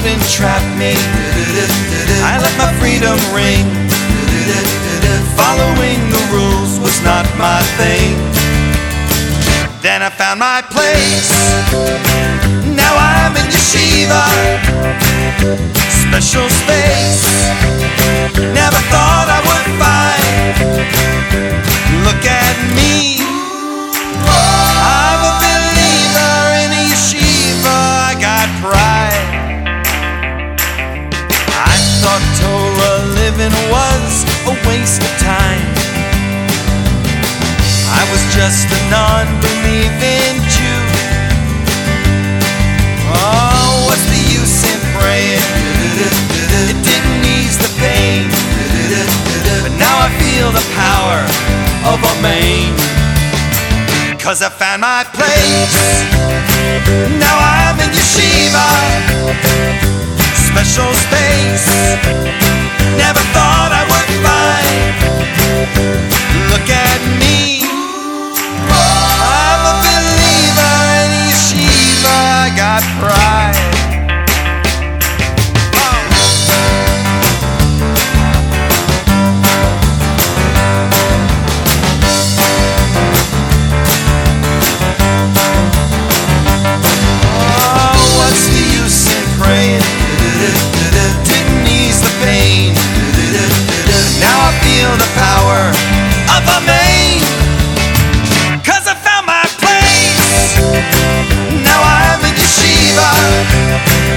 would 0.00 0.12
entrap 0.12 0.62
me. 0.78 0.92
I 2.24 2.38
let 2.40 2.54
my 2.56 2.72
freedom 2.80 3.18
ring. 3.36 3.64
Following 5.36 6.00
the 6.08 6.22
rules 6.32 6.80
was 6.80 6.96
not 7.02 7.26
my 7.36 7.60
thing. 7.76 8.16
Then 9.82 10.02
I 10.02 10.08
found 10.08 10.40
my 10.40 10.62
place. 10.72 11.30
Now 12.64 12.94
I'm 12.96 13.36
in 13.36 13.46
yeshiva. 13.52 14.24
Special 16.04 16.48
space. 16.48 17.24
Never 18.56 18.80
thought 18.92 19.28
I 19.28 19.40
would 19.48 19.68
find. 19.82 20.56
Look 22.06 22.24
at 22.24 22.56
me. 22.72 23.20
I'm 24.24 25.20
a 25.28 25.34
believer 25.44 26.40
in 26.62 26.70
yeshiva. 26.88 27.76
I 28.08 28.16
got 28.18 28.48
pride. 28.64 29.09
Torah 32.40 33.04
living 33.20 33.52
was 33.70 34.24
a 34.48 34.54
waste 34.68 35.02
of 35.02 35.12
time. 35.20 35.68
I 37.92 38.02
was 38.10 38.22
just 38.34 38.66
a 38.70 38.80
non-believing 38.90 40.40
Jew. 40.48 40.82
Oh, 43.12 43.84
what's 43.86 44.06
the 44.08 44.20
use 44.32 44.64
in 44.64 44.80
praying? 44.96 45.44
It 46.70 46.78
didn't 46.84 47.24
ease 47.24 47.58
the 47.58 47.68
pain. 47.78 48.30
But 49.62 49.72
now 49.78 49.98
I 50.06 50.08
feel 50.22 50.50
the 50.52 50.64
power 50.74 51.24
of 51.92 51.98
a 52.02 52.14
main. 52.22 52.74
Cause 54.18 54.42
I 54.42 54.48
found 54.50 54.80
my 54.82 55.04
place. 55.12 56.04
Now 57.18 57.38
I'm 57.38 57.78
in 57.80 57.90
yeshiva. 57.90 59.99
Special 60.52 60.92
space. 60.94 61.68
Never 62.98 63.22
thought 63.32 63.70
I 63.70 63.82
would 63.86 64.10
find. 64.26 64.94
Look 66.50 66.68
at 66.68 67.00
me. 67.22 67.62
I'm 68.68 69.62
a 69.62 69.74
believer 69.86 70.76
in 71.00 71.10
yeshiva. 71.30 72.16
I 72.44 72.52
got 72.56 72.82
pride. 72.98 73.79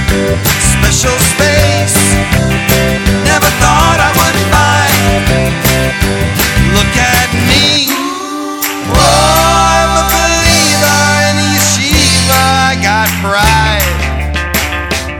Special 0.08 1.16
space. 1.32 1.96
Never 3.24 3.50
thought 3.62 3.98
I 3.98 4.10
would 4.18 4.38
find. 4.52 5.24
Look 6.76 6.94
at 6.96 7.30
me. 7.48 7.88
Oh, 8.92 9.00
I'm 9.00 9.92
a 9.96 10.04
believer 10.12 11.02
in 11.28 11.36
yeshiva. 11.56 12.42
I 12.70 12.78
got 12.82 13.08
pride. 13.24 13.88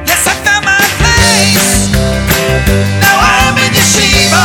Yes, 0.07 0.23
I 0.27 0.35
found 0.45 0.65
my 0.65 0.79
place. 1.01 1.91
Now 3.01 3.17
I'm 3.19 3.57
in 3.59 3.73
yeshiva. 3.73 4.45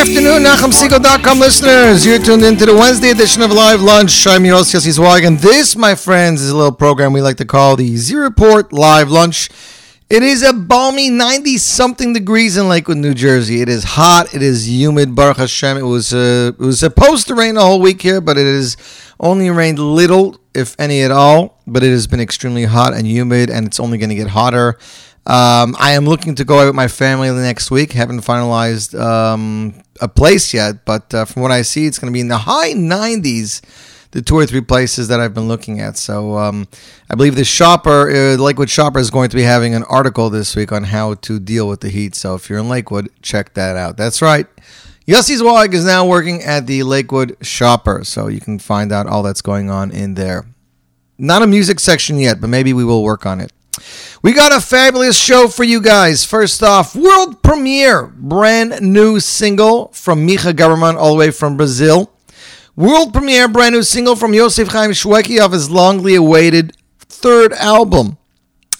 afternoon, 0.00 0.42
NachumSegal.com 0.44 1.38
listeners. 1.38 2.06
You're 2.06 2.18
tuned 2.18 2.42
into 2.42 2.64
the 2.64 2.74
Wednesday 2.74 3.10
edition 3.10 3.42
of 3.42 3.52
Live 3.52 3.82
Lunch. 3.82 4.26
I'm 4.26 4.46
your 4.46 4.56
host, 4.56 4.74
Yossi 4.74 4.98
Zwig, 4.98 5.26
and 5.26 5.38
this, 5.40 5.76
my 5.76 5.94
friends, 5.94 6.40
is 6.40 6.48
a 6.48 6.56
little 6.56 6.72
program 6.72 7.12
we 7.12 7.20
like 7.20 7.36
to 7.36 7.44
call 7.44 7.76
the 7.76 7.98
Z 7.98 8.14
Report 8.14 8.72
Live 8.72 9.10
Lunch. 9.10 9.50
It 10.08 10.22
is 10.22 10.42
a 10.42 10.54
balmy 10.54 11.10
90 11.10 11.58
something 11.58 12.14
degrees 12.14 12.56
in 12.56 12.66
Lakewood, 12.66 12.96
New 12.96 13.12
Jersey. 13.12 13.60
It 13.60 13.68
is 13.68 13.84
hot. 13.84 14.34
It 14.34 14.40
is 14.40 14.70
humid. 14.70 15.14
Baruch 15.14 15.36
Hashem. 15.36 15.76
It 15.76 15.82
was 15.82 16.14
uh, 16.14 16.52
it 16.58 16.64
was 16.64 16.80
supposed 16.80 17.26
to 17.26 17.34
rain 17.34 17.56
the 17.56 17.60
whole 17.60 17.82
week 17.82 18.00
here, 18.00 18.22
but 18.22 18.38
it 18.38 18.46
has 18.46 18.78
only 19.20 19.50
rained 19.50 19.78
little, 19.78 20.40
if 20.54 20.74
any 20.80 21.02
at 21.02 21.10
all. 21.10 21.60
But 21.66 21.82
it 21.82 21.90
has 21.90 22.06
been 22.06 22.20
extremely 22.20 22.64
hot 22.64 22.94
and 22.94 23.06
humid, 23.06 23.50
and 23.50 23.66
it's 23.66 23.78
only 23.78 23.98
going 23.98 24.08
to 24.08 24.16
get 24.16 24.28
hotter. 24.28 24.78
Um, 25.26 25.76
I 25.78 25.92
am 25.92 26.06
looking 26.06 26.34
to 26.36 26.44
go 26.44 26.60
out 26.60 26.66
with 26.66 26.74
my 26.74 26.88
family 26.88 27.28
the 27.28 27.42
next 27.42 27.70
week. 27.70 27.92
Haven't 27.92 28.20
finalized 28.20 28.98
um, 28.98 29.74
a 30.00 30.08
place 30.08 30.54
yet, 30.54 30.84
but 30.84 31.12
uh, 31.14 31.24
from 31.24 31.42
what 31.42 31.50
I 31.50 31.62
see, 31.62 31.86
it's 31.86 31.98
going 31.98 32.10
to 32.10 32.14
be 32.14 32.20
in 32.20 32.28
the 32.28 32.38
high 32.38 32.72
90s. 32.72 33.60
The 34.12 34.22
two 34.22 34.34
or 34.34 34.44
three 34.44 34.60
places 34.60 35.06
that 35.06 35.20
I've 35.20 35.34
been 35.34 35.46
looking 35.46 35.80
at. 35.80 35.96
So 35.96 36.36
um, 36.36 36.66
I 37.08 37.14
believe 37.14 37.36
the 37.36 37.44
shopper, 37.44 38.10
uh, 38.10 38.36
Lakewood 38.38 38.68
shopper, 38.68 38.98
is 38.98 39.08
going 39.08 39.30
to 39.30 39.36
be 39.36 39.44
having 39.44 39.72
an 39.72 39.84
article 39.84 40.30
this 40.30 40.56
week 40.56 40.72
on 40.72 40.82
how 40.82 41.14
to 41.14 41.38
deal 41.38 41.68
with 41.68 41.80
the 41.80 41.90
heat. 41.90 42.16
So 42.16 42.34
if 42.34 42.50
you're 42.50 42.58
in 42.58 42.68
Lakewood, 42.68 43.08
check 43.22 43.54
that 43.54 43.76
out. 43.76 43.96
That's 43.96 44.20
right. 44.20 44.48
Yossi 45.06 45.36
Zwig 45.36 45.74
is 45.74 45.84
now 45.84 46.06
working 46.06 46.42
at 46.42 46.66
the 46.66 46.82
Lakewood 46.82 47.36
shopper, 47.40 48.02
so 48.02 48.26
you 48.26 48.40
can 48.40 48.58
find 48.58 48.90
out 48.90 49.06
all 49.06 49.22
that's 49.22 49.42
going 49.42 49.70
on 49.70 49.92
in 49.92 50.14
there. 50.14 50.44
Not 51.16 51.42
a 51.42 51.46
music 51.46 51.78
section 51.78 52.18
yet, 52.18 52.40
but 52.40 52.48
maybe 52.48 52.72
we 52.72 52.84
will 52.84 53.04
work 53.04 53.26
on 53.26 53.40
it. 53.40 53.52
We 54.22 54.32
got 54.32 54.52
a 54.52 54.60
fabulous 54.60 55.18
show 55.18 55.48
for 55.48 55.64
you 55.64 55.80
guys. 55.80 56.24
First 56.24 56.62
off, 56.62 56.94
world 56.94 57.42
premiere, 57.42 58.06
brand 58.06 58.80
new 58.82 59.18
single 59.20 59.88
from 59.88 60.26
Micha 60.26 60.52
Gamerman, 60.52 60.96
all 60.96 61.12
the 61.12 61.18
way 61.18 61.30
from 61.30 61.56
Brazil. 61.56 62.12
World 62.76 63.12
premiere, 63.12 63.48
brand 63.48 63.74
new 63.74 63.82
single 63.82 64.16
from 64.16 64.34
Yosef 64.34 64.68
Chaim 64.68 64.90
Shweki 64.90 65.38
of 65.38 65.52
his 65.52 65.68
longly 65.68 66.16
awaited 66.16 66.76
third 66.98 67.52
album. 67.54 68.16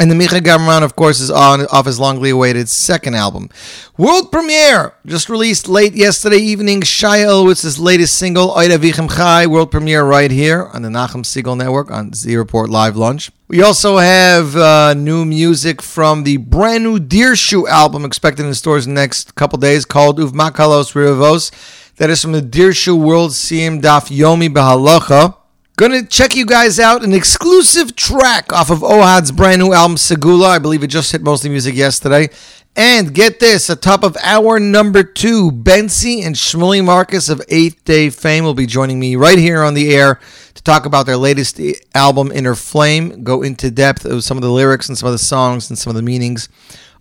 And 0.00 0.11
the 0.11 0.14
Micha 0.14 0.41
Gamerman, 0.41 0.82
of 0.82 0.97
course, 0.97 1.20
is 1.20 1.31
on 1.31 1.67
off 1.67 1.85
his 1.85 1.99
longly 1.99 2.32
awaited 2.32 2.70
second 2.70 3.14
album. 3.14 3.50
World 3.99 4.32
premiere, 4.32 4.94
just 5.05 5.29
released 5.29 5.69
late 5.69 5.93
yesterday 5.93 6.38
evening. 6.38 6.81
Shia 6.81 7.26
Elwitz's 7.26 7.79
latest 7.79 8.17
single, 8.17 8.49
Oida 8.52 8.79
Vichem 8.79 9.14
Chai, 9.14 9.47
world 9.47 9.70
premiere 9.70 10.02
right 10.02 10.31
here 10.31 10.70
on 10.73 10.81
the 10.81 10.88
Nachum 10.88 11.23
Segal 11.23 11.55
Network 11.55 11.91
on 11.91 12.14
Z 12.14 12.35
Report 12.35 12.70
Live 12.70 12.97
Lunch. 12.97 13.31
We 13.47 13.61
also 13.61 13.99
have 13.99 14.56
uh, 14.56 14.94
new 14.94 15.26
music 15.26 15.82
from 15.82 16.25
the 16.25 16.38
brand 16.38 16.82
new 16.82 16.99
Dirshu 16.99 17.69
album 17.69 18.06
expected 18.06 18.47
in 18.47 18.55
stores 18.55 18.87
in 18.87 18.94
the 18.94 19.00
next 19.02 19.35
couple 19.35 19.58
days 19.58 19.85
called 19.85 20.19
Uvmakalos 20.19 20.94
Rivos. 20.94 21.52
That 21.97 22.08
is 22.08 22.23
from 22.23 22.32
the 22.32 22.41
Dirshu 22.41 22.99
World 22.99 23.32
Siyam 23.32 23.82
Daf 23.82 24.08
Yomi 24.08 24.49
Behalacha. 24.49 25.37
Gonna 25.81 26.05
check 26.05 26.37
you 26.37 26.44
guys 26.44 26.79
out 26.79 27.03
an 27.03 27.15
exclusive 27.15 27.97
track 27.97 28.53
off 28.53 28.69
of 28.69 28.81
Ohad's 28.81 29.32
brand 29.32 29.62
new 29.62 29.73
album 29.73 29.97
Segula. 29.97 30.49
I 30.49 30.59
believe 30.59 30.82
it 30.82 30.88
just 30.88 31.11
hit 31.11 31.23
mostly 31.23 31.49
music 31.49 31.75
yesterday. 31.75 32.29
And 32.77 33.15
get 33.15 33.41
this, 33.41 33.71
atop 33.71 34.05
of 34.05 34.15
hour 34.23 34.61
number 34.61 35.03
two, 35.03 35.50
Bentzi 35.50 36.23
and 36.23 36.35
Shmuley 36.35 36.85
Marcus 36.85 37.31
of 37.31 37.41
Eighth 37.49 37.82
Day 37.87 38.11
fame 38.11 38.44
will 38.44 38.53
be 38.53 38.67
joining 38.67 39.00
me 39.00 39.17
right 39.17 39.38
here 39.38 39.62
on 39.62 39.73
the 39.73 39.94
air 39.94 40.21
to 40.53 40.62
talk 40.62 40.85
about 40.85 41.06
their 41.06 41.17
latest 41.17 41.59
album, 41.94 42.31
Inner 42.31 42.55
Flame, 42.55 43.25
go 43.25 43.41
into 43.41 43.71
depth 43.71 44.05
of 44.05 44.23
some 44.23 44.37
of 44.37 44.43
the 44.43 44.53
lyrics 44.53 44.91
and 44.91 44.99
some 44.99 45.06
of 45.06 45.15
the 45.15 45.19
songs 45.19 45.71
and 45.71 45.79
some 45.79 45.91
of 45.91 45.97
the 45.97 46.03
meanings. 46.03 46.50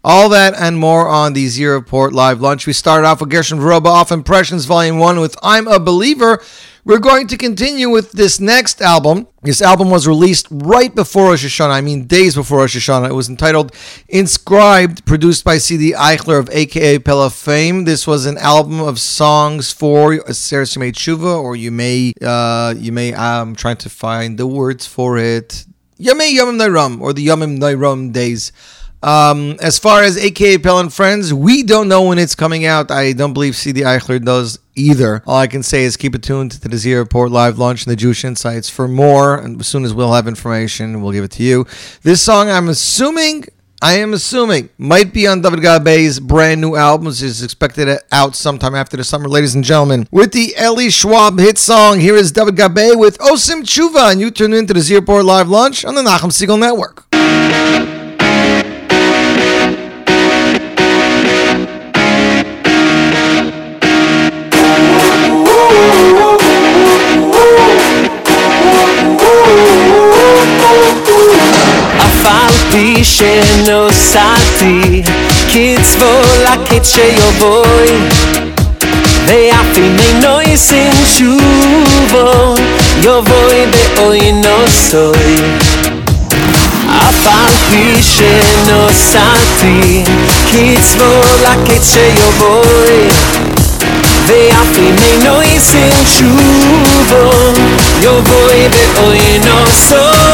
All 0.05 0.29
that 0.29 0.53
and 0.53 0.79
more 0.79 1.09
on 1.09 1.33
the 1.33 1.45
Z 1.47 1.65
Report 1.65 2.13
Live 2.13 2.39
Lunch. 2.39 2.65
We 2.65 2.71
started 2.71 3.05
off 3.05 3.19
with 3.19 3.29
Gershon 3.29 3.59
Veroba 3.59 3.87
off 3.87 4.13
Impressions 4.13 4.63
Volume 4.63 4.99
1 4.99 5.19
with 5.19 5.35
I'm 5.43 5.67
a 5.67 5.81
Believer. 5.81 6.41
We're 6.89 6.97
going 6.97 7.27
to 7.27 7.37
continue 7.37 7.87
with 7.87 8.13
this 8.13 8.39
next 8.39 8.81
album. 8.81 9.27
This 9.43 9.61
album 9.61 9.91
was 9.91 10.07
released 10.07 10.47
right 10.49 10.93
before 10.95 11.25
Rosh 11.25 11.45
Hashanah, 11.45 11.69
I 11.69 11.81
mean 11.81 12.07
days 12.07 12.33
before 12.33 12.61
Rosh 12.61 12.75
Hashanah. 12.75 13.11
It 13.11 13.13
was 13.13 13.29
entitled 13.29 13.75
Inscribed, 14.07 15.05
produced 15.05 15.43
by 15.43 15.59
C.D. 15.59 15.91
Eichler 15.91 16.39
of 16.39 16.49
AKA 16.49 16.97
Pella 16.97 17.29
fame. 17.29 17.83
This 17.83 18.07
was 18.07 18.25
an 18.25 18.39
album 18.39 18.79
of 18.79 18.99
songs 18.99 19.71
for 19.71 20.17
Seres 20.33 20.73
Yemei 20.73 20.91
Tshuva, 20.91 21.39
or 21.39 21.55
you 21.55 21.69
may, 21.69 22.11
uh, 22.23 22.73
you 22.75 22.91
may, 22.91 23.13
I'm 23.13 23.53
trying 23.53 23.77
to 23.77 23.89
find 23.91 24.39
the 24.39 24.47
words 24.47 24.87
for 24.87 25.19
it. 25.19 25.65
Yamei 25.99 26.33
Yomim 26.33 26.57
Nairam, 26.57 27.01
or 27.01 27.13
the 27.13 27.27
Yomim 27.27 27.59
Nairam 27.59 28.11
days. 28.11 28.51
Um, 29.01 29.55
as 29.61 29.79
far 29.79 30.03
as 30.03 30.17
AKA 30.17 30.57
Pell 30.57 30.79
and 30.79 30.93
Friends, 30.93 31.33
we 31.33 31.63
don't 31.63 31.87
know 31.87 32.03
when 32.03 32.19
it's 32.19 32.35
coming 32.35 32.65
out. 32.65 32.91
I 32.91 33.13
don't 33.13 33.33
believe 33.33 33.55
CD 33.55 33.81
Eichler 33.81 34.23
does 34.23 34.59
either. 34.75 35.23
All 35.25 35.37
I 35.37 35.47
can 35.47 35.63
say 35.63 35.83
is 35.83 35.95
keep 35.97 36.15
it 36.15 36.23
tuned 36.23 36.51
to 36.51 36.67
the 36.67 36.77
Z 36.77 36.93
Report 36.95 37.31
live 37.31 37.57
lunch 37.57 37.85
and 37.85 37.91
the 37.91 37.95
Jewish 37.95 38.25
Insights 38.25 38.69
for 38.69 38.87
more. 38.87 39.37
And 39.37 39.59
as 39.59 39.67
soon 39.67 39.85
as 39.85 39.93
we'll 39.93 40.13
have 40.13 40.27
information, 40.27 41.01
we'll 41.01 41.13
give 41.13 41.23
it 41.23 41.31
to 41.31 41.43
you. 41.43 41.65
This 42.03 42.21
song, 42.21 42.49
I'm 42.49 42.69
assuming. 42.69 43.45
I 43.81 43.93
am 43.99 44.11
assuming 44.11 44.67
might 44.77 45.13
be 45.13 45.25
on 45.25 45.41
David 45.41 45.61
Gabe's 45.61 46.19
brand 46.19 46.59
new 46.59 46.75
album, 46.75 47.07
is 47.07 47.41
expected 47.41 47.87
out 48.11 48.35
sometime 48.35 48.75
after 48.75 48.97
the 48.97 49.05
summer, 49.05 49.29
ladies 49.29 49.55
and 49.55 49.63
gentlemen. 49.63 50.05
With 50.11 50.33
the 50.33 50.53
Ellie 50.57 50.89
Schwab 50.89 51.39
hit 51.39 51.57
song, 51.57 52.01
here 52.01 52.17
is 52.17 52.33
David 52.33 52.57
Gabe 52.57 52.99
with 52.99 53.17
Osim 53.19 53.61
Chuva, 53.61 54.11
and 54.11 54.19
you 54.19 54.31
tune 54.31 54.51
into 54.51 54.73
the 54.73 54.81
Z 54.81 54.95
Report 54.95 55.23
live 55.23 55.47
lunch 55.47 55.85
on 55.85 55.95
the 55.95 56.01
Nachum 56.01 56.29
Segal 56.29 56.59
Network. 56.59 57.05
sceno 73.19 73.89
salti 73.91 75.03
Kids 75.47 75.97
vola 75.97 76.57
che 76.63 76.79
c'è 76.79 77.03
io 77.03 77.31
voi. 77.37 78.07
Ve 79.25 79.49
affinei 79.49 80.19
noi 80.21 80.55
sin 80.55 80.93
chuvo 81.13 82.55
Io 83.01 83.21
voi 83.21 83.67
be 83.67 84.01
oi 84.03 84.31
no 84.31 84.57
soy 84.67 85.41
A 86.87 87.11
palpi 87.23 88.01
sceno 88.01 88.89
salti 88.93 90.01
Kids 90.49 90.95
vola 90.95 91.61
che 91.63 91.77
c'è 91.77 92.05
io 92.15 92.31
voi. 92.37 93.11
Ve 94.27 94.49
affinei 94.49 95.17
noi 95.23 95.59
sin 95.59 95.91
chuvo 96.15 97.53
Io 97.99 98.21
voi 98.21 98.69
be 98.69 98.99
oi 99.01 99.39
no 99.43 99.65
soy 99.87 100.28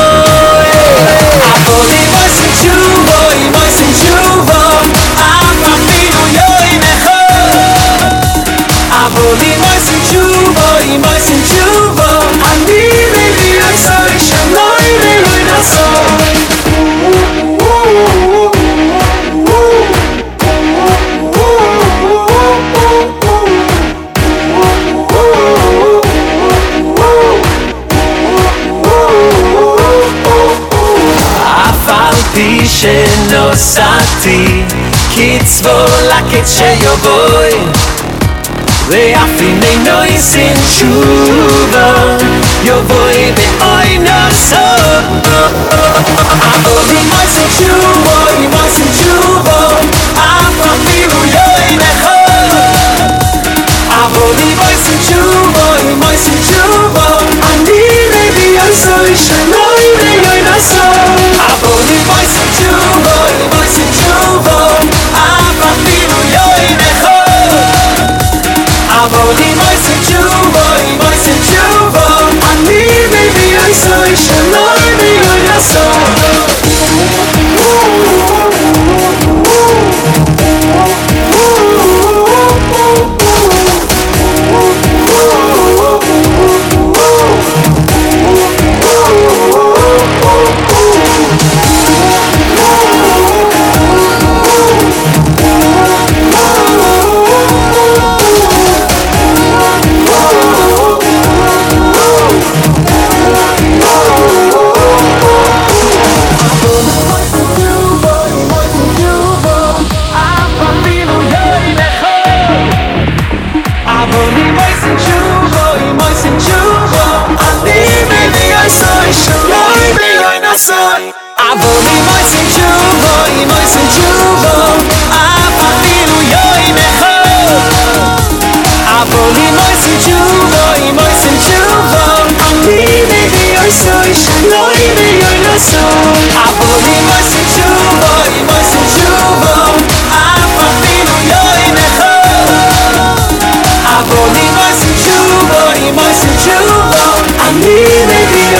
אבל 9.14 9.36
אם 9.42 9.60
עושים 9.62 10.00
תשובו, 10.08 10.78
אם 10.84 11.02
עושים 11.04 11.42
תשובו, 11.42 12.12
אני 12.52 12.88
מביא 13.10 13.60
עשוי 13.62 14.20
שלא 14.20 14.68
יראוי 14.80 15.42
נסוי. 15.44 16.30
אף 31.44 31.88
על 31.88 32.14
פי 32.32 32.66
שנוסעתי 32.66 34.62
קצבו 35.14 35.84
לקץ 36.02 36.58
שיבואי 36.58 37.54
ואף 38.87 39.41
אם 39.41 39.59
אינו 39.63 40.05
יסין 40.05 40.53
תשובה 40.69 41.93
יבואי 42.63 43.31
באוי 43.31 43.97
נסו 43.97 44.55
אבל 45.25 46.91
אם 46.91 47.09
עושים 47.11 47.47
תשובו, 47.49 48.17
אם 48.39 48.51
עושים 48.53 48.85
תשובו 48.91 49.65
אף 50.15 50.59
אפילו 50.61 51.25
יוי 51.25 51.77
נכון 51.77 53.07
אבל 53.89 54.39
אם 54.43 54.57
עושים 54.59 54.97
תשובו, 55.01 55.75
אם 55.91 56.03
עושים 56.03 56.39
תשובו 56.41 57.17
אני 57.53 57.81
מביא 58.09 58.59
עשוי 58.59 59.15
שלא 59.15 59.64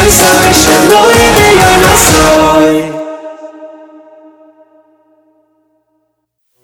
soy, 0.10 0.54
shaloi 0.62 1.24
de 1.38 1.48
yo 1.60 1.72
no 1.84 1.94
soy. 2.08 2.78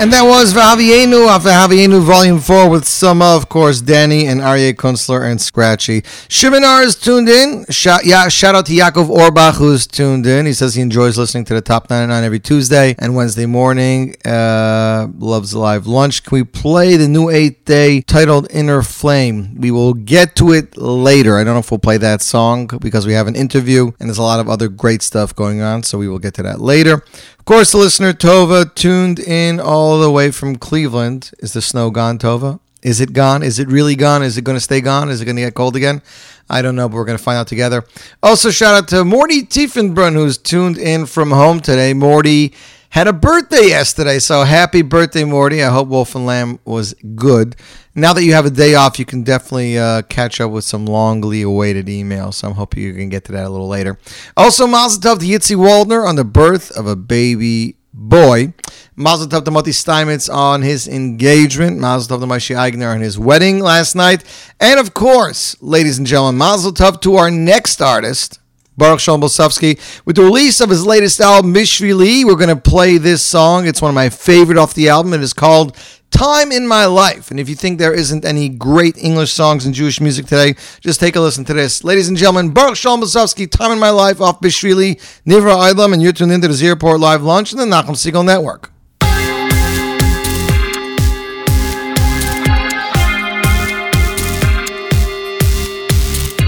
And 0.00 0.10
that 0.14 0.22
was 0.22 0.54
Vahavienu 0.54 1.28
off 1.28 1.42
the 1.42 1.50
Vahavienu 1.50 2.00
Volume 2.00 2.40
4 2.40 2.70
with 2.70 2.86
some, 2.86 3.20
of 3.20 3.50
course, 3.50 3.82
Danny 3.82 4.26
and 4.26 4.40
Aryeh 4.40 4.72
Kunstler 4.72 5.30
and 5.30 5.38
Scratchy. 5.38 6.02
Shimon 6.26 6.64
R 6.64 6.80
is 6.80 6.96
tuned 6.96 7.28
in. 7.28 7.66
Shout, 7.68 8.06
yeah, 8.06 8.26
shout 8.28 8.54
out 8.54 8.64
to 8.64 8.72
Yaakov 8.72 9.14
Orbach 9.14 9.58
who's 9.58 9.86
tuned 9.86 10.26
in. 10.26 10.46
He 10.46 10.54
says 10.54 10.74
he 10.74 10.80
enjoys 10.80 11.18
listening 11.18 11.44
to 11.44 11.54
the 11.54 11.60
Top 11.60 11.90
99 11.90 12.24
every 12.24 12.40
Tuesday 12.40 12.94
and 12.98 13.14
Wednesday 13.14 13.44
morning. 13.44 14.16
Uh, 14.24 15.08
loves 15.18 15.54
live 15.54 15.86
lunch. 15.86 16.24
Can 16.24 16.34
we 16.34 16.44
play 16.44 16.96
the 16.96 17.06
new 17.06 17.28
eighth 17.28 17.66
day 17.66 18.00
titled 18.00 18.50
Inner 18.50 18.80
Flame? 18.80 19.54
We 19.60 19.70
will 19.70 19.92
get 19.92 20.34
to 20.36 20.54
it 20.54 20.78
later. 20.78 21.36
I 21.36 21.44
don't 21.44 21.52
know 21.52 21.60
if 21.60 21.70
we'll 21.70 21.78
play 21.78 21.98
that 21.98 22.22
song 22.22 22.68
because 22.80 23.06
we 23.06 23.12
have 23.12 23.26
an 23.26 23.36
interview 23.36 23.88
and 24.00 24.08
there's 24.08 24.16
a 24.16 24.22
lot 24.22 24.40
of 24.40 24.48
other 24.48 24.68
great 24.68 25.02
stuff 25.02 25.36
going 25.36 25.60
on, 25.60 25.82
so 25.82 25.98
we 25.98 26.08
will 26.08 26.18
get 26.18 26.32
to 26.34 26.42
that 26.44 26.58
later. 26.58 27.04
Of 27.40 27.46
course, 27.46 27.72
the 27.72 27.78
listener 27.78 28.12
Tova 28.12 28.72
tuned 28.74 29.18
in 29.18 29.60
all 29.60 29.98
the 29.98 30.10
way 30.10 30.30
from 30.30 30.56
Cleveland. 30.56 31.30
Is 31.38 31.54
the 31.54 31.62
snow 31.62 31.90
gone, 31.90 32.18
Tova? 32.18 32.60
Is 32.82 33.00
it 33.00 33.14
gone? 33.14 33.42
Is 33.42 33.58
it 33.58 33.66
really 33.66 33.96
gone? 33.96 34.22
Is 34.22 34.36
it 34.36 34.42
going 34.42 34.56
to 34.56 34.60
stay 34.60 34.82
gone? 34.82 35.08
Is 35.08 35.22
it 35.22 35.24
going 35.24 35.36
to 35.36 35.42
get 35.42 35.54
cold 35.54 35.74
again? 35.74 36.02
I 36.50 36.60
don't 36.60 36.76
know, 36.76 36.86
but 36.86 36.96
we're 36.96 37.06
going 37.06 37.16
to 37.16 37.24
find 37.24 37.38
out 37.38 37.46
together. 37.48 37.86
Also, 38.22 38.50
shout 38.50 38.74
out 38.74 38.88
to 38.88 39.06
Morty 39.06 39.42
Tiefenbrunn, 39.42 40.12
who's 40.12 40.36
tuned 40.36 40.76
in 40.76 41.06
from 41.06 41.30
home 41.30 41.60
today. 41.60 41.94
Morty 41.94 42.52
had 42.90 43.08
a 43.08 43.12
birthday 43.14 43.68
yesterday, 43.68 44.18
so 44.18 44.44
happy 44.44 44.82
birthday, 44.82 45.24
Morty. 45.24 45.62
I 45.64 45.70
hope 45.70 45.88
Wolf 45.88 46.14
and 46.14 46.26
Lamb 46.26 46.58
was 46.66 46.92
good. 47.14 47.56
Now 48.00 48.14
that 48.14 48.24
you 48.24 48.32
have 48.32 48.46
a 48.46 48.50
day 48.50 48.74
off, 48.74 48.98
you 48.98 49.04
can 49.04 49.22
definitely 49.22 49.78
uh, 49.78 50.02
catch 50.02 50.40
up 50.40 50.50
with 50.50 50.64
some 50.64 50.86
longly 50.86 51.44
awaited 51.44 51.86
emails. 51.86 52.34
So 52.34 52.48
I'm 52.48 52.54
hoping 52.54 52.82
you 52.82 52.94
can 52.94 53.10
get 53.10 53.24
to 53.26 53.32
that 53.32 53.44
a 53.44 53.50
little 53.50 53.68
later. 53.68 53.98
Also, 54.36 54.66
Mazel 54.66 55.02
Tov 55.02 55.20
to 55.20 55.26
Yitzi 55.26 55.54
Waldner 55.54 56.06
on 56.06 56.16
the 56.16 56.24
birth 56.24 56.70
of 56.70 56.86
a 56.86 56.96
baby 56.96 57.76
boy. 57.92 58.54
Mazel 58.96 59.26
Tov 59.26 59.44
to 59.44 59.50
Moti 59.50 59.72
Steinmetz 59.72 60.30
on 60.30 60.62
his 60.62 60.88
engagement. 60.88 61.78
Mazel 61.78 62.16
Tov 62.16 62.22
to 62.22 62.26
Moshe 62.26 62.56
Eigner 62.56 62.94
on 62.94 63.02
his 63.02 63.18
wedding 63.18 63.60
last 63.60 63.94
night. 63.94 64.24
And 64.58 64.80
of 64.80 64.94
course, 64.94 65.60
ladies 65.60 65.98
and 65.98 66.06
gentlemen, 66.06 66.38
Mazel 66.38 66.72
Tov 66.72 67.02
to 67.02 67.16
our 67.16 67.30
next 67.30 67.82
artist, 67.82 68.40
Baruch 68.78 69.00
Shalom 69.00 69.20
Bosovsky. 69.20 69.78
With 70.06 70.16
the 70.16 70.22
release 70.22 70.62
of 70.62 70.70
his 70.70 70.86
latest 70.86 71.20
album, 71.20 71.52
Bishvili, 71.52 72.24
we're 72.24 72.34
going 72.36 72.48
to 72.48 72.56
play 72.56 72.96
this 72.96 73.22
song. 73.22 73.66
It's 73.66 73.82
one 73.82 73.90
of 73.90 73.94
my 73.94 74.08
favorite 74.08 74.56
off 74.56 74.72
the 74.72 74.88
album. 74.88 75.12
It 75.12 75.20
is 75.20 75.34
called 75.34 75.76
Time 76.10 76.52
in 76.52 76.66
My 76.66 76.86
Life. 76.86 77.30
And 77.30 77.40
if 77.40 77.48
you 77.48 77.54
think 77.54 77.78
there 77.78 77.94
isn't 77.94 78.24
any 78.24 78.48
great 78.48 78.98
English 78.98 79.32
songs 79.32 79.64
in 79.64 79.72
Jewish 79.72 80.00
music 80.00 80.26
today, 80.26 80.54
just 80.80 81.00
take 81.00 81.16
a 81.16 81.20
listen 81.20 81.44
to 81.46 81.54
this. 81.54 81.84
Ladies 81.84 82.08
and 82.08 82.16
gentlemen, 82.16 82.50
Baruch 82.50 82.76
Shalom 82.76 83.00
Bosovsky, 83.00 83.50
Time 83.50 83.72
in 83.72 83.78
My 83.78 83.90
Life 83.90 84.20
off 84.20 84.40
Bishvili, 84.40 84.96
Nivra 85.24 85.72
Idlam, 85.72 85.92
and 85.92 86.02
you're 86.02 86.12
tuned 86.12 86.32
into 86.32 86.48
the 86.48 86.54
Z 86.54 86.68
Report 86.68 87.00
Live 87.00 87.22
Lunch 87.22 87.52
and 87.52 87.60
the 87.60 87.64
Nachum 87.64 87.96
Segal 87.96 88.24
Network. 88.24 88.70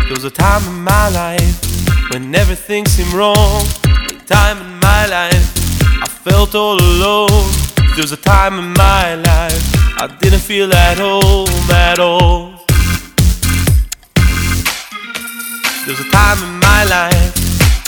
There 0.05 0.15
was 0.15 0.25
a 0.25 0.31
time 0.31 0.63
in 0.69 0.83
my 0.85 1.09
life 1.09 2.11
when 2.13 2.35
everything 2.35 2.85
seemed 2.87 3.13
wrong. 3.15 3.65
A 3.87 4.25
time 4.27 4.59
in 4.59 4.81
my 4.81 5.07
life 5.07 6.03
I 6.03 6.07
felt 6.09 6.55
all 6.55 6.79
alone. 6.79 7.72
There 7.95 8.01
was 8.01 8.13
a 8.13 8.17
time 8.17 8.59
in 8.59 8.73
my 8.73 9.17
life 9.17 10.01
I 10.01 10.07
didn't 10.19 10.41
feel 10.41 10.73
at 10.73 10.97
home 10.97 11.71
at 11.71 11.99
all. 11.99 12.53
There 15.85 15.95
was 15.95 16.01
a 16.01 16.11
time 16.11 16.39
in 16.43 16.59
my 16.59 16.85
life 16.85 17.33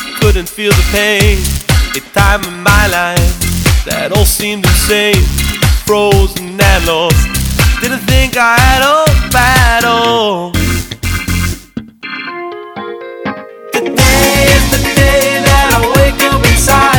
I 0.00 0.18
couldn't 0.20 0.46
feel 0.46 0.72
the 0.72 0.86
pain. 0.92 1.38
A 1.96 2.00
time 2.12 2.44
in 2.44 2.62
my 2.62 2.86
life 2.88 3.84
that 3.86 4.12
all 4.14 4.26
seemed 4.26 4.66
insane, 4.66 5.24
frozen 5.86 6.60
and 6.60 6.86
lost. 6.86 7.24
Didn't 7.80 8.04
think 8.04 8.36
I 8.36 8.58
had 8.60 8.82
hope 8.84 9.34
at 9.34 9.84
all. 9.84 10.52
Today 13.72 14.52
is 14.52 14.64
the 14.70 14.80
day 15.00 15.40
that 15.48 15.66
I 15.72 15.80
wake 15.96 16.20
up 16.30 16.44
inside 16.44 16.93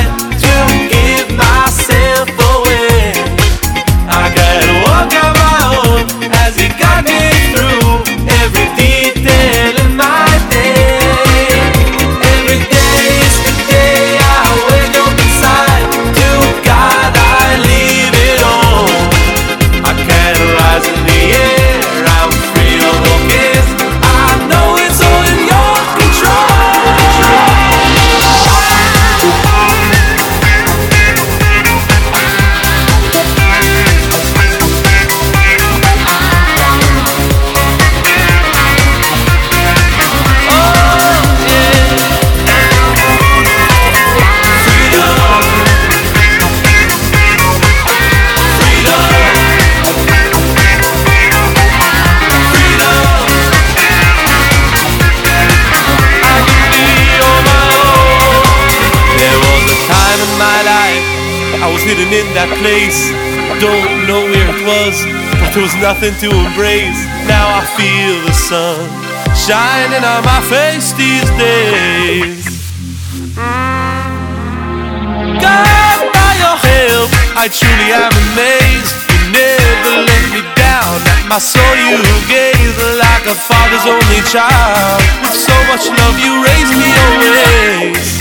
sitting 61.95 62.11
in 62.11 62.27
that 62.35 62.51
place. 62.59 63.07
Don't 63.63 64.07
know 64.07 64.19
where 64.27 64.49
it 64.51 64.61
was, 64.67 64.95
but 65.39 65.55
there 65.55 65.63
was 65.63 65.75
nothing 65.79 66.11
to 66.19 66.27
embrace. 66.27 66.99
Now 67.23 67.47
I 67.47 67.63
feel 67.79 68.19
the 68.27 68.35
sun 68.35 68.83
shining 69.31 70.03
on 70.03 70.21
my 70.27 70.43
face 70.51 70.91
these 70.99 71.29
days. 71.39 72.43
God, 75.39 75.99
by 76.11 76.31
your 76.35 76.57
help, 76.59 77.09
I 77.39 77.47
truly 77.47 77.89
am 77.95 78.11
amazed. 78.11 78.91
You 79.15 79.19
never 79.31 79.93
let 80.03 80.25
me 80.35 80.43
down. 80.59 80.99
My 81.31 81.39
soul 81.39 81.75
you 81.79 81.95
gave 82.27 82.75
like 82.99 83.23
a 83.23 83.35
father's 83.35 83.87
only 83.87 84.21
child. 84.27 84.99
With 85.23 85.37
so 85.39 85.55
much 85.71 85.87
love, 85.87 86.19
you 86.19 86.43
raised 86.43 86.75
me 86.75 86.91
always. 87.07 88.14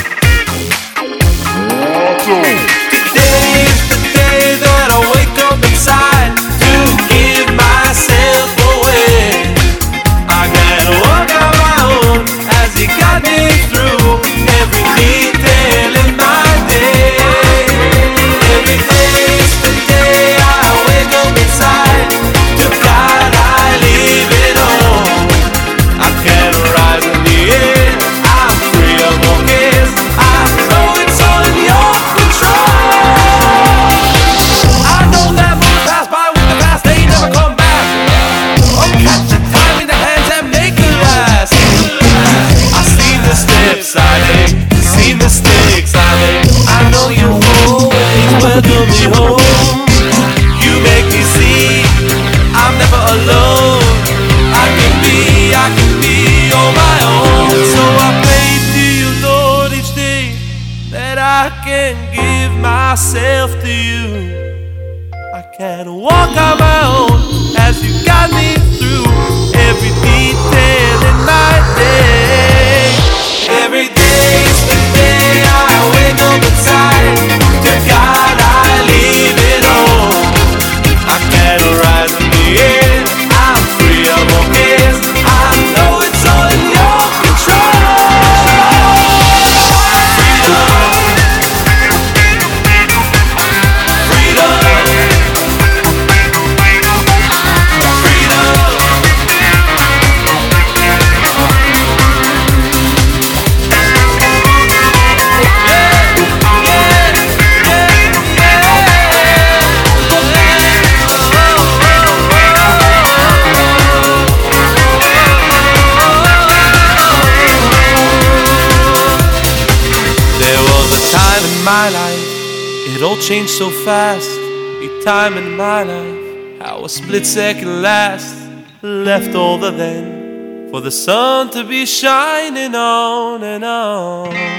so 123.54 123.70
fast, 123.70 124.28
a 124.30 125.00
time 125.04 125.38
in 125.38 125.56
my 125.56 125.84
life, 125.84 126.60
how 126.60 126.84
a 126.84 126.88
split 126.88 127.24
second 127.24 127.82
last 127.82 128.36
left 128.82 129.36
all 129.36 129.58
the 129.58 129.70
then 129.70 130.68
for 130.72 130.80
the 130.80 130.90
sun 130.90 131.50
to 131.50 131.62
be 131.62 131.86
shining 131.86 132.74
on 132.74 133.44
and 133.44 133.64
on. 133.64 134.53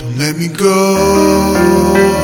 Don't 0.00 0.16
let 0.16 0.38
me 0.38 0.48
go. 0.48 2.19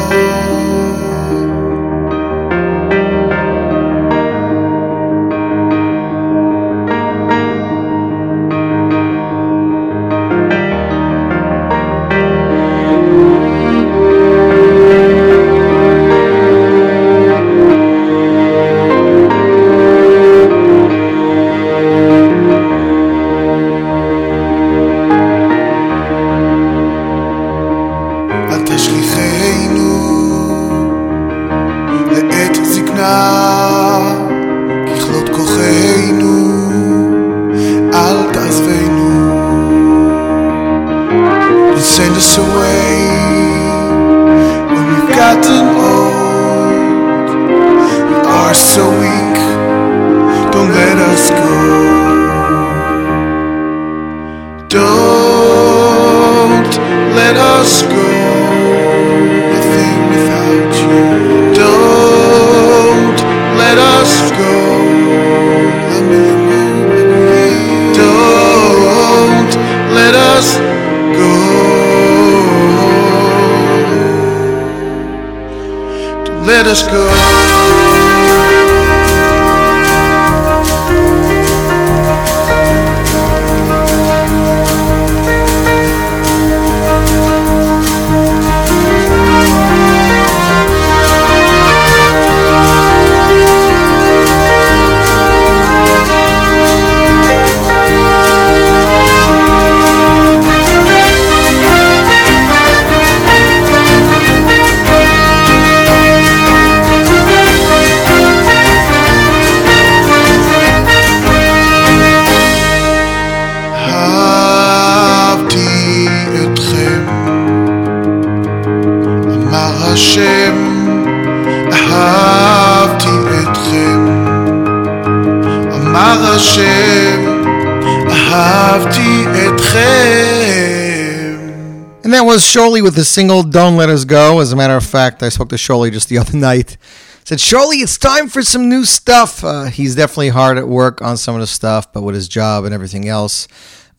Sholi 132.77 132.83
with 132.83 132.95
the 132.95 133.05
single 133.07 133.43
Don't 133.43 133.77
Let 133.79 133.89
Us 133.89 134.05
Go. 134.05 134.41
As 134.41 134.53
a 134.53 134.57
matter 134.57 134.77
of 134.77 134.85
fact, 134.85 135.23
I 135.23 135.31
spoke 135.31 135.49
to 135.49 135.55
Sholi 135.55 135.91
just 135.91 136.11
the 136.11 136.19
other 136.23 136.37
night. 136.37 136.77
Said, 137.25 137.39
Sholi, 137.39 137.83
it's 137.83 137.97
time 137.97 138.29
for 138.29 138.43
some 138.43 138.69
new 138.69 138.85
stuff. 138.85 139.43
Uh, 139.43 139.65
he's 139.65 139.95
definitely 139.95 140.29
hard 140.29 140.59
at 140.59 140.69
work 140.69 141.01
on 141.01 141.17
some 141.17 141.35
of 141.35 141.41
the 141.41 141.47
stuff, 141.47 141.91
but 141.91 142.03
with 142.03 142.15
his 142.15 142.29
job 142.29 142.65
and 142.67 142.75
everything 142.75 143.09
else, 143.09 143.49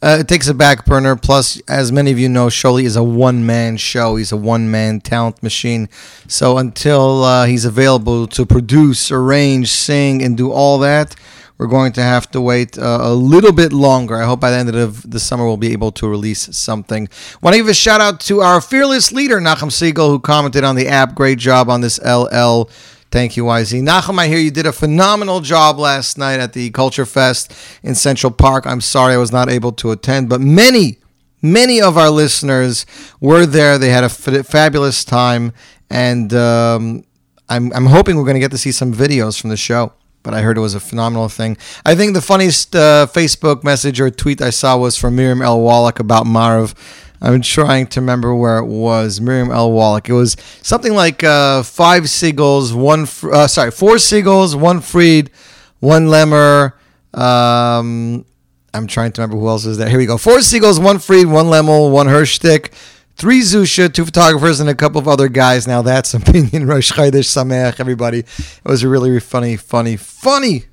uh, 0.04 0.18
it 0.20 0.28
takes 0.28 0.48
a 0.48 0.54
back 0.54 0.86
burner. 0.86 1.16
Plus, 1.16 1.60
as 1.68 1.92
many 1.92 2.12
of 2.12 2.20
you 2.20 2.30
know, 2.30 2.48
Sholi 2.48 2.84
is 2.84 2.96
a 2.96 3.04
one 3.04 3.48
man 3.48 3.78
show. 3.78 4.16
He's 4.16 4.32
a 4.32 4.38
one 4.38 4.70
man 4.70 5.02
talent 5.02 5.42
machine. 5.42 5.90
So 6.28 6.60
until 6.60 7.24
uh, 7.24 7.46
he's 7.48 7.66
available 7.66 8.28
to 8.28 8.46
produce, 8.46 9.12
arrange, 9.12 9.72
sing, 9.72 10.22
and 10.22 10.38
do 10.38 10.52
all 10.52 10.78
that, 10.80 11.16
we're 11.58 11.68
going 11.68 11.92
to 11.94 12.02
have 12.02 12.30
to 12.32 12.42
wait 12.42 12.78
uh, 12.78 13.00
a 13.02 13.14
little 13.14 13.52
bit 13.52 13.74
longer. 13.74 14.16
I 14.22 14.26
hope 14.26 14.40
by 14.40 14.52
the 14.52 14.58
end 14.58 14.76
of 14.76 15.10
the 15.10 15.20
summer 15.20 15.46
we'll 15.46 15.58
be 15.58 15.74
able 15.74 15.92
to 15.94 16.08
release 16.08 16.56
something. 16.56 17.10
Want 17.42 17.56
to 17.56 17.60
give 17.60 17.68
a 17.68 17.74
shout 17.74 18.00
out 18.00 18.20
to 18.22 18.42
our 18.42 18.62
fearless 18.62 19.12
leader, 19.12 19.40
Nachum 19.40 19.72
Segal, 19.72 20.10
who 20.10 20.20
commented 20.20 20.64
on 20.64 20.76
the 20.76 20.88
app. 20.88 21.16
Great 21.16 21.40
job 21.40 21.70
on 21.70 21.82
this 21.82 22.00
LL. 22.04 22.70
Thank 23.10 23.38
you, 23.38 23.46
YZ. 23.46 23.82
Nachum, 23.82 24.20
I 24.20 24.28
hear 24.28 24.38
you 24.38 24.52
did 24.52 24.66
a 24.66 24.72
phenomenal 24.72 25.40
job 25.40 25.80
last 25.80 26.18
night 26.18 26.40
at 26.40 26.54
the 26.54 26.70
Culture 26.72 27.06
Fest 27.06 27.54
in 27.82 27.96
Central 27.96 28.32
Park. 28.32 28.68
I'm 28.68 28.82
sorry 28.82 29.14
I 29.14 29.18
was 29.18 29.32
not 29.32 29.50
able 29.50 29.72
to 29.74 29.92
attend, 29.92 30.30
but 30.30 30.42
many, 30.42 31.00
many 31.42 31.82
of 31.82 31.98
our 31.98 32.10
listeners 32.10 32.86
were 33.20 33.46
there. 33.46 33.78
They 33.78 33.90
had 33.90 34.04
a 34.04 34.12
f- 34.14 34.46
fabulous 34.46 35.06
time, 35.06 35.54
and 35.90 36.34
um, 36.34 37.06
I'm, 37.48 37.72
I'm 37.74 37.86
hoping 37.86 38.18
we're 38.18 38.26
going 38.26 38.36
to 38.36 38.42
get 38.42 38.52
to 38.52 38.58
see 38.58 38.74
some 38.74 38.94
videos 38.94 39.40
from 39.40 39.52
the 39.52 39.58
show 39.58 39.94
but 40.28 40.34
I 40.34 40.42
heard 40.42 40.58
it 40.58 40.62
was 40.62 40.76
a 40.76 40.82
phenomenal 40.82 41.30
thing. 41.30 41.56
I 41.86 41.96
think 41.96 42.14
the 42.14 42.22
funniest 42.22 42.76
uh, 42.76 43.08
Facebook 43.10 43.64
message 43.64 44.02
or 44.02 44.10
tweet 44.10 44.42
I 44.42 44.50
saw 44.50 44.78
was 44.78 44.98
from 44.98 45.16
Miriam 45.16 45.42
L. 45.42 45.62
Wallach 45.62 46.02
about 46.02 46.26
Marv. 46.26 46.76
I'm 47.22 47.42
trying 47.42 47.88
to 47.88 48.02
remember 48.02 48.36
where 48.36 48.58
it 48.58 48.66
was. 48.66 49.22
Miriam 49.22 49.52
L. 49.52 49.72
Wallach. 49.72 50.10
It 50.10 50.14
was 50.14 50.36
something 50.62 50.94
like 50.94 51.24
uh, 51.24 51.64
five 51.64 52.10
seagulls, 52.10 52.74
one 52.74 53.06
fr- 53.06 53.32
uh, 53.32 53.48
sorry, 53.48 53.72
four 53.72 54.00
seagulls, 54.00 54.54
one 54.54 54.82
freed, 54.82 55.32
one 55.80 56.10
lemur. 56.10 56.78
Um, 57.14 58.26
I'm 58.74 58.86
trying 58.86 59.14
to 59.14 59.22
remember 59.22 59.40
who 59.40 59.48
else 59.48 59.66
is 59.66 59.78
there. 59.78 59.88
Here 59.88 59.98
we 59.98 60.06
go. 60.06 60.18
Four 60.18 60.42
seagulls, 60.42 60.78
one 60.78 61.00
freed, 61.00 61.28
one 61.28 61.46
lemel, 61.46 61.90
one 61.90 62.08
Hirschstick, 62.08 62.74
three 63.18 63.42
Zusha, 63.42 63.92
two 63.92 64.06
photographers, 64.06 64.60
and 64.60 64.70
a 64.70 64.76
couple 64.76 65.00
of 65.00 65.08
other 65.08 65.28
guys. 65.28 65.68
Now 65.68 65.82
that's 65.82 66.14
opinion. 66.14 66.68
Rosh 66.68 66.92
Chodesh 66.92 67.28
Sameach, 67.28 67.80
everybody. 67.80 68.20
It 68.20 68.62
was 68.64 68.84
a 68.84 68.88
really 68.88 69.20
funny, 69.20 69.58
funny, 69.58 69.98
funny, 69.98 70.66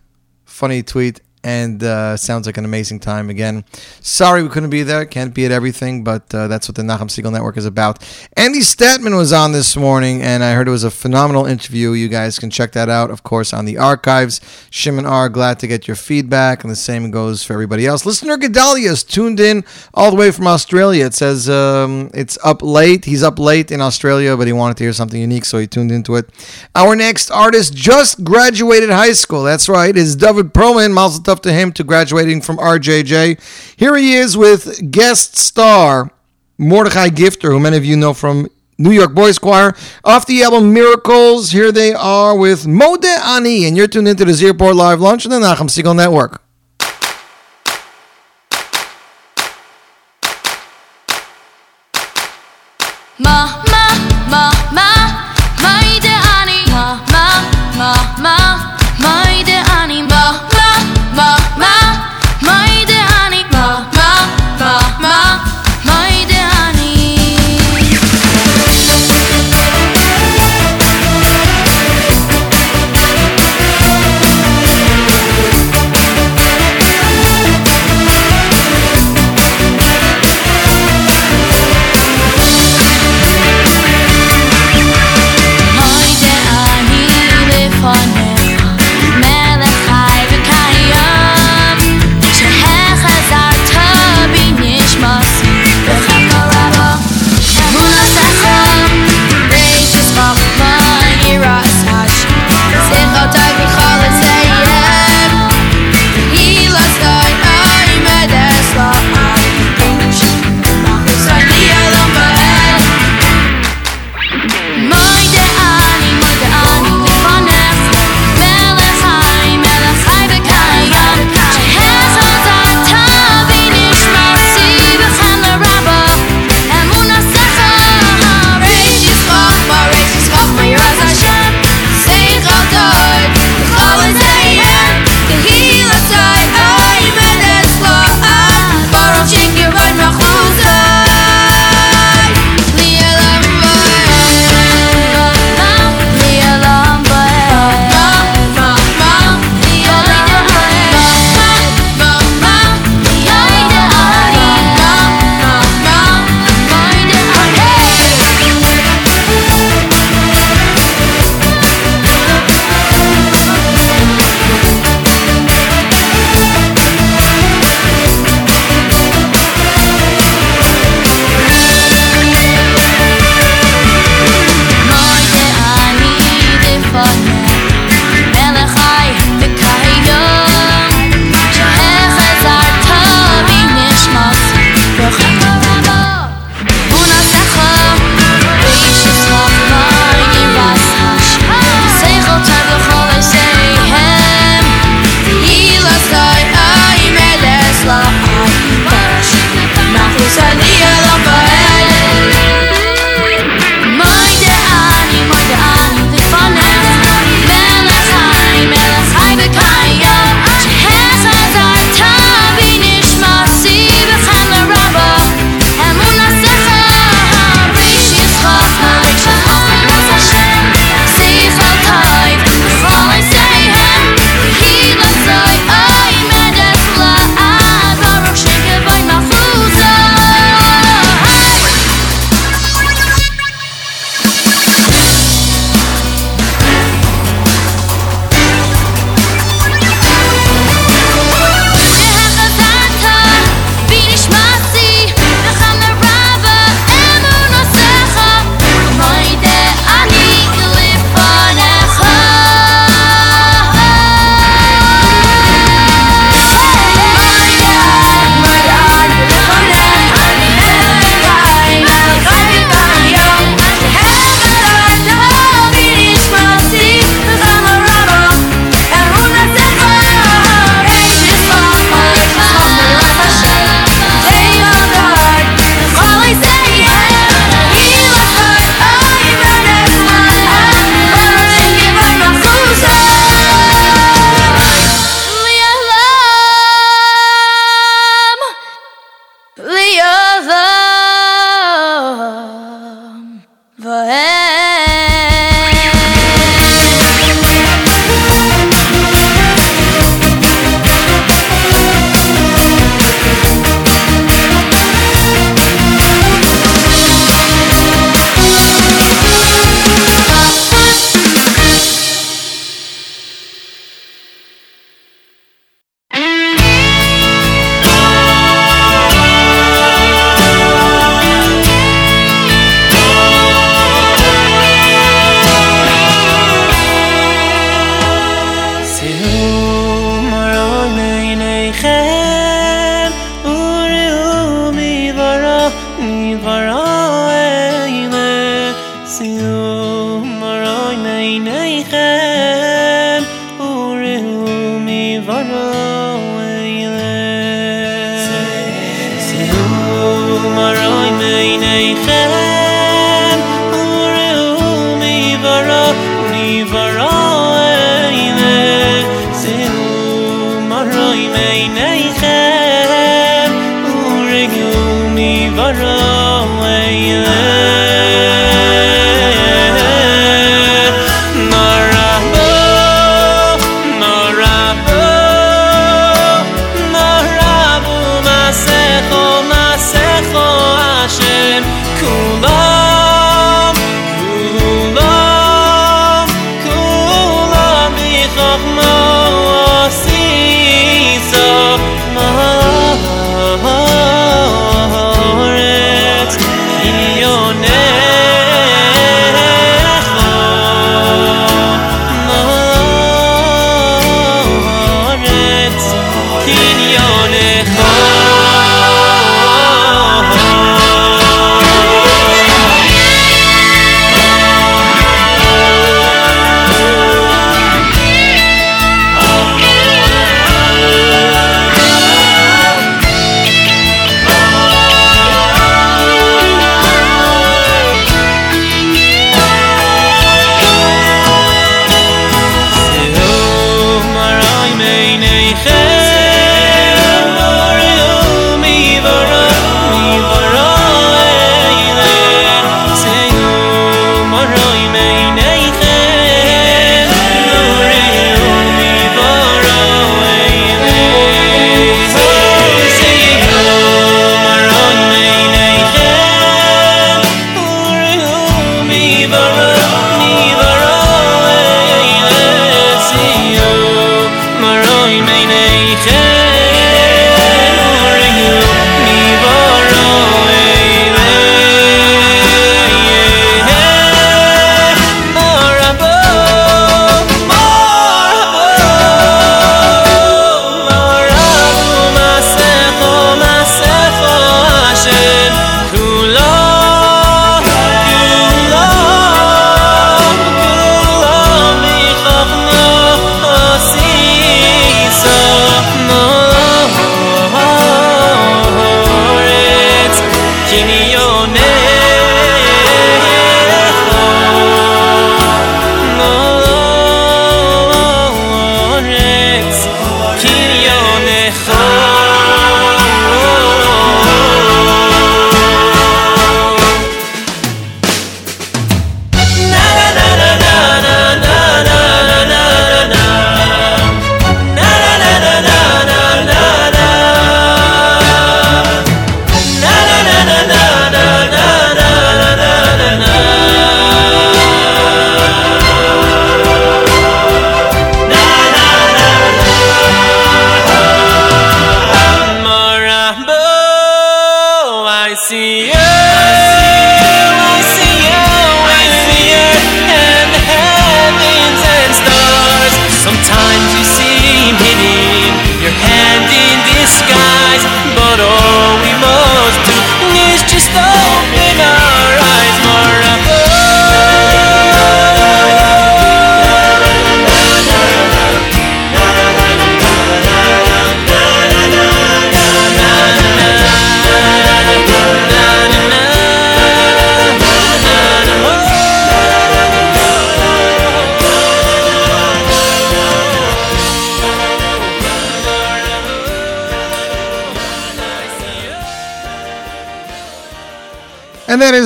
funny 0.45 0.83
tweet. 0.83 1.21
And 1.45 1.83
uh, 1.83 2.17
sounds 2.17 2.47
like 2.47 2.57
an 2.57 2.65
amazing 2.65 3.01
time 3.01 3.29
again. 3.29 3.67
Sorry 4.01 4.43
we 4.43 4.49
couldn't 4.49 4.71
be 4.71 4.83
there. 4.83 5.05
Can't 5.05 5.35
be 5.35 5.45
at 5.45 5.53
everything, 5.53 6.03
but 6.03 6.35
uh, 6.35 6.49
that's 6.49 6.69
what 6.69 6.75
the 6.75 6.83
Nachum 6.83 7.11
Segal 7.11 7.31
Network 7.31 7.59
is 7.59 7.67
about. 7.67 8.03
Andy 8.35 8.61
Statman 8.61 9.15
was 9.15 9.31
on 9.31 9.53
this 9.53 9.77
morning, 9.77 10.23
and 10.23 10.43
I 10.43 10.55
heard 10.55 10.69
it 10.69 10.71
was 10.71 10.85
a 10.85 10.91
phenomenal 10.91 11.45
interview. 11.45 11.93
You 11.93 12.09
guys 12.09 12.39
can 12.39 12.49
check 12.49 12.73
that 12.73 12.89
out, 12.89 13.11
of 13.11 13.23
course, 13.23 13.53
on 13.53 13.67
the 13.67 13.77
archives. 13.77 14.41
Shimon 14.71 15.05
R, 15.05 15.29
glad 15.29 15.59
to 15.59 15.67
get 15.67 15.87
your 15.87 15.97
feedback, 15.97 16.65
and 16.65 16.71
the 16.71 16.77
same 16.77 17.11
goes 17.11 17.45
for 17.45 17.53
everybody 17.53 17.87
else. 17.87 18.07
Listener 18.07 18.39
Gedalia 18.39 18.91
is 18.91 19.05
tuned 19.05 19.39
in 19.39 19.65
all 19.93 20.11
the 20.11 20.17
way 20.17 20.31
from 20.31 20.47
Australia. 20.47 21.05
It 21.05 21.13
says 21.13 21.51
um, 21.51 22.11
it's 22.15 22.39
up 22.43 22.63
late. 22.63 23.05
He's 23.05 23.23
up 23.23 23.39
late 23.39 23.71
in 23.71 23.83
Australia, 23.83 24.35
but 24.35 24.47
he 24.47 24.55
wanted 24.55 24.79
to 24.79 24.85
hear 24.85 24.95
something 24.95 25.21
unique, 25.21 25.45
so 25.45 25.59
he 25.59 25.67
tuned 25.67 25.93
into 25.93 26.17
it. 26.17 26.31
Our 26.75 26.97
next 26.97 27.31
artist 27.31 27.75
just 27.75 28.25
graduated 28.25 28.89
high 28.89 29.13
school. 29.13 29.43
That's 29.43 29.69
right, 29.69 29.95
is 29.95 30.17
David 30.17 30.55
Perlman. 30.55 30.95
Mazel 30.95 31.23
tov 31.23 31.34
to 31.43 31.53
him 31.53 31.73
to 31.73 31.85
graduating 31.85 32.41
from 32.41 32.59
RJJ. 32.59 33.77
Here 33.77 33.97
he 33.97 34.15
is 34.15 34.37
with 34.37 34.91
guest 34.91 35.37
star 35.37 36.11
Mordechai 36.59 37.09
Gifter, 37.09 37.51
who 37.51 37.61
many 37.61 37.77
of 37.77 37.85
you 37.85 37.97
know 37.97 38.15
from 38.15 38.49
New 38.79 38.91
York 38.91 39.15
Boys 39.15 39.39
Choir. 39.39 39.75
Off 40.05 40.27
the 40.27 40.43
album 40.43 40.73
Miracles, 40.73 41.51
here 41.51 41.73
they 41.73 41.93
are 41.93 42.37
with 42.37 42.67
Mode 42.67 43.05
Ani, 43.05 43.67
and 43.67 43.77
you're 43.77 43.87
tuned 43.87 44.09
into 44.09 44.25
the 44.25 44.35
Z 44.35 44.47
Report 44.47 44.77
Live 44.77 45.01
Lunch 45.01 45.25
on 45.27 45.31
the 45.31 45.39
Nachum 45.39 45.69
Segal 45.69 45.97
Network. 45.97 46.44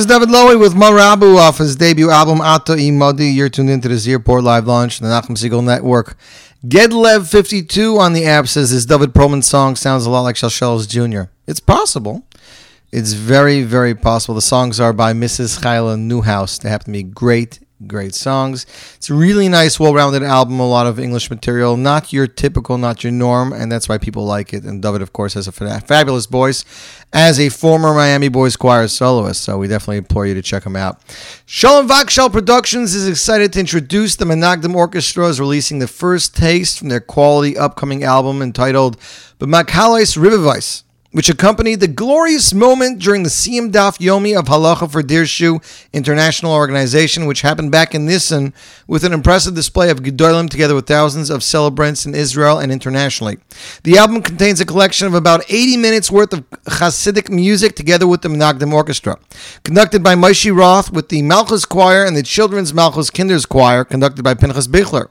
David 0.09 0.29
Lowy 0.29 0.59
with 0.59 0.73
Marabu 0.73 1.35
off 1.35 1.59
his 1.59 1.75
debut 1.75 2.09
album 2.09 2.41
Ato 2.41 2.75
Imodi. 2.75 3.31
You're 3.31 3.47
tuned 3.47 3.69
into 3.69 3.87
the 3.87 3.95
Z 3.95 4.11
Report 4.11 4.43
Live 4.43 4.65
Lunch, 4.65 4.97
the 4.97 5.05
Nachum 5.05 5.37
Segal 5.37 5.63
Network. 5.63 6.17
Gedlev52 6.65 7.99
on 7.99 8.13
the 8.13 8.25
app 8.25 8.47
says 8.47 8.71
this 8.71 8.85
David 8.85 9.13
Perlman 9.13 9.43
song 9.43 9.75
sounds 9.75 10.07
a 10.07 10.09
lot 10.09 10.21
like 10.21 10.35
Shalshelis 10.35 10.89
Jr. 10.89 11.29
It's 11.45 11.59
possible. 11.59 12.25
It's 12.91 13.13
very, 13.13 13.61
very 13.61 13.93
possible. 13.93 14.33
The 14.33 14.41
songs 14.41 14.79
are 14.79 14.93
by 14.93 15.13
Mrs. 15.13 15.61
Chayla 15.61 15.99
Newhouse. 15.99 16.57
They 16.57 16.69
happen 16.69 16.85
to 16.85 16.91
be 16.91 17.03
great, 17.03 17.59
great 17.85 18.15
songs. 18.15 18.65
It's 18.95 19.11
a 19.11 19.13
really 19.13 19.47
nice, 19.47 19.79
well 19.79 19.93
rounded 19.93 20.23
album, 20.23 20.59
a 20.59 20.67
lot 20.67 20.87
of 20.87 20.99
English 20.99 21.29
material. 21.29 21.77
Not 21.77 22.11
your 22.11 22.25
typical, 22.25 22.79
not 22.79 23.03
your 23.03 23.13
norm, 23.13 23.53
and 23.53 23.71
that's 23.71 23.87
why 23.87 23.99
people 23.99 24.25
like 24.25 24.53
it. 24.55 24.63
And 24.63 24.81
David, 24.81 25.03
of 25.03 25.13
course, 25.13 25.35
has 25.35 25.47
a 25.47 25.51
fabulous 25.51 26.25
voice 26.25 26.65
as 27.11 27.39
a 27.39 27.49
former 27.49 27.93
Miami 27.93 28.29
Boys 28.29 28.55
choir 28.55 28.87
soloist, 28.87 29.41
so 29.41 29.57
we 29.57 29.67
definitely 29.67 29.97
implore 29.97 30.25
you 30.25 30.35
to 30.35 30.41
check 30.41 30.63
him 30.63 30.75
out. 30.75 31.01
Shalom 31.45 31.87
Vakshal 31.87 32.31
Productions 32.31 32.93
is 32.93 33.07
excited 33.07 33.53
to 33.53 33.59
introduce 33.59 34.15
the 34.15 34.25
Menagdim 34.25 34.75
Orchestra 34.75 35.27
is 35.27 35.39
releasing 35.39 35.79
the 35.79 35.87
first 35.87 36.35
taste 36.35 36.77
from 36.77 36.89
their 36.89 36.99
quality 36.99 37.57
upcoming 37.57 38.03
album 38.03 38.41
entitled 38.41 38.99
B'Makhalais 39.39 40.17
Rivivice 40.17 40.83
which 41.11 41.29
accompanied 41.29 41.79
the 41.79 41.87
glorious 41.87 42.53
moment 42.53 42.99
during 42.99 43.23
the 43.23 43.29
Siyum 43.29 43.71
Daf 43.71 43.97
Yomi 43.97 44.37
of 44.37 44.45
Halacha 44.45 44.91
for 44.91 45.01
Dirshu 45.01 45.59
International 45.91 46.51
Organization, 46.51 47.25
which 47.25 47.41
happened 47.41 47.71
back 47.71 47.95
in 47.95 48.05
Nisan 48.05 48.53
with 48.87 49.03
an 49.03 49.11
impressive 49.11 49.55
display 49.55 49.89
of 49.89 50.03
Gedolim 50.03 50.49
together 50.49 50.75
with 50.75 50.85
thousands 50.85 51.31
of 51.31 51.43
celebrants 51.43 52.05
in 52.05 52.13
Israel 52.13 52.59
and 52.59 52.71
internationally. 52.71 53.39
The 53.83 53.97
album 53.97 54.21
contains 54.21 54.61
a 54.61 54.65
collection 54.65 55.07
of 55.07 55.15
about 55.15 55.43
80 55.49 55.77
minutes 55.77 56.11
worth 56.11 56.31
of 56.31 56.49
Hasidic 56.65 57.29
music 57.29 57.75
together 57.75 58.07
with 58.07 58.21
the 58.21 58.29
Menagdim 58.29 58.71
Orchestra, 58.71 59.17
conducted 59.63 60.03
by 60.03 60.13
Moshe 60.13 60.55
Roth 60.55 60.91
with 60.91 61.09
the 61.09 61.23
Malchus 61.23 61.65
Choir 61.65 62.05
and 62.05 62.15
the 62.15 62.23
Children's 62.23 62.73
Malchus 62.73 63.09
Kinders 63.09 63.47
Choir, 63.47 63.83
conducted 63.83 64.21
by 64.23 64.35
Pinchas 64.35 64.67
Bichler. 64.67 65.09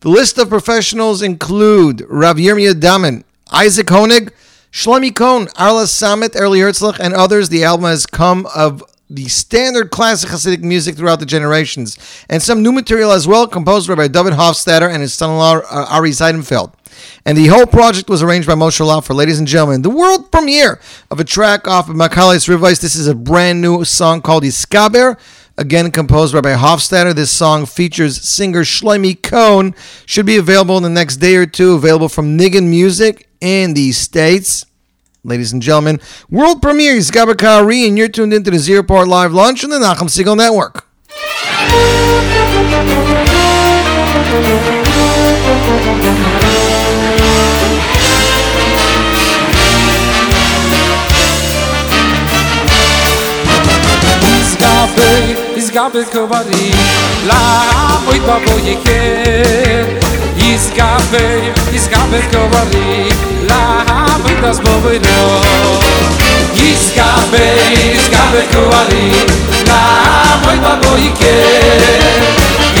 The 0.00 0.08
list 0.08 0.38
of 0.38 0.48
professionals 0.48 1.20
include 1.20 2.04
Rav 2.08 2.36
Yirmiyah 2.36 2.74
Damen, 2.74 3.24
Isaac 3.50 3.88
Honig, 3.88 4.30
Shlomi 4.72 5.14
Cohn, 5.14 5.48
Arla 5.58 5.84
Samet, 5.84 6.32
Early 6.34 6.60
Herzlich, 6.60 6.98
and 6.98 7.12
others. 7.12 7.50
The 7.50 7.62
album 7.62 7.84
has 7.84 8.06
come 8.06 8.46
of 8.56 8.82
the 9.10 9.28
standard 9.28 9.90
classic 9.90 10.30
Hasidic 10.30 10.62
music 10.62 10.96
throughout 10.96 11.20
the 11.20 11.26
generations, 11.26 11.98
and 12.30 12.42
some 12.42 12.62
new 12.62 12.72
material 12.72 13.12
as 13.12 13.28
well, 13.28 13.46
composed 13.46 13.94
by 13.94 14.08
David 14.08 14.32
Hofstadter 14.32 14.90
and 14.90 15.02
his 15.02 15.12
son-in-law 15.12 15.58
uh, 15.70 15.86
Ari 15.90 16.12
Seidenfeld. 16.12 16.72
And 17.26 17.36
the 17.36 17.48
whole 17.48 17.66
project 17.66 18.08
was 18.08 18.22
arranged 18.22 18.48
by 18.48 18.54
Moshe 18.54 18.84
Lau 18.84 19.02
for, 19.02 19.12
ladies 19.12 19.38
and 19.38 19.46
gentlemen, 19.46 19.82
the 19.82 19.90
world 19.90 20.32
premiere 20.32 20.80
of 21.10 21.20
a 21.20 21.24
track 21.24 21.68
off 21.68 21.90
of 21.90 21.96
Makales 21.96 22.48
Rivice. 22.48 22.80
This 22.80 22.96
is 22.96 23.06
a 23.06 23.14
brand 23.14 23.60
new 23.60 23.84
song 23.84 24.22
called 24.22 24.42
Iskaber. 24.42 25.18
Again, 25.58 25.90
composed 25.90 26.32
by 26.32 26.38
Rabbi 26.38 26.54
Hofstadter. 26.54 27.14
This 27.14 27.30
song 27.30 27.66
features 27.66 28.22
singer 28.22 28.62
Shlomi 28.62 29.22
Cohn. 29.22 29.74
Should 30.06 30.24
be 30.24 30.38
available 30.38 30.78
in 30.78 30.82
the 30.82 30.88
next 30.88 31.18
day 31.18 31.36
or 31.36 31.44
two. 31.44 31.74
Available 31.74 32.08
from 32.08 32.38
Niggin 32.38 32.68
Music 32.68 33.28
in 33.42 33.74
the 33.74 33.92
States. 33.92 34.64
Ladies 35.24 35.52
and 35.52 35.60
gentlemen, 35.60 36.00
world 36.30 36.62
premiere 36.62 36.94
is 36.94 37.10
Gabba 37.10 37.36
Kari, 37.36 37.86
and 37.86 37.98
you're 37.98 38.08
tuned 38.08 38.32
into 38.32 38.50
the 38.50 38.58
Z 38.58 38.74
Report 38.74 39.06
Live 39.06 39.32
Lunch 39.32 39.62
on 39.64 39.70
the 39.70 39.78
Nachum 39.78 40.08
Segal 40.08 40.36
Network. 40.36 40.86
La 57.26 57.62
Is 60.42 60.70
kafe, 60.76 61.54
is 61.72 61.86
kafe 61.88 62.20
kovali, 62.32 63.08
la 63.48 63.84
hab 63.86 64.24
das 64.42 64.58
bobino. 64.60 65.18
Is 66.58 66.92
kafe, 66.96 67.46
is 67.94 68.08
kafe 68.10 68.42
kovali, 68.52 69.06
la 69.68 69.80
moi 70.42 70.58
baboike. 70.64 71.36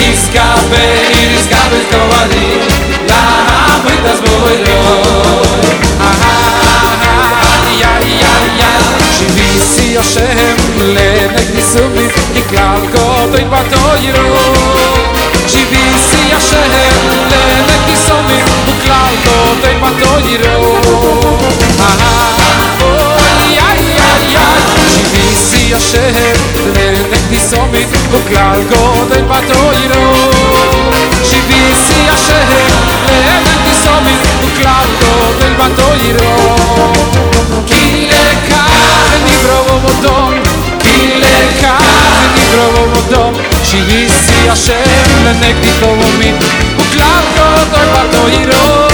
Is 0.06 0.22
kafe, 0.34 0.84
is 1.22 1.46
kafe 1.52 1.80
kovali, 1.90 2.48
la 3.08 3.22
hab 3.48 3.84
das 4.04 4.20
bobino. 4.20 4.80
Aha, 6.08 6.34
ja 7.80 7.92
ja 8.22 8.34
ja, 8.60 8.72
si 9.14 9.26
vi 9.36 9.50
si 9.72 9.96
o 9.96 10.02
civisi 15.52 16.20
yaşayalım 16.32 17.30
Demek 17.30 17.98
sanırım 18.06 18.56
bu 18.66 18.74
kalbo 18.88 19.62
teyma 19.62 19.90
doyurum 19.90 20.82
השם, 25.74 26.34
לנק 26.64 27.20
תסומית 27.30 27.88
בגלל 28.12 28.62
גודל 28.62 29.22
בתוירו. 29.22 30.30
שיביסי 31.24 32.08
השם, 32.10 32.48
לנק 33.26 33.70
תסומית 33.70 34.18
בגלל 34.40 34.86
גודל 35.00 35.54
בתוירו. 35.54 36.56
כי 37.66 38.08
לקר 38.10 39.16
נברו 39.26 39.74
ומותון 39.74 40.51
ile 40.86 41.36
kachy 41.62 42.26
mi 42.34 42.42
drogą 42.52 42.82
w 42.94 43.10
dom 43.10 43.34
Si 43.64 43.76
wisi 43.82 44.48
aszem, 44.52 45.24
lenek 45.24 45.56
mi 45.64 45.70
kołą 45.80 46.08
mi 46.18 46.30
U 46.78 46.84
klarko 46.94 47.44
to 47.72 47.80
warto 47.92 48.28
i 48.28 48.46
ro 48.46 48.88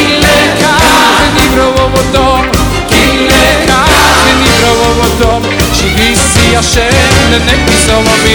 Ile 0.00 0.38
kachy 0.62 1.26
mi 1.34 1.56
drogą 1.56 1.90
w 1.94 2.12
dom 2.12 2.42
Ile 2.90 3.44
kachy 3.66 4.32
mi 4.40 4.48
drogą 4.58 4.88
w 5.02 5.20
dom 5.20 5.42
Si 5.72 5.84
wisi 5.96 6.56
aszem, 6.56 6.94
lenek 7.30 7.60
mi 7.68 7.76
kołą 7.86 8.14
mi 8.24 8.34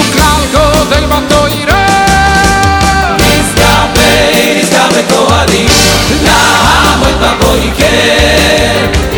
U 0.00 0.04
klarko 0.12 0.84
to 0.90 1.08
warto 1.08 1.48
i 1.48 1.66
ro 1.66 1.78
Nizdabe, 3.18 4.10
nizdabe 4.56 5.02
kohadim 5.10 5.68
Lahamoy 6.26 7.12
tvaboy 7.12 7.58
ikem 7.66 9.17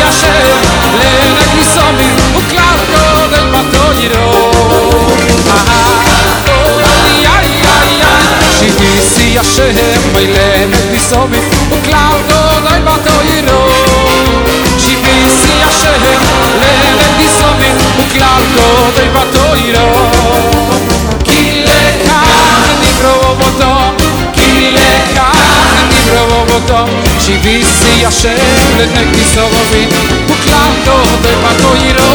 يا 0.00 0.10
شه 0.20 0.32
ليفه 0.40 1.42
تي 1.52 1.64
صم 1.74 1.96
بيو 1.96 2.46
كلاو 2.50 2.78
دول 2.92 3.42
باتو 3.52 3.84
يرو 4.02 4.30
شي 8.60 8.68
بي 8.78 9.00
سي 9.14 9.34
يا 9.34 9.42
شه 9.42 9.72
مايليه 10.14 10.68
تي 10.92 11.00
صو 11.10 11.26
بيو 11.30 11.42
كلاو 11.86 12.14
دول 12.28 12.60
אותו 26.52 26.84
שיביסי 27.20 27.20
chi 27.22 27.34
vis 27.44 27.74
yasher 28.02 28.40
le 28.78 28.84
nek 28.94 29.08
ki 29.14 29.24
sorvin 29.34 29.90
gut 30.26 30.40
klar 30.44 30.70
doch 30.86 31.10
de 31.24 31.32
matoiro 31.42 32.12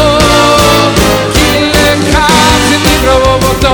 chi 1.35 1.51
le 1.83 1.93
kante 2.11 2.75
ni 2.85 2.93
provot 3.03 3.65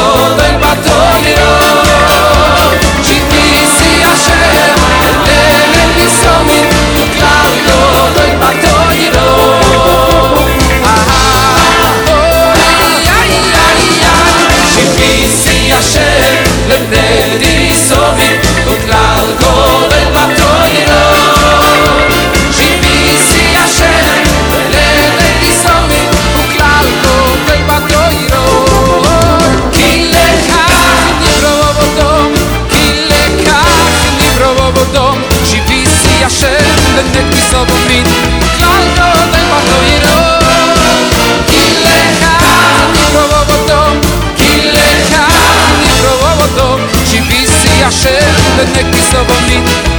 que 48.83 48.97
são 48.97 49.23
me. 49.25 49.90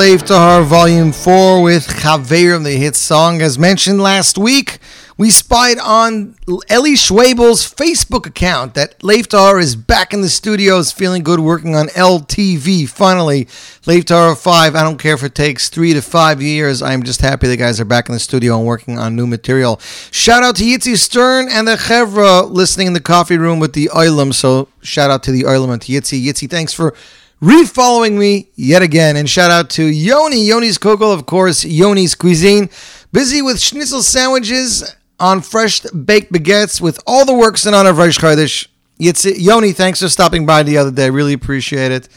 Off 0.00 0.22
of 0.22 0.24
Tahar 0.28 0.62
Volume 0.62 1.12
4 1.12 1.62
with 1.62 1.86
Chaverim, 1.86 2.64
the 2.64 2.70
hit 2.70 2.96
song. 2.96 3.42
As 3.42 3.58
mentioned 3.58 4.00
last 4.00 4.38
week, 4.38 4.78
we 5.18 5.28
spied 5.28 5.78
on 5.78 6.36
Ellie 6.70 6.94
Schwabel's 6.94 7.70
Facebook 7.70 8.24
account 8.24 8.72
that 8.74 9.04
Lev 9.04 9.28
Tahor 9.28 9.60
is 9.60 9.76
back 9.76 10.14
in 10.14 10.22
the 10.22 10.30
studios, 10.30 10.90
feeling 10.90 11.22
good, 11.22 11.38
working 11.38 11.76
on 11.76 11.88
LTV. 11.88 12.88
Finally, 12.88 13.46
Lev 13.84 14.06
Tahor 14.06 14.42
5. 14.42 14.74
I 14.74 14.82
don't 14.82 14.96
care 14.96 15.12
if 15.12 15.22
it 15.22 15.34
takes 15.34 15.68
three 15.68 15.92
to 15.92 16.00
five 16.00 16.40
years. 16.40 16.80
I'm 16.80 17.02
just 17.02 17.20
happy 17.20 17.48
the 17.48 17.58
guys 17.58 17.78
are 17.78 17.84
back 17.84 18.08
in 18.08 18.14
the 18.14 18.20
studio 18.20 18.56
and 18.56 18.66
working 18.66 18.98
on 18.98 19.14
new 19.14 19.26
material. 19.26 19.78
Shout 20.10 20.42
out 20.42 20.56
to 20.56 20.64
Yitzi 20.64 20.96
Stern 20.96 21.48
and 21.50 21.68
the 21.68 21.76
Chevra 21.76 22.50
listening 22.50 22.86
in 22.86 22.92
the 22.94 23.00
coffee 23.00 23.36
room 23.36 23.58
with 23.58 23.74
the 23.74 23.90
Oilam. 23.92 24.32
So, 24.32 24.68
shout 24.80 25.10
out 25.10 25.22
to 25.24 25.30
the 25.30 25.42
Oilam 25.42 25.74
and 25.74 25.82
to 25.82 25.92
Yitzi. 25.92 26.24
Yitzi, 26.24 26.48
thanks 26.48 26.72
for 26.72 26.94
re-following 27.40 28.18
me 28.18 28.50
yet 28.54 28.82
again. 28.82 29.16
And 29.16 29.28
shout 29.28 29.50
out 29.50 29.70
to 29.70 29.84
Yoni, 29.84 30.46
Yoni's 30.46 30.78
Kugel, 30.78 31.12
of 31.12 31.26
course, 31.26 31.64
Yoni's 31.64 32.14
Cuisine. 32.14 32.68
Busy 33.12 33.42
with 33.42 33.60
schnitzel 33.60 34.02
sandwiches 34.02 34.94
on 35.18 35.40
fresh 35.40 35.80
baked 35.80 36.32
baguettes 36.32 36.80
with 36.80 37.00
all 37.06 37.24
the 37.24 37.34
works 37.34 37.66
in 37.66 37.74
honor 37.74 37.90
of 37.90 37.98
Rosh 37.98 38.18
Chodesh. 38.18 38.66
Yoni, 38.98 39.72
thanks 39.72 40.00
for 40.00 40.08
stopping 40.08 40.46
by 40.46 40.62
the 40.62 40.76
other 40.76 40.90
day. 40.90 41.10
Really 41.10 41.32
appreciate 41.32 41.90
it. 41.90 42.08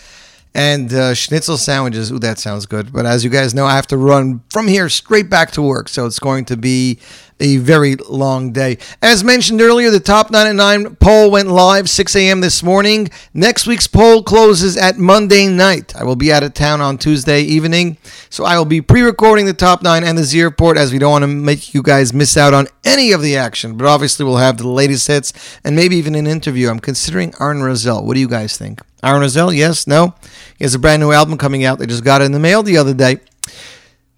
And 0.55 0.93
uh, 0.93 1.15
schnitzel 1.15 1.57
sandwiches, 1.57 2.11
ooh, 2.11 2.19
that 2.19 2.37
sounds 2.37 2.67
good. 2.67 2.93
But 2.93 3.07
as 3.07 3.23
you 3.23 3.31
guys 3.31 3.55
know, 3.55 3.65
I 3.65 3.75
have 3.75 3.87
to 3.87 3.97
run 3.97 4.43
from 4.51 4.67
here 4.67 4.87
straight 4.87 5.29
back 5.29 5.51
to 5.51 5.61
work. 5.63 5.89
So 5.89 6.05
it's 6.05 6.19
going 6.19 6.45
to 6.45 6.57
be 6.57 6.99
a 7.39 7.57
very 7.57 7.95
long 7.95 8.51
day. 8.51 8.77
As 9.01 9.23
mentioned 9.23 9.61
earlier, 9.61 9.89
the 9.89 9.99
top 9.99 10.31
9 10.31 10.47
at 10.47 10.55
9 10.55 10.95
poll 10.95 11.31
went 11.31 11.49
live 11.49 11.89
6 11.89 12.15
a.m. 12.15 12.41
this 12.41 12.63
morning. 12.63 13.09
Next 13.33 13.67
week's 13.67 13.87
poll 13.87 14.23
closes 14.23 14.77
at 14.77 14.97
Monday 14.97 15.47
night. 15.47 15.95
I 15.95 16.03
will 16.03 16.15
be 16.15 16.31
out 16.31 16.43
of 16.43 16.53
town 16.53 16.81
on 16.81 16.97
Tuesday 16.97 17.41
evening, 17.41 17.97
so 18.29 18.45
I 18.45 18.57
will 18.57 18.65
be 18.65 18.81
pre 18.81 19.01
recording 19.01 19.45
the 19.45 19.53
top 19.53 19.81
9 19.83 20.03
and 20.03 20.17
the 20.17 20.23
Z 20.23 20.41
report 20.43 20.77
as 20.77 20.91
we 20.91 20.99
don't 20.99 21.11
want 21.11 21.23
to 21.23 21.27
make 21.27 21.73
you 21.73 21.81
guys 21.81 22.13
miss 22.13 22.37
out 22.37 22.53
on 22.53 22.67
any 22.83 23.11
of 23.11 23.21
the 23.21 23.37
action. 23.37 23.77
But 23.77 23.87
obviously, 23.87 24.25
we'll 24.25 24.37
have 24.37 24.57
the 24.57 24.67
latest 24.67 25.07
hits 25.07 25.33
and 25.63 25.75
maybe 25.75 25.95
even 25.97 26.15
an 26.15 26.27
interview. 26.27 26.69
I'm 26.69 26.79
considering 26.79 27.33
Aaron 27.39 27.59
Razel. 27.59 28.03
What 28.03 28.13
do 28.15 28.19
you 28.19 28.29
guys 28.29 28.57
think? 28.57 28.81
Aaron 29.03 29.21
Razel, 29.21 29.55
yes, 29.55 29.85
no? 29.85 30.15
He 30.57 30.63
has 30.63 30.73
a 30.73 30.79
brand 30.79 31.01
new 31.01 31.11
album 31.11 31.37
coming 31.37 31.65
out. 31.65 31.77
They 31.79 31.85
just 31.85 32.05
got 32.05 32.21
it 32.21 32.25
in 32.25 32.31
the 32.31 32.39
mail 32.39 32.63
the 32.63 32.77
other 32.77 32.93
day. 32.93 33.19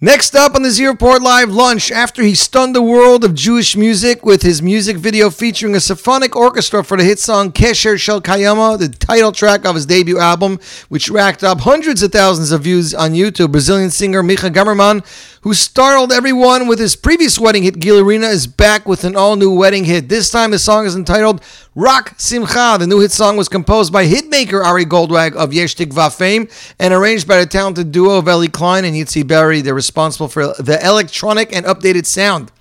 Next 0.02 0.36
up 0.36 0.56
on 0.56 0.62
the 0.64 0.72
Z 0.72 0.86
Report 0.88 1.22
Live 1.22 1.50
Lunch, 1.50 1.90
after 1.90 2.22
he 2.22 2.36
stunned 2.36 2.76
the 2.76 2.82
world 2.82 3.24
of 3.24 3.34
Jewish 3.34 3.78
music 3.78 4.26
with 4.26 4.42
his 4.42 4.62
music 4.62 4.98
video 4.98 5.30
featuring 5.30 5.74
a 5.74 5.80
symphonic 5.80 6.36
orchestra 6.36 6.84
for 6.84 6.98
the 6.98 7.04
hit 7.06 7.18
song 7.18 7.54
Kesher 7.54 7.98
Shel 7.98 8.20
Kayama, 8.20 8.78
the 8.78 8.90
title 8.90 9.32
track 9.32 9.64
of 9.64 9.74
his 9.74 9.86
debut 9.86 10.20
album, 10.20 10.60
which 10.90 11.10
racked 11.10 11.46
up 11.46 11.62
hundreds 11.62 12.04
of 12.04 12.12
thousands 12.12 12.52
of 12.52 12.64
views 12.64 12.94
on 12.94 13.14
YouTube, 13.14 13.54
Brazilian 13.54 13.90
singer 13.90 14.22
Micha 14.22 14.54
Gamerman, 14.54 15.02
who 15.46 15.54
startled 15.54 16.12
everyone 16.12 16.68
with 16.68 16.80
his 16.80 16.96
previous 16.96 17.38
wedding 17.38 17.62
hit 17.62 17.80
Gilarina, 17.80 18.28
is 18.32 18.48
back 18.48 18.88
with 18.88 19.04
an 19.04 19.16
all 19.16 19.36
new 19.36 19.54
wedding 19.54 19.84
hit. 19.84 20.10
This 20.10 20.32
time 20.32 20.50
the 20.50 20.58
song 20.58 20.88
is 20.88 20.96
entitled 20.96 21.40
Rak 21.76 22.20
Simcha. 22.20 22.78
The 22.80 22.88
new 22.88 23.00
hit 23.00 23.12
song 23.12 23.38
was 23.38 23.48
composed 23.48 23.94
by 23.94 24.08
hitmaker 24.08 24.66
Ari 24.66 24.86
Goldwag 24.86 25.36
of 25.36 25.54
Yesh 25.54 25.76
Tikva 25.76 26.18
fame 26.18 26.48
and 26.80 26.96
arranged 26.96 27.28
by 27.28 27.38
the 27.38 27.46
talented 27.46 27.92
duo 27.92 28.18
of 28.18 28.28
Eli 28.28 28.48
Klein 28.48 28.86
and 28.86 28.96
Yitzi 28.96 29.26
Berry. 29.26 29.62
They're 29.62 29.76
responsible 29.76 30.30
for 30.30 30.48
the 30.58 30.80
electronic 30.84 31.56
and 31.56 31.64
updated 31.68 32.08
sound. 32.08 32.52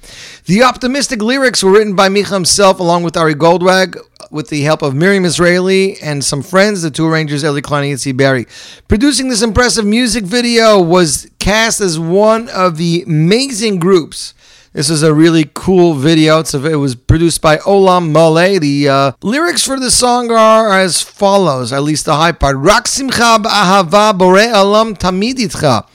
The 0.46 0.62
optimistic 0.62 1.22
lyrics 1.22 1.64
were 1.64 1.70
written 1.70 1.96
by 1.96 2.10
Micha 2.10 2.34
himself 2.34 2.78
along 2.78 3.02
with 3.02 3.16
Ari 3.16 3.34
Goldwag 3.34 3.96
with 4.30 4.50
the 4.50 4.60
help 4.60 4.82
of 4.82 4.94
Miriam 4.94 5.24
Israeli 5.24 5.98
and 6.02 6.22
some 6.22 6.42
friends, 6.42 6.82
the 6.82 6.90
two 6.90 7.06
arrangers 7.06 7.42
Eli 7.42 7.62
Klein 7.62 7.84
and 7.84 7.94
Yitzi 7.94 8.14
Berry. 8.14 8.46
Producing 8.86 9.30
this 9.30 9.40
impressive 9.40 9.86
music 9.86 10.24
video 10.24 10.78
was 10.82 11.30
cast 11.38 11.80
as 11.80 11.98
one 11.98 12.50
of 12.50 12.76
the 12.76 13.04
amazing 13.06 13.78
groups. 13.78 14.34
This 14.74 14.90
is 14.90 15.02
a 15.02 15.14
really 15.14 15.50
cool 15.54 15.94
video. 15.94 16.42
A, 16.42 16.66
it 16.66 16.76
was 16.76 16.94
produced 16.94 17.40
by 17.40 17.56
Olam 17.58 18.12
Mole. 18.12 18.58
The 18.60 18.86
uh, 18.86 19.12
lyrics 19.22 19.64
for 19.64 19.80
the 19.80 19.90
song 19.90 20.30
are 20.30 20.78
as 20.78 21.00
follows, 21.00 21.72
at 21.72 21.84
least 21.84 22.04
the 22.04 22.16
high 22.16 22.32
part. 22.32 22.56
Rak 22.56 22.86
simcha 22.86 23.38
b'ahava 23.40 24.18
bore 24.18 24.40
alam 24.40 24.94
tamid 24.94 25.36
itcha. 25.36 25.86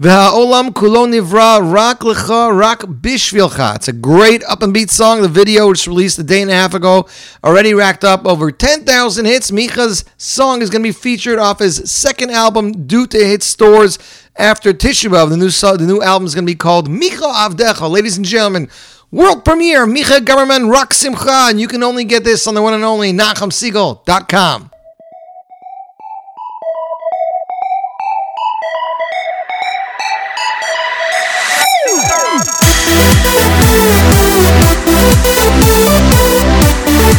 V'ha'olam 0.00 0.70
kulo 0.70 1.06
nivra 1.06 1.72
rak 1.72 2.00
lecha 2.00 2.52
rak 2.52 2.80
bishvilcha. 2.80 3.76
It's 3.76 3.86
a 3.86 3.92
great 3.92 4.42
up 4.42 4.60
and 4.60 4.74
beat 4.74 4.90
song. 4.90 5.22
The 5.22 5.28
video 5.28 5.68
was 5.68 5.86
released 5.86 6.18
a 6.18 6.24
day 6.24 6.42
and 6.42 6.50
a 6.50 6.54
half 6.54 6.74
ago. 6.74 7.06
Already 7.44 7.74
racked 7.74 8.02
up 8.02 8.26
over 8.26 8.50
10,000 8.50 9.24
hits. 9.24 9.52
Micha's 9.52 10.04
song 10.16 10.62
is 10.62 10.70
going 10.70 10.82
to 10.82 10.88
be 10.88 10.92
featured 10.92 11.38
off 11.38 11.60
his 11.60 11.88
second 11.88 12.32
album 12.32 12.88
due 12.88 13.06
to 13.06 13.24
hit 13.24 13.44
stores 13.44 14.00
after 14.34 14.72
Tisha 14.72 15.08
B'Av. 15.08 15.30
The 15.30 15.36
new, 15.36 15.50
the 15.50 15.86
new 15.86 16.02
album 16.02 16.26
is 16.26 16.34
going 16.34 16.44
to 16.44 16.50
be 16.50 16.56
called 16.56 16.88
Micha 16.88 17.32
Avdecha. 17.32 17.88
Ladies 17.88 18.16
and 18.16 18.26
gentlemen, 18.26 18.68
world 19.12 19.44
premiere 19.44 19.86
Micha 19.86 20.18
Gamerman 20.18 20.72
Rak 20.72 20.92
Simcha. 20.92 21.50
And 21.50 21.60
you 21.60 21.68
can 21.68 21.84
only 21.84 22.02
get 22.02 22.24
this 22.24 22.48
on 22.48 22.54
the 22.54 22.62
one 22.62 22.74
and 22.74 22.82
only 22.82 23.12
NachumSegal.com. 23.12 24.70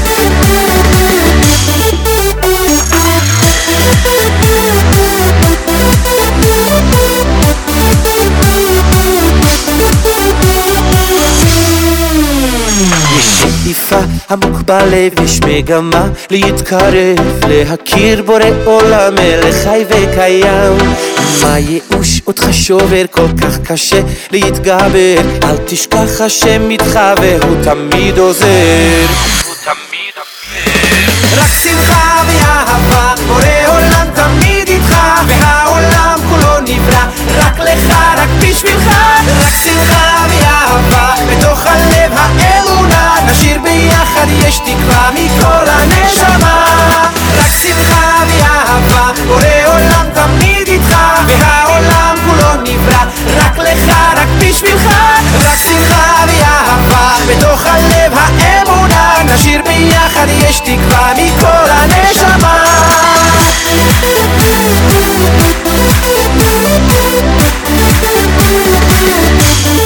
Thank 0.07 0.74
שאיפה 13.65 13.99
עמוק 14.29 14.61
בלב, 14.61 15.19
יש 15.23 15.39
מגמה 15.39 16.07
להתקרב, 16.29 17.45
להכיר 17.47 18.21
בורא 18.21 18.43
עולם, 18.65 19.15
מלך 19.15 19.55
חי 19.63 19.85
וקיים. 19.89 20.77
מה 21.41 21.57
ייאוש? 21.57 22.21
אותך 22.27 22.43
שובר 22.51 23.03
כל 23.11 23.27
כך 23.41 23.57
קשה 23.63 23.99
להתגבר, 24.31 25.21
אל 25.43 25.57
תשכח 25.65 26.21
השם 26.21 26.69
איתך 26.69 26.99
והוא 27.21 27.55
תמיד 27.63 28.17
עוזר. 28.17 29.05
רק 31.37 31.51
שמחה 31.63 32.21
ואהבה, 32.27 33.13
בורא 33.27 33.43
עולם 33.67 34.07
תמיד 34.15 34.67
איתך, 34.67 34.95
והעולם 35.27 36.19
כולו 36.29 36.59
נברא, 36.59 37.05
רק 37.37 37.59
לך, 37.59 37.95
רק 38.17 38.29
בשבילך, 38.39 38.87
רק 39.43 39.53
שמחה 39.63 40.25
ואהבה, 40.29 41.13
בתוך 41.31 41.65
הלב 41.65 42.11
האמונה, 42.15 42.54
נשאיר 43.35 43.59
ביחד, 43.61 44.25
יש 44.29 44.59
תקווה 44.59 45.09
מכל 45.13 45.69
הנשמה, 45.69 46.65
רק 47.37 47.51
שמחה 47.61 48.23
ואהבה, 48.27 49.11
בורא 49.27 49.43
עולם 49.65 50.05
תמיד 50.13 50.67
איתך, 50.67 50.97
והעולם 51.27 52.15
כולו 52.25 52.53
נברא, 52.63 53.03
רק 53.37 53.57
לך, 53.57 53.89
רק 54.17 54.27
בשבילך, 54.39 54.85
רק 55.43 55.57
שמחה 55.67 56.25
ואהבה, 56.27 57.15
בתוך 57.27 57.65
הלב 57.65 58.13
האמונה, 58.15 59.13
נשאיר 59.25 59.61
ביחד, 59.61 60.27
יש 60.29 60.59
תקווה 60.59 61.13
מכל 61.17 61.69
הנשמה. 61.69 62.63
יש 69.75 69.84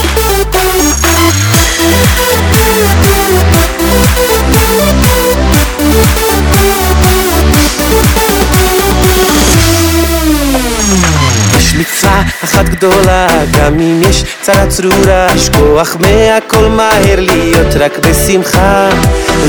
אחת 12.43 12.69
גדולה, 12.69 13.27
גם 13.51 13.79
אם 13.79 14.01
יש 14.09 14.23
צרה 14.41 14.67
צרורה, 14.67 15.27
לשכוח 15.35 15.97
מהכל 15.99 16.67
מהר, 16.67 17.19
להיות 17.19 17.75
רק 17.79 17.99
בשמחה. 17.99 18.89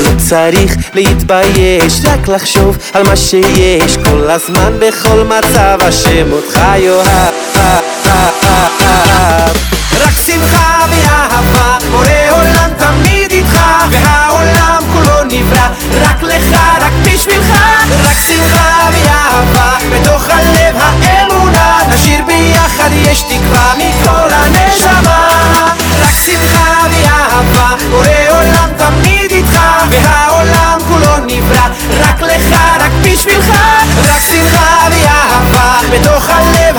לא 0.03 0.09
צריך 0.17 0.75
להתבייש, 0.93 2.01
רק 2.03 2.27
לחשוב 2.27 2.77
על 2.93 3.03
מה 3.03 3.15
שיש, 3.15 3.97
כל 3.97 4.29
הזמן 4.29 4.73
בכל 4.79 5.23
מצב, 5.23 5.77
השם 5.81 6.31
אותך 6.31 6.59
יאהב. 6.77 7.31
בשבילך, 33.21 33.49
רק 34.09 34.19
שמחה 34.19 34.87
ואהבה, 34.89 35.79
בתוך 35.91 36.29
הלב 36.29 36.77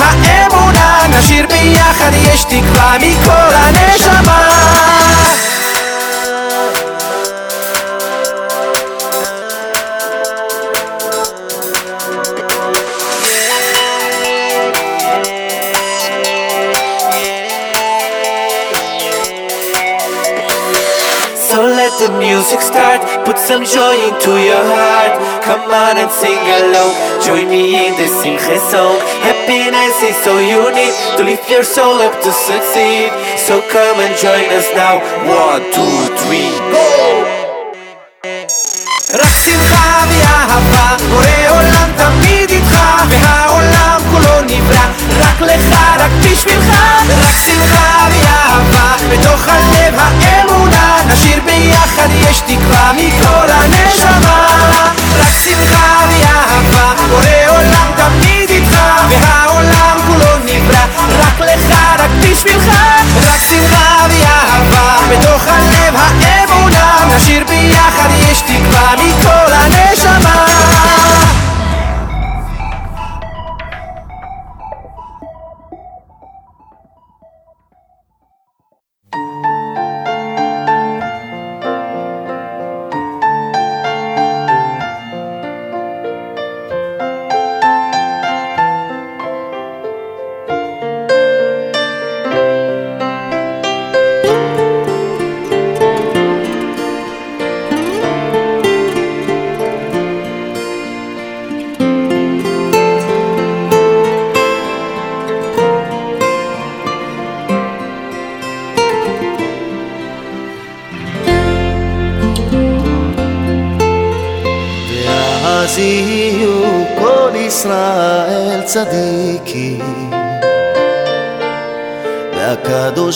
תקווה 2.45 2.97
מכל 2.99 3.55
הנשמה 3.55 4.49
So 21.53 21.61
let 21.61 21.93
the 22.01 22.09
music 22.19 22.63
start, 22.63 23.03
put 23.27 23.37
some 23.39 23.63
joy 23.67 23.95
into 24.09 24.33
your 24.49 24.65
heart. 24.75 25.32
Come 25.45 25.75
on 25.75 25.99
and 25.99 26.11
sing 26.11 26.39
along, 26.39 26.95
join 27.21 27.51
me 27.51 27.89
in 27.89 27.97
this 27.97 28.15
simcha 28.23 28.59
song. 28.71 28.97
Happiness 29.27 29.99
is 30.01 30.17
so 30.23 30.39
unique, 30.39 30.95
to 31.17 31.25
lift 31.25 31.51
your 31.51 31.65
soul 31.65 31.99
up 32.01 32.15
to 32.23 32.31
succeed. 32.31 33.11
So 33.37 33.61
come 33.75 33.99
and 33.99 34.15
join 34.17 34.47
us 34.55 34.71
now. 34.75 35.03
One, 35.27 35.63
two, 35.75 36.15
three, 36.23 36.55
go! 36.71 37.27
רק 39.15 39.35
שמחה 39.45 40.05
ואהבה, 40.09 40.97
בורא 41.09 41.49
עולם 41.51 41.91
תמיד 41.97 42.51
איתך, 42.51 42.75
והעולם 43.09 43.99
כולו 44.11 44.41
נברא, 44.43 44.87
רק 45.23 45.41
לך, 45.41 45.75
רק 45.99 46.11
בשבילך, 46.21 46.67
רק 47.09 47.37
שמחה 47.47 48.07
ואהבה, 48.11 48.95
בתוך 49.11 49.49
הלב 49.49 49.95
האמונה, 49.99 50.97
נשאיר 51.07 51.41
ביחד 51.45 52.09
יש 52.13 52.41
תקווה 52.41 52.93
מכל 52.93 53.51
הנשמה, 53.51 54.47
רק 55.19 55.35
שמחה 55.45 56.05
ואהבה, 56.09 56.93
בורא 57.09 57.49
עולם 57.49 57.93
תמיד 57.97 58.51
איתך, 58.51 58.77
והעולם 59.11 59.97
כולו 60.07 60.39
נברא, 60.45 60.85
רק 61.19 61.41
לך, 61.41 61.77
רק 61.99 62.11
בשבילך, 62.21 62.67
רק 63.17 63.41
שמחה 63.51 64.07
ואהבה, 64.11 64.97
בתוך 65.11 65.43
הלב 65.47 65.95
האמונה, 65.97 66.97
נשאיר 67.17 67.45
ביחד 67.49 68.09
יש 68.31 68.41
תקווה 68.41 68.93
מכל 68.99 69.53
הנשמה 69.53 70.47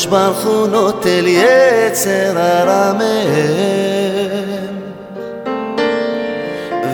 ברוך 0.06 0.44
הוא 0.44 0.66
נוטל 0.66 1.24
יצר 1.26 2.38
הרע 2.38 2.92
מהם 2.92 4.76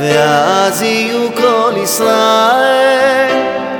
ואז 0.00 0.82
יהיו 0.82 1.28
כל 1.36 1.72
ישראל, 1.76 3.36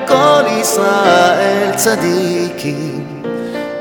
כל 0.09 0.43
ישראל 0.61 1.71
צדיקים. 1.77 3.23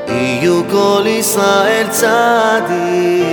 יהיו 0.08 0.62
כל 0.70 1.02
ישראל 1.06 1.86
צדיקים 1.90 3.31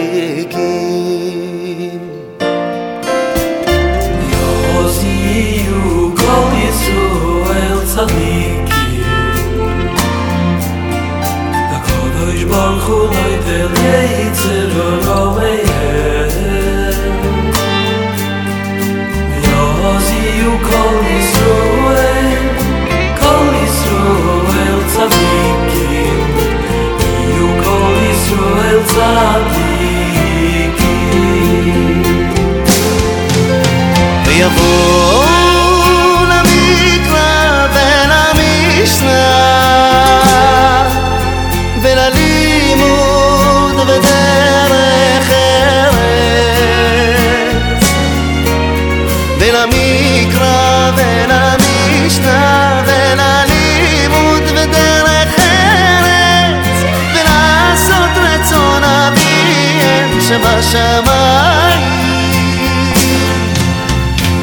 המקרא 50.09 50.91
בין 50.95 51.31
המשנה 51.31 52.81
בין 52.85 53.19
הלימוד 53.19 54.43
ודרך 54.47 55.39
ארץ 55.39 56.83
ולעשות 57.13 58.17
רצון 58.17 58.83
אביהם 58.83 60.21
שבשמיים 60.21 61.79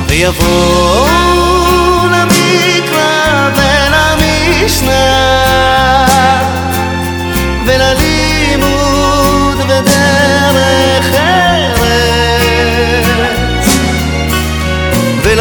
ויבואו 0.09 1.07
למקרא 2.11 3.51
בין 3.57 3.93
המשנה 3.95 5.17
וללימוד 7.67 9.61
ודרך 9.61 10.36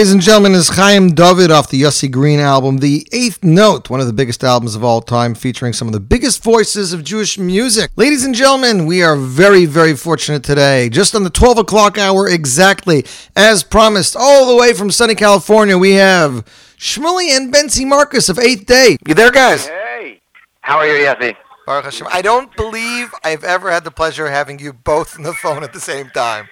ladies 0.00 0.14
and 0.14 0.22
gentlemen, 0.22 0.52
is 0.52 0.70
Chaim 0.70 1.10
David 1.10 1.50
off 1.50 1.68
the 1.68 1.82
Yossi 1.82 2.10
Green 2.10 2.40
album, 2.40 2.78
The 2.78 3.06
Eighth 3.12 3.44
Note, 3.44 3.90
one 3.90 4.00
of 4.00 4.06
the 4.06 4.14
biggest 4.14 4.42
albums 4.42 4.74
of 4.74 4.82
all 4.82 5.02
time, 5.02 5.34
featuring 5.34 5.74
some 5.74 5.88
of 5.88 5.92
the 5.92 6.00
biggest 6.00 6.42
voices 6.42 6.94
of 6.94 7.04
Jewish 7.04 7.38
music. 7.38 7.90
Ladies 7.96 8.24
and 8.24 8.34
gentlemen, 8.34 8.86
we 8.86 9.02
are 9.02 9.14
very, 9.14 9.66
very 9.66 9.94
fortunate 9.94 10.42
today. 10.42 10.88
Just 10.88 11.14
on 11.14 11.22
the 11.22 11.28
12 11.28 11.58
o'clock 11.58 11.98
hour 11.98 12.26
exactly, 12.26 13.04
as 13.36 13.62
promised, 13.62 14.16
all 14.18 14.46
the 14.46 14.56
way 14.56 14.72
from 14.72 14.90
sunny 14.90 15.14
California, 15.14 15.76
we 15.76 15.92
have 15.96 16.46
Shmuley 16.78 17.36
and 17.36 17.52
Bentzi 17.52 17.86
Marcus 17.86 18.30
of 18.30 18.38
Eighth 18.38 18.64
Day. 18.64 18.96
You 19.06 19.12
there, 19.12 19.30
guys? 19.30 19.66
Hey, 19.66 20.22
how 20.62 20.78
are 20.78 20.86
you, 20.86 20.94
Yossi? 21.04 21.36
Baruch 21.66 21.84
Hashem. 21.84 22.06
I 22.10 22.22
don't 22.22 22.56
believe 22.56 23.12
I've 23.22 23.44
ever 23.44 23.70
had 23.70 23.84
the 23.84 23.90
pleasure 23.90 24.24
of 24.24 24.32
having 24.32 24.60
you 24.60 24.72
both 24.72 25.18
on 25.18 25.24
the 25.24 25.34
phone 25.34 25.62
at 25.62 25.74
the 25.74 25.80
same 25.80 26.08
time. 26.08 26.48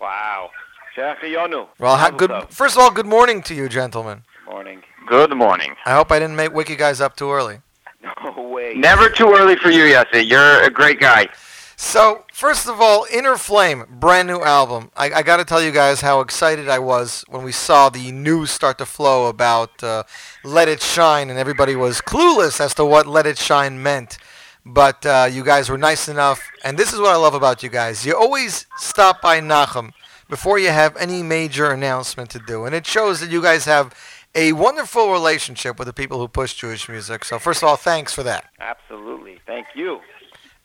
Wow. 0.00 0.50
Shachayonu. 0.96 1.68
Well, 1.78 1.96
ha- 1.96 2.10
good. 2.10 2.30
First 2.50 2.76
of 2.76 2.82
all, 2.82 2.90
good 2.90 3.06
morning 3.06 3.42
to 3.42 3.54
you, 3.54 3.68
gentlemen. 3.68 4.22
Good 4.44 4.50
morning. 4.52 4.82
Good 5.06 5.36
morning. 5.36 5.74
I 5.84 5.94
hope 5.94 6.10
I 6.12 6.18
didn't 6.18 6.36
make 6.36 6.52
wake 6.54 6.68
you 6.68 6.76
guys 6.76 7.00
up 7.00 7.16
too 7.16 7.30
early. 7.30 7.58
No 8.36 8.48
way. 8.48 8.74
Never 8.74 9.08
too 9.08 9.32
early 9.34 9.56
for 9.56 9.70
you, 9.70 9.84
Yossi. 9.84 10.28
You're 10.28 10.62
a 10.62 10.70
great 10.70 11.00
guy. 11.00 11.28
So, 11.76 12.24
first 12.32 12.68
of 12.68 12.80
all, 12.80 13.06
Inner 13.12 13.36
Flame, 13.36 13.84
brand 13.90 14.28
new 14.28 14.40
album. 14.42 14.90
I, 14.96 15.10
I 15.10 15.22
got 15.22 15.38
to 15.38 15.44
tell 15.44 15.62
you 15.62 15.72
guys 15.72 16.00
how 16.02 16.20
excited 16.20 16.68
I 16.68 16.78
was 16.78 17.24
when 17.28 17.42
we 17.44 17.50
saw 17.52 17.88
the 17.88 18.12
news 18.12 18.50
start 18.50 18.78
to 18.78 18.86
flow 18.86 19.28
about 19.28 19.82
uh, 19.82 20.04
Let 20.44 20.68
It 20.68 20.82
Shine, 20.82 21.30
and 21.30 21.38
everybody 21.38 21.74
was 21.76 22.00
clueless 22.00 22.60
as 22.60 22.74
to 22.74 22.84
what 22.84 23.06
Let 23.06 23.26
It 23.26 23.38
Shine 23.38 23.82
meant. 23.82 24.18
But 24.66 25.04
uh, 25.04 25.28
you 25.30 25.42
guys 25.44 25.68
were 25.68 25.78
nice 25.78 26.08
enough, 26.08 26.40
and 26.62 26.78
this 26.78 26.92
is 26.92 27.00
what 27.00 27.10
I 27.10 27.16
love 27.16 27.34
about 27.34 27.62
you 27.62 27.68
guys. 27.70 28.04
You 28.06 28.16
always 28.16 28.66
stop 28.76 29.20
by 29.20 29.40
Nachum 29.40 29.92
before 30.28 30.58
you 30.58 30.68
have 30.70 30.96
any 30.96 31.22
major 31.22 31.70
announcement 31.70 32.30
to 32.30 32.38
do, 32.38 32.64
and 32.64 32.74
it 32.74 32.86
shows 32.86 33.20
that 33.20 33.30
you 33.30 33.42
guys 33.42 33.64
have 33.64 33.94
a 34.34 34.52
wonderful 34.52 35.12
relationship 35.12 35.78
with 35.78 35.86
the 35.86 35.92
people 35.92 36.18
who 36.18 36.28
push 36.28 36.54
Jewish 36.54 36.88
music. 36.88 37.24
So, 37.24 37.38
first 37.38 37.62
of 37.62 37.68
all, 37.68 37.76
thanks 37.76 38.12
for 38.12 38.22
that. 38.24 38.50
Absolutely. 38.60 39.40
Thank 39.46 39.66
you. 39.74 40.00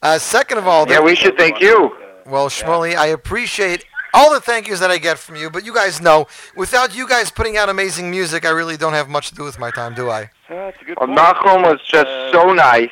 Uh, 0.02 0.18
second 0.18 0.58
of 0.58 0.68
all, 0.68 0.90
Yeah, 0.90 1.02
we 1.02 1.16
should 1.16 1.38
thank 1.38 1.60
you. 1.62 1.96
Well, 2.26 2.48
Shmuley, 2.50 2.96
I 2.96 3.08
appreciate 3.08 3.86
all 4.14 4.32
the 4.34 4.40
thank 4.40 4.68
yous 4.68 4.80
that 4.80 4.90
I 4.90 4.98
get 4.98 5.20
from 5.20 5.36
you, 5.36 5.50
but 5.50 5.66
you 5.66 5.74
guys 5.74 6.02
know, 6.02 6.28
without 6.56 6.96
you 6.96 7.08
guys 7.08 7.30
putting 7.30 7.58
out 7.58 7.70
amazing 7.70 8.10
music, 8.10 8.46
I 8.46 8.50
really 8.50 8.78
don't 8.78 8.94
have 8.94 9.10
much 9.10 9.30
to 9.30 9.36
do 9.36 9.44
with 9.44 9.60
my 9.60 9.72
time, 9.72 9.94
do 9.94 10.10
I? 10.10 10.30
That's 10.48 10.82
a 10.82 10.86
good 10.86 10.98
point. 10.98 11.12
Well, 11.12 11.34
Nachum 11.34 11.64
was 11.64 11.80
just 11.86 12.10
so 12.32 12.54
nice. 12.54 12.90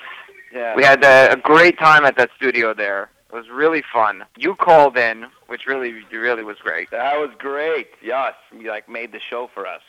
Yeah. 0.53 0.75
We 0.75 0.83
had 0.83 1.03
a, 1.03 1.33
a 1.33 1.37
great 1.37 1.77
time 1.79 2.05
at 2.05 2.17
that 2.17 2.29
studio 2.35 2.73
there. 2.73 3.09
It 3.29 3.35
was 3.35 3.49
really 3.49 3.83
fun. 3.91 4.23
You 4.37 4.55
called 4.55 4.97
in, 4.97 5.25
which 5.47 5.65
really, 5.65 6.03
really 6.11 6.43
was 6.43 6.57
great. 6.57 6.89
That 6.91 7.17
was 7.17 7.29
great. 7.37 7.89
Yes, 8.01 8.33
you 8.57 8.69
like 8.69 8.87
made 8.87 9.11
the 9.11 9.19
show 9.19 9.49
for 9.53 9.67
us. 9.67 9.81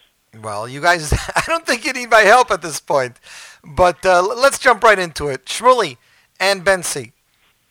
Well, 0.43 0.69
you 0.69 0.81
guys, 0.81 1.13
I 1.37 1.43
don't 1.47 1.67
think 1.67 1.85
you 1.85 1.93
need 1.93 2.11
my 2.11 2.21
help 2.21 2.51
at 2.51 2.63
this 2.63 2.81
point, 2.81 3.19
but 3.65 4.05
uh, 4.05 4.23
let's 4.23 4.59
jump 4.59 4.83
right 4.83 4.99
into 4.99 5.29
it. 5.29 5.45
Shmuley 5.47 5.97
and 6.41 6.65
Bentzi, 6.65 7.13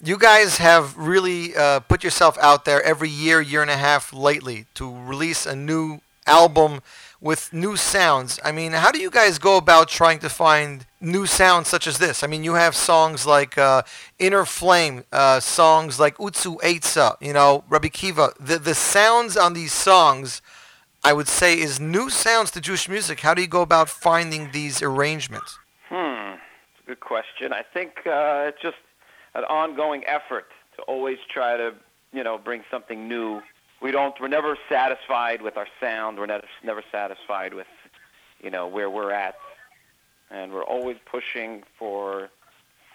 you 0.04 0.18
guys 0.18 0.58
have 0.58 0.98
really 0.98 1.56
uh, 1.56 1.82
put 1.82 2.04
yourself 2.04 2.38
out 2.40 2.66
there 2.66 2.82
every 2.84 3.10
year, 3.10 3.42
year 3.42 3.62
and 3.62 3.72
a 3.72 3.78
half 3.78 4.14
lately 4.14 4.66
to 4.76 4.96
release 5.04 5.46
a 5.46 5.56
new 5.56 6.00
album 6.26 6.82
with 7.20 7.52
new 7.52 7.76
sounds. 7.76 8.40
I 8.44 8.52
mean, 8.52 8.74
how 8.74 8.92
do 8.92 9.00
you 9.00 9.10
guys 9.10 9.40
go 9.40 9.58
about 9.58 9.88
trying 9.88 10.20
to 10.20 10.30
find 10.30 10.86
new 11.02 11.26
sounds 11.26 11.68
such 11.68 11.88
as 11.88 11.98
this? 11.98 12.24
I 12.24 12.28
mean, 12.28 12.44
you 12.44 12.54
have 12.54 12.76
songs 12.76 13.26
like 13.26 13.58
uh, 13.58 13.82
Inner 14.20 14.46
Flame, 14.46 15.04
uh, 15.12 15.40
songs 15.40 16.00
like 16.00 16.18
Utsu 16.18 16.60
Eitza, 16.62 17.16
you 17.20 17.34
know, 17.34 17.64
Rabbi 17.70 17.88
Kiva. 17.88 18.34
The, 18.40 18.60
the 18.60 18.76
sounds 18.76 19.36
on 19.36 19.54
these 19.54 19.74
songs, 19.74 20.42
I 21.04 21.14
would 21.14 21.28
say, 21.28 21.60
is 21.60 21.80
new 21.80 22.10
sounds 22.10 22.52
to 22.52 22.62
Jewish 22.62 22.88
music. 22.88 23.22
How 23.22 23.34
do 23.34 23.42
you 23.42 23.48
go 23.48 23.62
about 23.62 23.90
finding 23.90 24.52
these 24.52 24.82
arrangements? 24.82 25.58
Hmm, 25.90 26.36
good 26.86 27.00
question. 27.00 27.52
I 27.52 27.64
think 27.64 28.06
uh, 28.06 28.50
it's 28.50 28.62
just 28.62 28.78
an 29.34 29.44
ongoing 29.46 30.04
effort 30.06 30.48
to 30.76 30.84
always 30.84 31.18
try 31.34 31.58
to, 31.58 31.74
you 32.14 32.24
know, 32.24 32.38
bring 32.38 32.64
something 32.70 33.08
new. 33.08 33.42
We 33.82 33.92
don't. 33.92 34.20
We're 34.20 34.28
never 34.28 34.58
satisfied 34.70 35.42
with 35.42 35.58
our 35.58 35.68
sound. 35.80 36.18
We're 36.18 36.26
never 36.26 36.48
never 36.64 36.84
satisfied 36.92 37.54
with, 37.54 37.68
you 38.42 38.50
know, 38.50 38.68
where 38.68 38.90
we're 38.90 39.12
at, 39.12 39.36
and 40.32 40.52
we're 40.52 40.64
always 40.64 40.98
pushing 41.06 41.64
for 41.78 42.30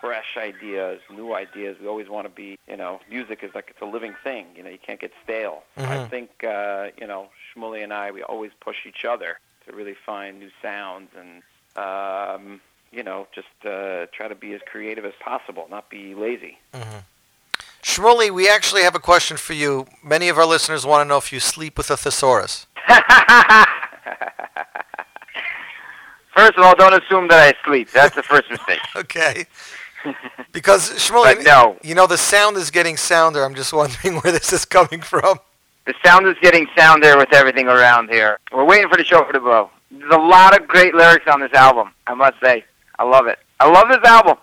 fresh 0.01 0.37
ideas, 0.37 1.01
new 1.09 1.33
ideas. 1.35 1.77
We 1.81 1.87
always 1.87 2.09
want 2.09 2.27
to 2.27 2.33
be, 2.33 2.59
you 2.67 2.77
know, 2.77 2.99
music 3.09 3.41
is 3.45 3.55
like 3.55 3.69
it's 3.71 3.81
a 3.81 3.85
living 3.87 4.15
thing. 4.25 4.47
You 4.57 4.65
know, 4.65 4.71
you 4.71 4.79
can't 4.85 4.99
get 5.01 5.13
stale. 5.23 5.63
I 5.77 5.81
Mhm. 5.99 6.11
think, 6.11 6.31
uh, 6.45 6.89
you 7.01 7.07
know, 7.07 7.31
Shmuley 7.55 7.85
and 7.85 7.93
I, 7.93 8.11
we 8.11 8.25
always 8.25 8.51
push 8.61 8.85
each 8.85 9.05
other 9.05 9.39
to 9.65 9.73
really 9.77 9.95
find 9.95 10.41
new 10.41 10.51
sounds 10.61 11.11
and, 11.17 11.43
um, 11.77 12.61
you 12.91 13.05
know, 13.05 13.29
just 13.33 13.47
uh, 13.65 14.07
try 14.13 14.27
to 14.27 14.35
be 14.35 14.55
as 14.55 14.61
creative 14.67 15.05
as 15.05 15.15
possible, 15.21 15.69
not 15.71 15.89
be 15.89 16.17
lazy. 16.17 16.59
Shmuley, 17.83 18.31
we 18.31 18.49
actually 18.49 18.83
have 18.83 18.95
a 18.95 19.01
question 19.01 19.37
for 19.37 19.55
you. 19.55 19.87
Many 20.03 20.29
of 20.29 20.39
our 20.39 20.47
listeners 20.47 20.87
want 20.87 21.05
to 21.05 21.09
know 21.09 21.17
if 21.17 21.33
you 21.33 21.41
sleep 21.41 21.77
with 21.77 21.91
a 21.91 21.97
thesaurus. 21.97 22.67
First 26.35 26.57
of 26.57 26.65
all, 26.65 26.75
don't 26.77 26.95
assume 26.95 27.29
that 27.29 27.55
I 27.55 27.65
sleep. 27.67 27.91
That's 27.91 28.15
the 28.15 28.23
first 28.23 28.49
mistake. 28.51 28.79
okay. 28.97 29.45
Because 30.51 30.91
Shmuley, 30.93 31.45
no. 31.45 31.77
you 31.83 31.95
know 31.95 32.07
the 32.07 32.17
sound 32.17 32.57
is 32.57 32.71
getting 32.71 32.97
sounder. 32.97 33.45
I'm 33.45 33.55
just 33.55 33.73
wondering 33.73 34.17
where 34.23 34.33
this 34.33 34.53
is 34.53 34.65
coming 34.65 35.03
from. 35.03 35.39
The 35.85 35.95
sound 36.05 36.27
is 36.27 36.37
getting 36.41 36.67
sounder 36.77 37.19
with 37.19 37.35
everything 37.35 37.67
around 37.69 38.09
here. 38.09 38.39
We're 38.53 38.65
waiting 38.65 38.89
for 38.89 38.97
the 38.97 39.05
show 39.05 39.25
for 39.25 39.33
the 39.33 39.41
blow. 39.41 39.71
There's 39.91 40.13
a 40.13 40.19
lot 40.19 40.59
of 40.59 40.67
great 40.67 40.95
lyrics 40.95 41.27
on 41.31 41.41
this 41.41 41.53
album, 41.53 41.93
I 42.07 42.15
must 42.15 42.41
say. 42.43 42.65
I 42.99 43.05
love 43.05 43.27
it. 43.27 43.39
I 43.61 43.69
love 43.71 43.89
this 43.89 44.03
album. 44.05 44.37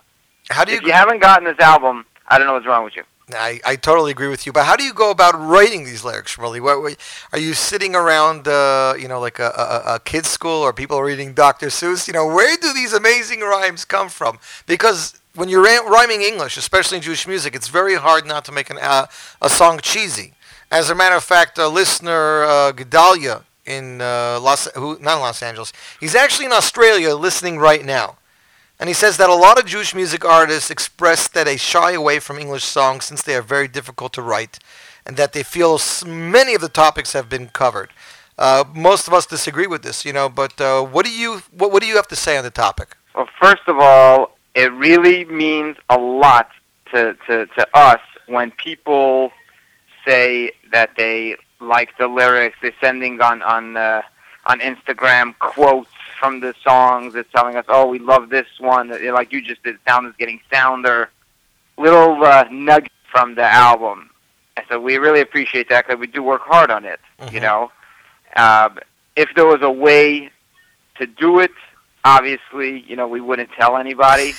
How 0.50 0.64
do 0.64 0.72
you? 0.72 0.78
If 0.78 0.84
you 0.84 0.92
haven't 0.92 1.20
gotten 1.20 1.44
this 1.44 1.58
album, 1.58 2.04
I 2.28 2.38
don't 2.38 2.46
know 2.46 2.54
what's 2.54 2.66
wrong 2.66 2.84
with 2.84 2.94
you. 2.94 3.02
I, 3.34 3.60
I 3.64 3.76
totally 3.76 4.10
agree 4.10 4.28
with 4.28 4.46
you. 4.46 4.52
But 4.52 4.64
how 4.64 4.76
do 4.76 4.84
you 4.84 4.92
go 4.92 5.10
about 5.10 5.34
writing 5.38 5.84
these 5.84 6.04
lyrics, 6.04 6.36
Shmuley? 6.36 6.60
What, 6.60 6.82
what, 6.82 6.96
are 7.32 7.38
you 7.38 7.54
sitting 7.54 7.94
around, 7.94 8.48
uh, 8.48 8.94
you 8.98 9.08
know, 9.08 9.20
like 9.20 9.38
a, 9.38 9.48
a, 9.56 9.94
a 9.94 10.00
kid's 10.00 10.28
school, 10.28 10.62
or 10.62 10.72
people 10.72 11.00
reading 11.02 11.34
Dr. 11.34 11.66
Seuss? 11.66 12.06
You 12.06 12.14
know, 12.14 12.26
where 12.26 12.56
do 12.56 12.72
these 12.72 12.92
amazing 12.92 13.40
rhymes 13.40 13.84
come 13.84 14.08
from? 14.08 14.38
Because 14.66 15.20
when 15.34 15.48
you're 15.48 15.62
rhyming 15.62 16.22
English, 16.22 16.56
especially 16.56 16.96
in 16.96 17.02
Jewish 17.02 17.26
music, 17.26 17.54
it's 17.54 17.68
very 17.68 17.96
hard 17.96 18.26
not 18.26 18.44
to 18.46 18.52
make 18.52 18.70
an, 18.70 18.78
uh, 18.80 19.06
a 19.40 19.48
song 19.48 19.80
cheesy. 19.82 20.34
As 20.70 20.90
a 20.90 20.94
matter 20.94 21.16
of 21.16 21.24
fact, 21.24 21.58
a 21.58 21.68
listener, 21.68 22.44
uh, 22.44 22.72
Gedalia, 22.72 23.44
in 23.66 24.00
uh, 24.00 24.40
Los, 24.40 24.66
who, 24.74 24.98
not 25.00 25.20
Los 25.20 25.42
Angeles, 25.42 25.72
he's 26.00 26.14
actually 26.14 26.46
in 26.46 26.52
Australia 26.52 27.14
listening 27.14 27.58
right 27.58 27.84
now. 27.84 28.16
And 28.80 28.88
he 28.88 28.94
says 28.94 29.18
that 29.18 29.28
a 29.28 29.34
lot 29.34 29.58
of 29.58 29.66
Jewish 29.66 29.94
music 29.94 30.24
artists 30.24 30.70
express 30.70 31.28
that 31.28 31.44
they 31.44 31.58
shy 31.58 31.92
away 31.92 32.18
from 32.18 32.38
English 32.38 32.64
songs 32.64 33.04
since 33.04 33.20
they 33.22 33.36
are 33.36 33.42
very 33.42 33.68
difficult 33.68 34.14
to 34.14 34.22
write, 34.22 34.58
and 35.04 35.18
that 35.18 35.34
they 35.34 35.42
feel 35.42 35.78
many 36.06 36.54
of 36.54 36.62
the 36.62 36.70
topics 36.70 37.12
have 37.12 37.28
been 37.28 37.48
covered. 37.48 37.90
Uh, 38.38 38.64
most 38.74 39.06
of 39.06 39.12
us 39.12 39.26
disagree 39.26 39.66
with 39.66 39.82
this, 39.82 40.06
you 40.06 40.14
know. 40.14 40.30
But 40.30 40.58
uh, 40.58 40.82
what 40.82 41.04
do 41.04 41.12
you 41.12 41.42
what, 41.52 41.70
what 41.72 41.82
do 41.82 41.88
you 41.88 41.96
have 41.96 42.08
to 42.08 42.16
say 42.16 42.38
on 42.38 42.42
the 42.42 42.50
topic? 42.50 42.96
Well, 43.14 43.28
first 43.38 43.62
of 43.66 43.78
all, 43.78 44.38
it 44.54 44.72
really 44.72 45.26
means 45.26 45.76
a 45.90 45.98
lot 45.98 46.48
to, 46.94 47.14
to, 47.26 47.46
to 47.46 47.68
us 47.74 48.00
when 48.28 48.50
people 48.52 49.30
say 50.06 50.52
that 50.72 50.92
they 50.96 51.36
like 51.60 51.90
the 51.98 52.08
lyrics. 52.08 52.56
They're 52.62 52.72
sending 52.80 53.20
on 53.20 53.42
on 53.42 53.76
uh, 53.76 54.00
on 54.46 54.60
Instagram 54.60 55.38
quotes 55.38 55.90
from 56.20 56.40
the 56.40 56.54
songs. 56.62 57.14
It's 57.16 57.28
telling 57.34 57.56
us, 57.56 57.64
oh, 57.68 57.86
we 57.86 57.98
love 57.98 58.28
this 58.28 58.46
one. 58.60 58.90
Like 59.12 59.32
you 59.32 59.42
just 59.42 59.62
did, 59.64 59.78
sound 59.88 60.06
is 60.06 60.14
getting 60.18 60.40
sounder. 60.52 61.10
Little 61.78 62.22
uh, 62.22 62.44
nugget 62.52 62.92
from 63.10 63.34
the 63.34 63.44
album. 63.44 64.10
And 64.56 64.66
so 64.68 64.78
we 64.78 64.98
really 64.98 65.20
appreciate 65.20 65.70
that 65.70 65.86
because 65.86 65.98
we 65.98 66.06
do 66.06 66.22
work 66.22 66.42
hard 66.42 66.70
on 66.70 66.84
it. 66.84 67.00
You 67.32 67.40
know, 67.40 67.72
um, 68.36 68.78
if 69.16 69.30
there 69.34 69.46
was 69.46 69.62
a 69.62 69.70
way 69.70 70.30
to 70.98 71.06
do 71.06 71.40
it, 71.40 71.52
obviously, 72.04 72.84
you 72.86 72.96
know, 72.96 73.08
we 73.08 73.20
wouldn't 73.20 73.50
tell 73.52 73.76
anybody. 73.76 74.34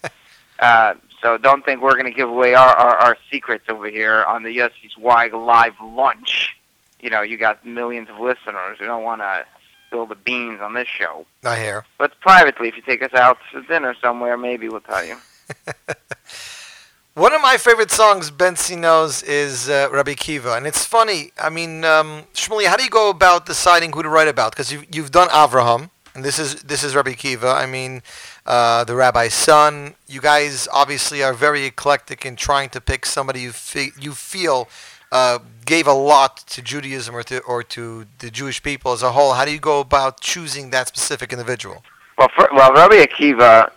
uh, 0.58 0.94
so 1.22 1.36
don't 1.36 1.64
think 1.64 1.82
we're 1.82 1.92
going 1.92 2.06
to 2.06 2.12
give 2.12 2.28
away 2.28 2.54
our, 2.54 2.68
our, 2.68 2.96
our 2.96 3.16
secrets 3.30 3.64
over 3.68 3.88
here 3.90 4.24
on 4.24 4.42
the 4.42 4.56
Yossi 4.56 4.90
Zwig 4.96 5.32
live 5.32 5.74
lunch. 5.82 6.56
You 7.00 7.10
know, 7.10 7.22
you 7.22 7.36
got 7.36 7.64
millions 7.66 8.08
of 8.08 8.18
listeners. 8.18 8.78
We 8.80 8.86
don't 8.86 9.04
want 9.04 9.20
to 9.20 9.44
spill 9.88 10.06
the 10.06 10.14
beans 10.14 10.60
on 10.60 10.74
this 10.74 10.88
show. 10.88 11.26
I 11.44 11.58
hear. 11.58 11.84
But 11.98 12.18
privately, 12.20 12.68
if 12.68 12.76
you 12.76 12.82
take 12.82 13.02
us 13.02 13.14
out 13.14 13.38
to 13.52 13.62
dinner 13.62 13.94
somewhere, 14.00 14.36
maybe 14.36 14.68
we'll 14.68 14.80
tell 14.80 15.04
you. 15.04 15.16
One 17.14 17.32
of 17.32 17.42
my 17.42 17.56
favorite 17.56 17.90
songs 17.90 18.30
Bentzi 18.30 18.78
knows 18.78 19.24
is 19.24 19.68
uh, 19.68 19.88
Rabbi 19.90 20.14
Kiva, 20.14 20.52
and 20.54 20.68
it's 20.68 20.84
funny. 20.84 21.32
I 21.42 21.50
mean, 21.50 21.84
um, 21.84 22.22
Shmuley, 22.32 22.66
how 22.66 22.76
do 22.76 22.84
you 22.84 22.90
go 22.90 23.10
about 23.10 23.44
deciding 23.44 23.92
who 23.92 24.04
to 24.04 24.08
write 24.08 24.28
about? 24.28 24.52
Because 24.52 24.70
you've, 24.72 24.86
you've 24.94 25.10
done 25.10 25.28
Avraham, 25.30 25.90
and 26.14 26.24
this 26.24 26.38
is 26.38 26.62
this 26.62 26.84
is 26.84 26.94
Rabbi 26.94 27.14
Kiva. 27.14 27.48
I 27.48 27.66
mean, 27.66 28.02
uh, 28.46 28.84
the 28.84 28.94
rabbi's 28.94 29.34
son. 29.34 29.94
You 30.06 30.20
guys 30.20 30.68
obviously 30.72 31.24
are 31.24 31.34
very 31.34 31.64
eclectic 31.64 32.24
in 32.24 32.36
trying 32.36 32.68
to 32.70 32.80
pick 32.80 33.04
somebody 33.04 33.40
you 33.40 33.52
fe- 33.52 33.92
you 33.98 34.12
feel 34.12 34.68
uh, 35.12 35.38
gave 35.64 35.86
a 35.86 35.92
lot 35.92 36.38
to 36.48 36.62
Judaism 36.62 37.14
or 37.14 37.22
to 37.24 37.40
or 37.40 37.62
to 37.62 38.06
the 38.18 38.30
Jewish 38.30 38.62
people 38.62 38.92
as 38.92 39.02
a 39.02 39.12
whole. 39.12 39.32
How 39.34 39.44
do 39.44 39.52
you 39.52 39.58
go 39.58 39.80
about 39.80 40.20
choosing 40.20 40.70
that 40.70 40.88
specific 40.88 41.32
individual? 41.32 41.84
Well, 42.16 42.28
for, 42.34 42.48
well, 42.52 42.72
Rabbi 42.72 43.04
Akiva, 43.04 43.70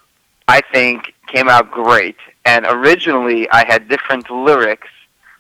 I 0.48 0.62
think, 0.74 1.14
came 1.28 1.48
out 1.48 1.72
great. 1.72 2.18
And 2.46 2.66
originally, 2.68 3.50
I 3.52 3.66
had 3.66 3.88
different 3.88 4.30
lyrics 4.32 4.88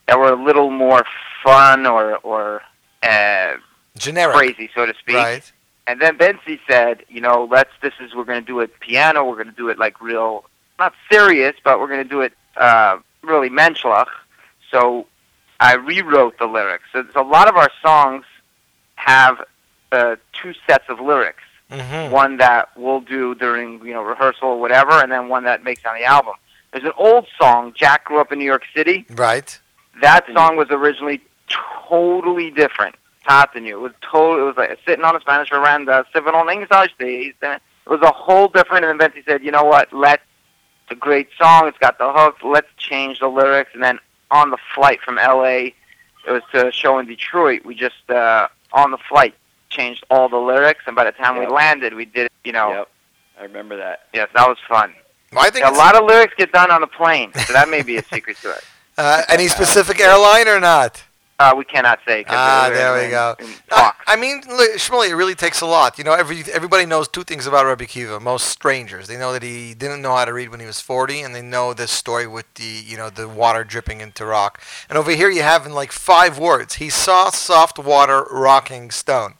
that 0.07 0.19
were 0.19 0.31
a 0.31 0.43
little 0.43 0.69
more 0.69 1.03
fun 1.43 1.85
or 1.85 2.17
or 2.17 2.61
uh, 3.01 3.53
Generic, 3.97 4.35
crazy, 4.35 4.69
so 4.75 4.85
to 4.85 4.93
speak. 4.93 5.15
right? 5.15 5.51
And 5.87 5.99
then 5.99 6.17
Bentzi 6.17 6.59
said, 6.69 7.03
you 7.09 7.21
know, 7.21 7.47
let's. 7.49 7.71
This 7.81 7.93
is 7.99 8.13
we're 8.13 8.23
going 8.23 8.39
to 8.39 8.45
do 8.45 8.59
it 8.59 8.79
piano. 8.79 9.25
We're 9.25 9.35
going 9.35 9.47
to 9.47 9.55
do 9.55 9.69
it 9.69 9.79
like 9.79 9.99
real, 9.99 10.45
not 10.77 10.93
serious, 11.11 11.55
but 11.63 11.79
we're 11.79 11.87
going 11.87 12.03
to 12.03 12.09
do 12.09 12.21
it 12.21 12.33
uh, 12.55 12.99
really 13.23 13.49
menschlich. 13.49 14.07
So 14.69 15.07
I 15.61 15.75
rewrote 15.75 16.39
the 16.39 16.47
lyrics. 16.47 16.85
So, 16.91 17.05
so 17.13 17.21
a 17.21 17.23
lot 17.23 17.47
of 17.47 17.55
our 17.55 17.69
songs 17.83 18.25
have 18.95 19.37
uh, 19.91 20.15
two 20.33 20.53
sets 20.67 20.85
of 20.89 20.99
lyrics. 20.99 21.43
Mm-hmm. 21.69 22.11
One 22.11 22.37
that 22.37 22.69
we'll 22.75 22.99
do 22.99 23.33
during 23.35 23.79
you 23.85 23.93
know 23.93 24.01
rehearsal 24.01 24.49
or 24.49 24.59
whatever, 24.59 24.91
and 24.91 25.09
then 25.09 25.29
one 25.29 25.45
that 25.45 25.63
makes 25.63 25.85
on 25.85 25.95
the 25.95 26.03
album. 26.03 26.33
There's 26.73 26.83
an 26.83 26.91
old 26.97 27.27
song. 27.39 27.73
Jack 27.77 28.05
grew 28.05 28.19
up 28.19 28.31
in 28.33 28.39
New 28.39 28.45
York 28.45 28.63
City. 28.75 29.05
Right. 29.11 29.57
That 30.01 30.25
song 30.33 30.57
was 30.57 30.67
originally 30.69 31.21
totally 31.87 32.49
different. 32.49 32.95
Tatanu. 33.25 33.67
It 33.67 33.79
was 33.79 33.93
totally. 34.01 34.41
It 34.41 34.45
was 34.45 34.57
like 34.57 34.79
sitting 34.85 35.05
on 35.05 35.15
a 35.15 35.21
Spanish 35.21 35.49
veranda, 35.49 36.05
sipping 36.11 36.33
on 36.33 36.49
English 36.49 36.69
days. 36.99 37.33
It 37.41 37.61
was 37.87 38.01
a 38.01 38.11
whole 38.11 38.47
different. 38.49 38.83
And 38.83 38.99
then 38.99 39.09
Bentzi 39.11 39.23
said, 39.23 39.43
"You 39.43 39.51
know 39.51 39.63
what? 39.63 39.93
Let's. 39.93 40.23
It's 40.83 40.97
a 40.97 40.99
great 40.99 41.29
song. 41.37 41.67
It's 41.67 41.77
got 41.77 41.99
the 41.99 42.11
hook. 42.11 42.37
Let's 42.43 42.67
change 42.77 43.19
the 43.19 43.27
lyrics." 43.27 43.69
And 43.73 43.83
then 43.83 43.99
on 44.31 44.49
the 44.49 44.57
flight 44.73 44.99
from 45.01 45.17
L.A., 45.19 45.75
it 46.27 46.31
was 46.31 46.41
to 46.53 46.67
a 46.67 46.71
show 46.71 46.97
in 46.99 47.05
Detroit. 47.05 47.63
We 47.65 47.75
just 47.75 48.09
uh, 48.09 48.47
on 48.73 48.91
the 48.91 48.97
flight 49.09 49.35
changed 49.69 50.03
all 50.09 50.29
the 50.29 50.37
lyrics, 50.37 50.83
and 50.87 50.95
by 50.95 51.03
the 51.03 51.11
time 51.11 51.35
Yep. 51.37 51.47
we 51.47 51.53
landed, 51.53 51.93
we 51.93 52.05
did. 52.05 52.29
You 52.43 52.51
know. 52.53 52.71
Yep. 52.71 52.87
I 53.39 53.43
remember 53.43 53.77
that. 53.77 54.07
Yes, 54.13 54.29
that 54.35 54.47
was 54.47 54.57
fun. 54.67 54.93
I 55.35 55.49
think 55.49 55.65
a 55.65 55.71
lot 55.71 55.95
of 55.95 56.03
lyrics 56.05 56.33
get 56.37 56.51
done 56.51 56.69
on 56.71 56.81
the 56.81 56.87
plane, 56.87 57.31
so 57.45 57.53
that 57.53 57.69
may 57.69 57.81
be 57.81 57.97
a 57.97 58.03
secret 58.03 58.37
to 58.37 58.51
it. 58.57 58.63
Uh, 58.97 59.23
any 59.29 59.47
specific 59.47 59.99
airline 59.99 60.47
or 60.47 60.59
not? 60.59 61.03
Uh, 61.41 61.55
we 61.55 61.65
cannot 61.65 61.99
say. 62.07 62.23
Ah, 62.27 62.69
there 62.71 62.93
we 62.93 63.05
in- 63.05 63.09
go. 63.09 63.35
in 63.39 63.47
I, 63.71 63.93
I 64.05 64.15
mean, 64.15 64.43
look, 64.47 64.71
Shmuley, 64.73 65.09
it 65.09 65.15
really 65.15 65.33
takes 65.33 65.61
a 65.61 65.65
lot. 65.65 65.97
You 65.97 66.03
know, 66.03 66.13
every 66.13 66.43
everybody 66.53 66.85
knows 66.85 67.07
two 67.07 67.23
things 67.23 67.47
about 67.47 67.65
Rabbi 67.65 67.85
Kiva. 67.85 68.19
Most 68.19 68.47
strangers, 68.47 69.07
they 69.07 69.17
know 69.17 69.33
that 69.33 69.41
he 69.41 69.73
didn't 69.73 70.03
know 70.03 70.15
how 70.15 70.25
to 70.25 70.33
read 70.33 70.49
when 70.49 70.59
he 70.59 70.67
was 70.67 70.81
40, 70.81 71.21
and 71.21 71.33
they 71.33 71.41
know 71.41 71.73
this 71.73 71.89
story 71.89 72.27
with 72.27 72.51
the 72.53 72.83
you 72.85 72.95
know 72.95 73.09
the 73.09 73.27
water 73.27 73.63
dripping 73.63 74.01
into 74.01 74.23
rock. 74.25 74.61
And 74.87 74.97
over 74.99 75.11
here, 75.11 75.31
you 75.31 75.41
have 75.41 75.65
in 75.65 75.73
like 75.73 75.91
five 75.91 76.37
words. 76.37 76.75
He 76.75 76.89
saw 76.91 77.31
soft 77.31 77.79
water 77.79 78.27
rocking 78.29 78.91
stone, 78.91 79.33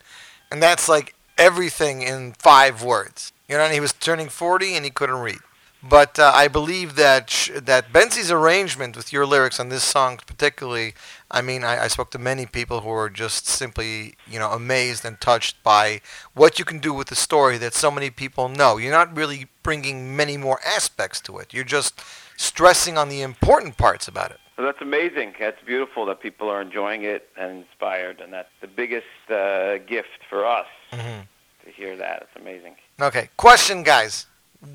and 0.49 0.61
that's 0.63 0.89
like 0.89 1.13
everything 1.37 2.01
in 2.01 2.33
five 2.33 2.81
words. 2.83 3.31
You 3.47 3.57
know, 3.57 3.63
and 3.65 3.73
he 3.73 3.79
was 3.79 3.93
turning 3.93 4.29
40 4.29 4.75
and 4.75 4.85
he 4.85 4.91
couldn't 4.91 5.17
read. 5.17 5.39
But 5.83 6.19
uh, 6.19 6.31
I 6.33 6.47
believe 6.47 6.95
that 6.95 7.29
sh- 7.29 7.49
that 7.55 7.91
Bentzi's 7.91 8.31
arrangement 8.31 8.95
with 8.95 9.11
your 9.11 9.25
lyrics 9.25 9.59
on 9.59 9.69
this 9.69 9.83
song, 9.83 10.19
particularly, 10.25 10.93
I 11.31 11.41
mean, 11.41 11.63
I, 11.63 11.83
I 11.85 11.87
spoke 11.87 12.11
to 12.11 12.19
many 12.19 12.45
people 12.45 12.81
who 12.81 12.89
were 12.89 13.09
just 13.09 13.47
simply, 13.47 14.15
you 14.29 14.37
know, 14.39 14.51
amazed 14.51 15.05
and 15.05 15.19
touched 15.19 15.61
by 15.63 16.01
what 16.33 16.59
you 16.59 16.65
can 16.65 16.79
do 16.79 16.93
with 16.93 17.07
the 17.07 17.15
story 17.15 17.57
that 17.59 17.73
so 17.73 17.89
many 17.91 18.09
people 18.09 18.49
know. 18.49 18.77
You're 18.77 18.91
not 18.91 19.15
really 19.15 19.47
bringing 19.63 20.15
many 20.15 20.37
more 20.37 20.59
aspects 20.65 21.21
to 21.21 21.37
it. 21.39 21.53
You're 21.53 21.63
just 21.63 22.01
stressing 22.37 22.97
on 22.97 23.09
the 23.09 23.21
important 23.21 23.77
parts 23.77 24.07
about 24.07 24.31
it. 24.31 24.39
So 24.57 24.63
that's 24.63 24.81
amazing. 24.81 25.33
That's 25.39 25.61
beautiful 25.65 26.05
that 26.07 26.19
people 26.21 26.49
are 26.49 26.61
enjoying 26.61 27.03
it 27.03 27.29
and 27.37 27.49
inspired, 27.63 28.19
and 28.21 28.31
that's 28.33 28.49
the 28.59 28.67
biggest 28.67 29.07
uh, 29.29 29.77
gift 29.87 30.19
for 30.29 30.45
us 30.45 30.67
Mm-hmm. 30.91 31.21
to 31.65 31.71
hear 31.71 31.95
that. 31.95 32.23
It's 32.23 32.41
amazing. 32.41 32.75
Okay, 33.01 33.29
question, 33.37 33.81
guys. 33.83 34.25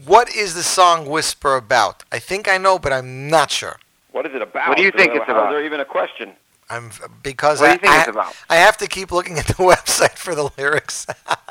What 0.07 0.35
is 0.35 0.55
the 0.55 0.63
song 0.63 1.07
Whisper 1.07 1.57
about? 1.57 2.05
I 2.11 2.19
think 2.19 2.49
I 2.49 2.57
know, 2.59 2.79
but 2.79 2.91
I'm 2.93 3.29
not 3.29 3.51
sure. 3.51 3.77
What 4.13 4.25
is 4.27 4.35
it 4.35 4.41
about? 4.41 4.71
What 4.71 4.79
do 4.79 4.83
you 4.83 4.91
think 4.91 5.15
it's 5.15 5.25
about? 5.29 5.53
is 5.53 5.57
there 5.57 5.65
even 5.65 5.81
a 5.81 5.85
question? 5.85 6.33
I'm 6.69 6.91
because 7.23 7.61
What 7.61 7.67
do 7.67 7.71
I, 7.71 7.73
you 7.75 7.79
think 7.79 7.93
I, 7.93 7.99
it's 8.01 8.09
about? 8.09 8.37
I 8.51 8.57
have 8.57 8.77
to 8.79 8.87
keep 8.87 9.13
looking 9.13 9.39
at 9.39 9.47
the 9.47 9.55
website 9.73 10.17
for 10.17 10.35
the 10.35 10.51
lyrics. 10.59 11.07
uh, 11.27 11.45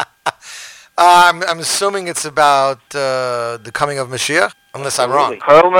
I'm, 0.97 1.43
I'm 1.43 1.59
assuming 1.59 2.07
it's 2.07 2.25
about 2.25 2.79
uh, 2.93 3.57
the 3.57 3.71
coming 3.73 3.97
of 3.97 4.09
Mashiach, 4.09 4.53
unless 4.73 4.99
I'm 4.99 5.11
wrong. 5.11 5.39
Kol. 5.39 5.71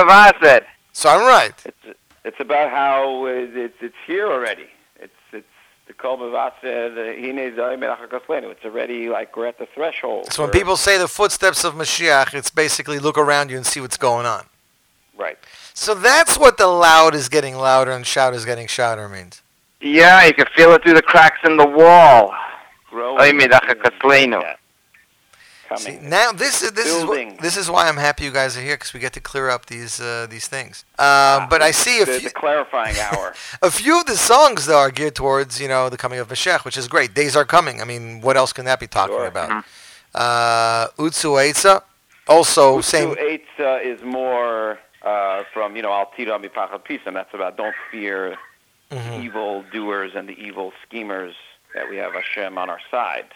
So 0.92 1.10
I'm 1.10 1.26
right. 1.26 1.54
It's 1.64 1.98
it's 2.24 2.40
about 2.40 2.70
how 2.70 3.26
it's 3.26 3.74
it's 3.80 3.94
here 4.06 4.26
already. 4.32 4.68
It's 4.98 5.12
it's 5.32 5.46
the 5.86 5.92
Kol 5.92 6.16
Mavaseh, 6.16 6.94
the 6.94 7.14
Hine 7.20 7.52
Zayim 7.52 7.78
Melach 7.80 8.08
HaKoslenu. 8.08 8.50
It's 8.50 8.64
already 8.64 9.10
like 9.10 9.36
we're 9.36 9.46
at 9.46 9.58
the 9.58 9.66
threshold. 9.66 10.32
So 10.32 10.42
when 10.42 10.50
people 10.50 10.76
say 10.76 10.96
the 10.96 11.08
footsteps 11.08 11.62
of 11.62 11.74
Mashiach, 11.74 12.32
it's 12.32 12.50
basically 12.50 12.98
look 12.98 13.18
around 13.18 13.50
you 13.50 13.58
and 13.58 13.66
see 13.66 13.80
what's 13.80 13.98
going 13.98 14.24
on. 14.24 14.46
right. 15.18 15.38
So 15.78 15.94
that's 15.94 16.38
what 16.38 16.56
the 16.56 16.66
loud 16.66 17.14
is 17.14 17.28
getting 17.28 17.54
louder 17.54 17.90
and 17.90 18.06
shout 18.06 18.32
is 18.32 18.46
getting 18.46 18.66
shouter 18.66 19.10
means. 19.10 19.42
Yeah, 19.82 20.24
you 20.24 20.32
can 20.32 20.46
feel 20.56 20.72
it 20.72 20.82
through 20.82 20.94
the 20.94 21.02
cracks 21.02 21.38
in 21.44 21.58
the 21.58 21.66
wall. 21.66 22.32
Growing. 22.88 23.20
Oy 23.20 23.32
Melach 23.32 23.60
HaKoslenu. 23.68 24.40
Yeah. 24.40 24.56
See, 25.76 25.92
Coming. 25.96 26.08
now 26.08 26.32
this 26.32 26.62
is 26.62 26.72
this 26.72 26.86
is 26.86 27.04
Building. 27.04 27.32
what, 27.32 27.40
this 27.42 27.58
is 27.58 27.68
why 27.70 27.88
I'm 27.88 27.98
happy 27.98 28.24
you 28.24 28.30
guys 28.30 28.56
are 28.56 28.62
here 28.62 28.76
because 28.76 28.94
we 28.94 29.00
get 29.00 29.12
to 29.14 29.20
clear 29.20 29.50
up 29.50 29.66
these 29.66 30.00
uh, 30.00 30.26
these 30.30 30.48
things. 30.48 30.86
Um, 30.98 31.48
but 31.50 31.60
I 31.60 31.72
see 31.72 32.00
a 32.00 32.06
the, 32.06 32.12
few, 32.20 32.28
the 32.30 32.34
clarifying 32.34 32.96
hour. 32.98 33.34
a 33.62 33.70
few 33.70 34.00
of 34.00 34.06
the 34.06 34.16
songs 34.16 34.64
though 34.64 34.78
are 34.78 34.90
geared 34.90 35.14
towards 35.14 35.60
you 35.60 35.68
know 35.68 35.90
the 35.90 35.98
coming 35.98 36.20
of 36.20 36.28
Mashiach, 36.28 36.64
which 36.64 36.78
is 36.78 36.88
great. 36.88 37.12
Days 37.12 37.36
are 37.36 37.44
coming. 37.44 37.82
I 37.82 37.84
mean, 37.84 38.22
what 38.22 38.38
else 38.38 38.54
can 38.54 38.64
that 38.64 38.80
be 38.80 38.86
talking 38.86 39.16
Sure. 39.16 39.26
about? 39.26 39.64
Uh, 40.14 40.86
Utsu 40.98 41.36
Eitza, 41.36 41.82
also 42.28 42.76
Utu 42.76 42.82
same. 42.82 43.14
Eitza 43.16 43.84
is 43.84 44.02
more 44.02 44.78
uh, 45.06 45.44
from, 45.54 45.76
you 45.76 45.82
know, 45.82 45.92
Al 45.92 46.10
Tira 46.16 46.38
Mipachad 46.38 46.82
Pisam. 46.86 47.14
That's 47.14 47.32
about 47.32 47.56
don't 47.56 47.74
fear 47.90 48.36
Mhm. 48.92 49.24
evil 49.24 49.64
doers 49.72 50.12
and 50.14 50.28
the 50.28 50.36
evil 50.48 50.72
schemers 50.84 51.34
that 51.74 51.88
we 51.90 51.96
have 51.96 52.12
Hashem 52.14 52.56
on 52.56 52.70
our 52.70 52.78
side. 52.90 53.26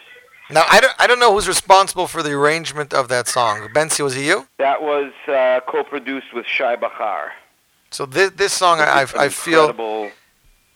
Now 0.48 0.64
I 0.70 0.78
don't 0.80 0.94
I 1.02 1.06
don't 1.08 1.18
know 1.18 1.32
who's 1.34 1.48
responsible 1.48 2.06
for 2.06 2.22
the 2.22 2.32
arrangement 2.40 2.90
of 3.00 3.08
that 3.08 3.26
song. 3.28 3.54
Bentzi, 3.74 4.00
was 4.04 4.16
it 4.16 4.22
you? 4.30 4.46
That 4.58 4.80
was 4.82 5.12
uh, 5.28 5.60
co-produced 5.66 6.32
with 6.36 6.46
Shai 6.46 6.76
Bachar. 6.76 7.30
So 7.90 8.06
this 8.06 8.30
this 8.42 8.52
song 8.52 8.78
I 8.80 8.88
I, 9.00 9.02
I 9.24 9.28
feel 9.28 9.60
incredible 9.70 10.10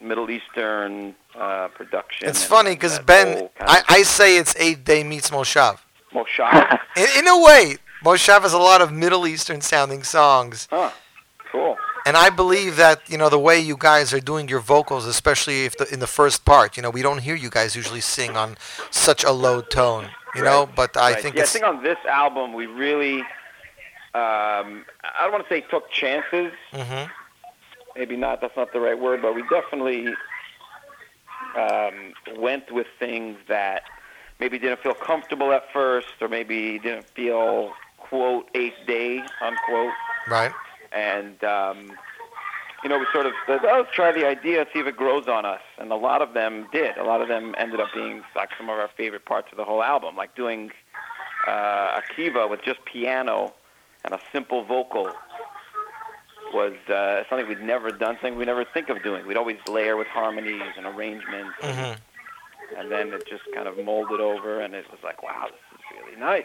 Middle 0.01 0.29
Eastern 0.31 1.15
uh, 1.39 1.69
production. 1.79 2.29
it's 2.29 2.45
funny 2.45 2.71
because 2.71 2.99
Ben 3.01 3.49
I, 3.61 3.79
I 3.99 4.03
say 4.03 4.29
it's 4.39 4.55
eight 4.57 4.85
day 4.85 5.03
meets 5.05 5.31
Moshav. 5.31 5.79
Moshav. 6.13 6.79
In, 6.97 7.09
in 7.21 7.27
a 7.29 7.39
way, 7.49 7.77
Moshav 8.05 8.43
has 8.43 8.53
a 8.53 8.59
lot 8.59 8.83
of 8.83 8.93
Middle 8.93 9.27
Eastern 9.27 9.61
sounding 9.61 10.03
songs. 10.03 10.69
huh. 10.71 10.91
Cool. 11.51 11.77
And 12.07 12.17
I 12.19 12.29
believe 12.29 12.77
that 12.77 13.09
you 13.09 13.17
know 13.17 13.31
the 13.31 13.39
way 13.39 13.59
you 13.59 13.77
guys 13.79 14.13
are 14.13 14.21
doing 14.21 14.49
your 14.49 14.61
vocals, 14.61 15.07
especially 15.07 15.65
if 15.65 15.77
the, 15.79 15.91
in 15.93 16.01
the 16.01 16.07
first 16.07 16.45
part, 16.45 16.77
you 16.77 16.83
know, 16.83 16.91
we 16.91 17.01
don't 17.01 17.19
hear 17.19 17.35
you 17.35 17.49
guys 17.49 17.75
usually 17.75 18.01
sing 18.03 18.37
on 18.37 18.59
such 18.91 19.25
a 19.25 19.31
low 19.33 19.63
tone, 19.63 20.11
you 20.35 20.43
know. 20.43 20.67
But 20.67 20.97
I 20.97 21.13
Right. 21.13 21.23
think 21.23 21.37
yeah, 21.37 21.43
I 21.45 21.47
think 21.47 21.65
on 21.65 21.83
this 21.83 21.97
album 22.07 22.53
we 22.53 22.67
really, 22.67 23.21
um, 24.15 24.85
I 25.03 25.21
don't 25.23 25.33
want 25.33 25.45
to 25.49 25.55
say 25.55 25.63
took 25.63 25.91
chances. 25.91 26.53
Mhm. 26.75 27.11
Maybe 27.97 28.17
not. 28.17 28.41
That's 28.43 28.57
not 28.57 28.73
the 28.73 28.81
right 28.81 28.99
word, 28.99 29.23
but 29.23 29.35
we 29.35 29.43
definitely 29.49 30.15
um, 31.57 32.13
went 32.37 32.71
with 32.73 32.89
things 32.99 33.39
that 33.49 33.85
maybe 34.41 34.59
didn't 34.59 34.81
feel 34.81 34.95
comfortable 34.95 35.53
at 35.53 35.73
first, 35.73 36.09
or 36.21 36.29
maybe 36.29 36.79
didn't 36.81 37.09
feel 37.11 37.73
quote 38.15 38.49
eighth 38.55 38.79
day 38.87 39.21
unquote. 39.41 39.93
Right. 40.29 40.53
And 40.93 41.43
um, 41.43 41.91
you 42.85 42.89
know, 42.91 42.99
we 42.99 43.07
sort 43.13 43.27
of 43.27 43.33
said, 43.47 43.61
oh, 43.65 43.79
let's 43.81 43.93
try 43.95 44.13
the 44.13 44.27
idea, 44.27 44.67
see 44.73 44.79
if 44.79 44.87
it 44.87 44.97
grows 44.97 45.27
on 45.27 45.45
us. 45.45 45.63
And 45.79 45.91
a 45.91 45.97
lot 45.97 46.23
of 46.23 46.35
them 46.35 46.69
did. 46.71 46.97
A 46.97 47.03
lot 47.05 47.21
of 47.23 47.29
them 47.29 47.55
ended 47.59 47.81
up 47.81 47.89
being 47.95 48.23
like 48.37 48.51
some 48.59 48.69
of 48.69 48.79
our 48.79 48.91
favorite 48.97 49.25
parts 49.25 49.49
of 49.51 49.57
the 49.57 49.65
whole 49.65 49.83
album, 49.83 50.17
like 50.17 50.37
doing 50.37 50.71
uh, 51.49 52.01
Akiva 52.01 52.49
with 52.49 52.63
just 52.63 52.85
piano 52.85 53.53
and 54.05 54.15
a 54.15 54.21
simple 54.33 54.65
vocal 54.65 55.11
was 56.53 56.75
uh, 56.89 57.25
something 57.29 57.49
we'd 57.49 57.63
never 57.63 57.91
done, 57.91 58.15
something 58.21 58.37
we'd 58.37 58.47
never 58.47 58.65
think 58.65 58.89
of 58.91 59.03
doing. 59.03 59.27
We'd 59.27 59.37
always 59.37 59.57
layer 59.69 59.97
with 59.97 60.07
harmonies 60.07 60.63
and 60.77 60.87
arrangements, 60.87 61.57
Mhm. 61.63 61.97
and 62.79 62.93
then 62.93 63.13
it 63.13 63.27
just 63.27 63.43
kind 63.55 63.67
of 63.67 63.77
molded 63.83 64.21
over, 64.21 64.61
and 64.61 64.73
it 64.75 64.89
was 64.91 65.01
like, 65.03 65.23
wow, 65.23 65.47
this 65.51 65.81
is 65.81 65.99
really 65.99 66.21
nice. 66.21 66.45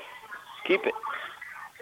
Keep 0.66 0.88
it. 0.88 0.94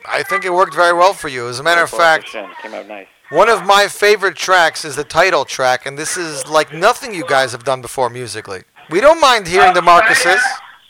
I 0.05 0.23
think 0.23 0.45
it 0.45 0.53
worked 0.53 0.75
very 0.75 0.93
well 0.93 1.13
for 1.13 1.27
you. 1.27 1.47
As 1.47 1.59
a 1.59 1.63
matter 1.63 1.81
of 1.81 1.89
fact, 1.89 2.31
came 2.31 2.73
out 2.73 2.87
nice. 2.87 3.07
one 3.29 3.49
of 3.49 3.65
my 3.65 3.87
favorite 3.87 4.35
tracks 4.35 4.85
is 4.85 4.95
the 4.95 5.03
title 5.03 5.45
track, 5.45 5.85
and 5.85 5.97
this 5.97 6.17
is 6.17 6.47
like 6.47 6.73
nothing 6.73 7.13
you 7.13 7.25
guys 7.27 7.51
have 7.51 7.63
done 7.63 7.81
before 7.81 8.09
musically. 8.09 8.63
We 8.89 9.01
don't 9.01 9.19
mind 9.19 9.47
hearing 9.47 9.73
the 9.73 9.81
Marcuses. 9.81 10.41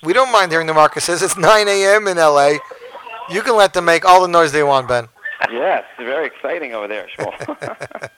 We 0.04 0.14
don't 0.14 0.32
mind 0.32 0.52
hearing 0.52 0.68
the 0.68 0.74
Marcuses. 0.74 1.24
It's 1.24 1.38
9 1.38 1.68
a.m. 1.68 2.08
in 2.08 2.18
LA. 2.18 2.58
You 3.30 3.42
can 3.42 3.56
let 3.56 3.74
them 3.74 3.86
make 3.86 4.06
all 4.06 4.22
the 4.22 4.28
noise 4.28 4.52
they 4.52 4.64
want, 4.64 4.88
Ben. 4.88 5.08
Yes, 5.52 5.84
very 5.98 6.28
exciting 6.28 6.74
over 6.74 6.88
there, 6.88 7.08
Shmuel. 7.18 8.10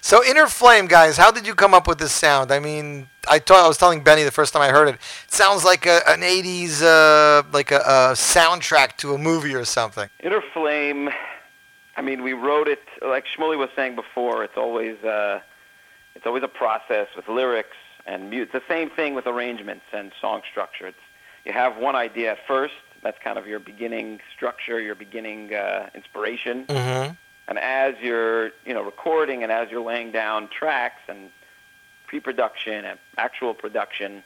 So 0.00 0.24
Inner 0.24 0.46
Flame, 0.46 0.86
guys, 0.86 1.16
how 1.16 1.30
did 1.30 1.46
you 1.46 1.54
come 1.54 1.74
up 1.74 1.86
with 1.86 1.98
this 1.98 2.12
sound? 2.12 2.52
I 2.52 2.58
mean, 2.58 3.08
I 3.28 3.38
thought 3.38 3.64
I 3.64 3.68
was 3.68 3.78
telling 3.78 4.02
Benny 4.02 4.22
the 4.22 4.30
first 4.30 4.52
time 4.52 4.62
I 4.62 4.68
heard 4.68 4.88
it. 4.88 4.94
It 4.94 5.32
sounds 5.32 5.64
like 5.64 5.86
a, 5.86 6.00
an 6.08 6.20
'80s, 6.20 6.82
uh, 6.82 7.42
like 7.52 7.70
a, 7.70 7.78
a 7.78 8.12
soundtrack 8.14 8.96
to 8.98 9.14
a 9.14 9.18
movie 9.18 9.54
or 9.54 9.64
something. 9.64 10.08
Inner 10.20 10.42
Flame, 10.52 11.10
I 11.96 12.02
mean, 12.02 12.22
we 12.22 12.32
wrote 12.32 12.68
it 12.68 12.82
like 13.04 13.24
Shmuley 13.26 13.58
was 13.58 13.70
saying 13.74 13.96
before. 13.96 14.44
It's 14.44 14.56
always 14.56 15.02
uh, 15.04 15.40
it's 16.14 16.26
always 16.26 16.42
a 16.42 16.48
process 16.48 17.08
with 17.16 17.28
lyrics 17.28 17.76
and 18.06 18.30
mute. 18.30 18.42
It's 18.42 18.52
the 18.52 18.62
same 18.68 18.90
thing 18.90 19.14
with 19.14 19.26
arrangements 19.26 19.84
and 19.92 20.12
song 20.20 20.42
structure. 20.50 20.86
It's 20.86 20.98
you 21.44 21.52
have 21.52 21.76
one 21.76 21.96
idea 21.96 22.32
at 22.32 22.38
first. 22.46 22.74
That's 23.02 23.18
kind 23.22 23.38
of 23.38 23.46
your 23.46 23.60
beginning 23.60 24.20
structure, 24.34 24.80
your 24.80 24.94
beginning 24.94 25.54
uh, 25.54 25.90
inspiration. 25.94 26.66
Mm-hmm. 26.66 27.14
And 27.48 27.58
as 27.58 27.94
you're, 28.02 28.50
you 28.66 28.74
know, 28.74 28.82
recording 28.82 29.42
and 29.42 29.50
as 29.50 29.70
you're 29.70 29.84
laying 29.84 30.12
down 30.12 30.48
tracks 30.48 31.00
and 31.08 31.30
pre-production 32.06 32.84
and 32.84 32.98
actual 33.16 33.54
production, 33.54 34.22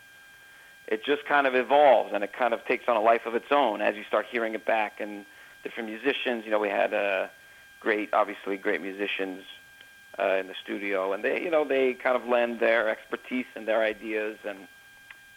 it 0.89 1.05
just 1.05 1.25
kind 1.25 1.47
of 1.47 1.55
evolves 1.55 2.13
and 2.13 2.25
it 2.25 2.33
kind 2.33 2.53
of 2.53 2.65
takes 2.67 2.89
on 2.89 2.97
a 2.97 3.01
life 3.01 3.25
of 3.25 3.37
its 3.37 3.53
own 3.53 3.81
as 3.81 3.95
you 3.95 4.03
start 4.03 4.27
hearing 4.29 4.55
it 4.55 4.67
back 4.67 5.01
and 5.01 5.25
different 5.63 5.89
musicians. 5.89 6.45
You 6.45 6.51
know, 6.51 6.59
we 6.59 6.69
had 6.69 6.93
uh, 6.93 7.29
great, 7.79 8.13
obviously 8.13 8.57
great 8.57 8.83
musicians 8.83 9.45
uh, 10.19 10.35
in 10.41 10.49
the 10.49 10.55
studio, 10.63 11.13
and 11.13 11.23
they, 11.23 11.41
you 11.41 11.51
know, 11.51 11.65
they 11.65 11.95
kind 11.95 12.17
of 12.17 12.27
lend 12.29 12.59
their 12.59 12.89
expertise 12.89 13.47
and 13.55 13.67
their 13.67 13.83
ideas 13.83 14.37
and. 14.47 14.67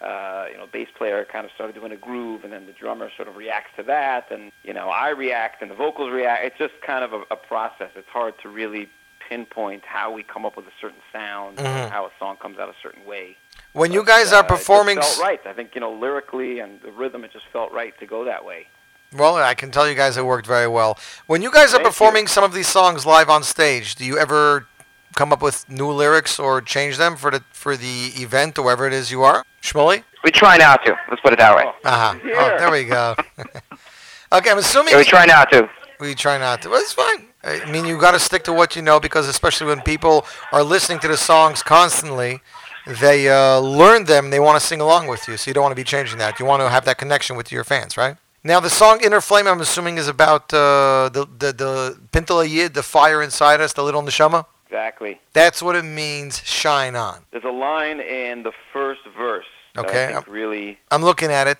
Uh, 0.01 0.45
you 0.51 0.57
know, 0.57 0.67
bass 0.71 0.89
player 0.97 1.25
kind 1.25 1.45
of 1.45 1.51
started 1.53 1.73
doing 1.73 1.91
a 1.91 1.95
groove, 1.95 2.43
and 2.43 2.51
then 2.51 2.65
the 2.65 2.73
drummer 2.73 3.09
sort 3.15 3.27
of 3.27 3.37
reacts 3.37 3.71
to 3.77 3.83
that, 3.83 4.29
and 4.29 4.51
you 4.63 4.73
know, 4.73 4.89
I 4.89 5.09
react, 5.09 5.61
and 5.61 5.71
the 5.71 5.75
vocals 5.75 6.11
react. 6.11 6.43
It's 6.43 6.57
just 6.57 6.73
kind 6.85 7.03
of 7.03 7.13
a, 7.13 7.21
a 7.31 7.35
process. 7.37 7.91
It's 7.95 8.09
hard 8.09 8.33
to 8.41 8.49
really 8.49 8.89
pinpoint 9.29 9.83
how 9.85 10.11
we 10.11 10.21
come 10.21 10.45
up 10.45 10.55
with 10.57 10.67
a 10.67 10.71
certain 10.81 10.99
sound, 11.13 11.57
Mhm. 11.57 11.89
how 11.89 12.05
a 12.05 12.11
song 12.19 12.35
comes 12.37 12.59
out 12.59 12.69
a 12.69 12.75
certain 12.83 13.05
way. 13.05 13.37
When 13.73 13.91
you 13.91 14.01
But, 14.01 14.07
guys 14.07 14.33
uh, 14.33 14.37
are 14.37 14.43
performing, 14.43 14.97
it 14.97 15.03
felt 15.05 15.19
right. 15.19 15.41
I 15.47 15.53
think 15.53 15.73
you 15.75 15.81
know, 15.81 15.93
lyrically 15.93 16.59
and 16.59 16.79
the 16.81 16.91
rhythm, 16.91 17.23
it 17.23 17.31
just 17.31 17.45
felt 17.47 17.71
right 17.71 17.97
to 17.99 18.05
go 18.05 18.25
that 18.25 18.43
way. 18.45 18.67
well, 19.13 19.37
I 19.37 19.53
can 19.55 19.71
tell 19.71 19.87
you 19.87 19.95
guys 19.95 20.17
it 20.17 20.25
worked 20.25 20.45
very 20.45 20.67
well. 20.67 20.99
When 21.25 21.41
you 21.41 21.49
guys 21.49 21.69
are 21.73 21.77
Thank 21.77 21.85
you. 21.85 21.89
performing 21.91 22.27
some 22.27 22.43
of 22.43 22.53
these 22.53 22.67
songs 22.67 23.05
live 23.05 23.29
on 23.29 23.43
stage, 23.43 23.95
do 23.95 24.03
you 24.05 24.17
ever 24.19 24.67
come 25.15 25.33
up 25.33 25.41
with 25.41 25.67
new 25.69 25.89
lyrics 25.91 26.39
or 26.39 26.61
change 26.61 26.97
them 26.97 27.15
for 27.15 27.31
the 27.31 27.41
for 27.51 27.75
the 27.77 28.11
event 28.17 28.57
or 28.57 28.63
wherever 28.65 28.85
it 28.85 28.93
is 28.93 29.11
you 29.11 29.23
are? 29.23 29.43
Shmuley? 29.61 30.03
We 30.23 30.31
try 30.31 30.57
not 30.57 30.83
to. 30.85 30.97
Let's 31.09 31.21
put 31.21 31.33
it 31.33 31.39
that 31.39 31.55
way. 31.55 31.65
Uh-huh. 31.83 32.19
Oh, 32.23 32.57
there 32.57 32.71
we 32.71 32.83
go. 32.85 33.15
okay, 34.33 34.49
I'm 34.51 34.57
assuming 34.57 34.91
Yeah, 34.93 34.99
we 34.99 35.05
try 35.05 35.25
not 35.25 35.51
to. 35.51 35.69
We 35.99 36.13
try 36.15 36.37
not 36.37 36.61
to. 36.63 36.69
Well, 36.69 36.81
it's 36.81 36.93
fine. 36.93 37.27
I 37.43 37.69
mean, 37.71 37.85
you 37.85 37.99
got 37.99 38.11
to 38.11 38.19
stick 38.19 38.43
to 38.45 38.53
what 38.53 38.75
you 38.75 38.81
know 38.81 38.99
because, 38.99 39.27
especially 39.27 39.67
when 39.67 39.81
people 39.81 40.25
are 40.51 40.63
listening 40.63 40.99
to 40.99 41.07
the 41.07 41.17
songs 41.17 41.61
constantly, 41.61 42.41
they 42.87 43.29
uh, 43.29 43.59
learn 43.59 44.05
them. 44.05 44.31
They 44.31 44.39
want 44.39 44.59
to 44.59 44.65
sing 44.65 44.81
along 44.81 45.07
with 45.07 45.27
you, 45.27 45.37
so 45.37 45.49
you 45.49 45.53
don't 45.53 45.61
want 45.61 45.71
to 45.71 45.75
be 45.75 45.83
changing 45.83 46.17
that. 46.17 46.39
You 46.39 46.45
want 46.45 46.61
to 46.61 46.69
have 46.69 46.85
that 46.85 46.97
connection 46.97 47.35
with 47.35 47.51
your 47.51 47.63
fans, 47.63 47.97
right? 47.97 48.17
Now, 48.43 48.59
the 48.59 48.69
song 48.69 48.99
"Inner 49.03 49.21
Flame," 49.21 49.47
I'm 49.47 49.61
assuming, 49.61 49.97
is 49.97 50.07
about 50.07 50.53
uh, 50.53 51.09
the 51.13 51.27
the 51.37 51.53
the 51.53 51.99
Pintele 52.11 52.49
Yid, 52.49 52.73
the 52.73 52.83
fire 52.83 53.21
inside 53.21 53.61
us, 53.61 53.73
the 53.73 53.83
little 53.83 54.01
neshama. 54.01 54.45
Exactly. 54.75 55.21
That's 55.31 55.63
what 55.63 55.77
it 55.77 55.83
means. 55.83 56.41
Shine 56.43 56.97
on. 56.97 57.21
There's 57.31 57.45
a 57.45 57.49
line 57.49 58.01
in 58.01 58.43
the 58.43 58.51
first 58.73 59.01
verse 59.17 59.45
that 59.73 59.85
Okay, 59.85 60.07
I 60.07 60.13
think 60.15 60.27
really 60.27 60.77
I'm 60.91 61.01
looking 61.01 61.31
at 61.31 61.47
it. 61.47 61.57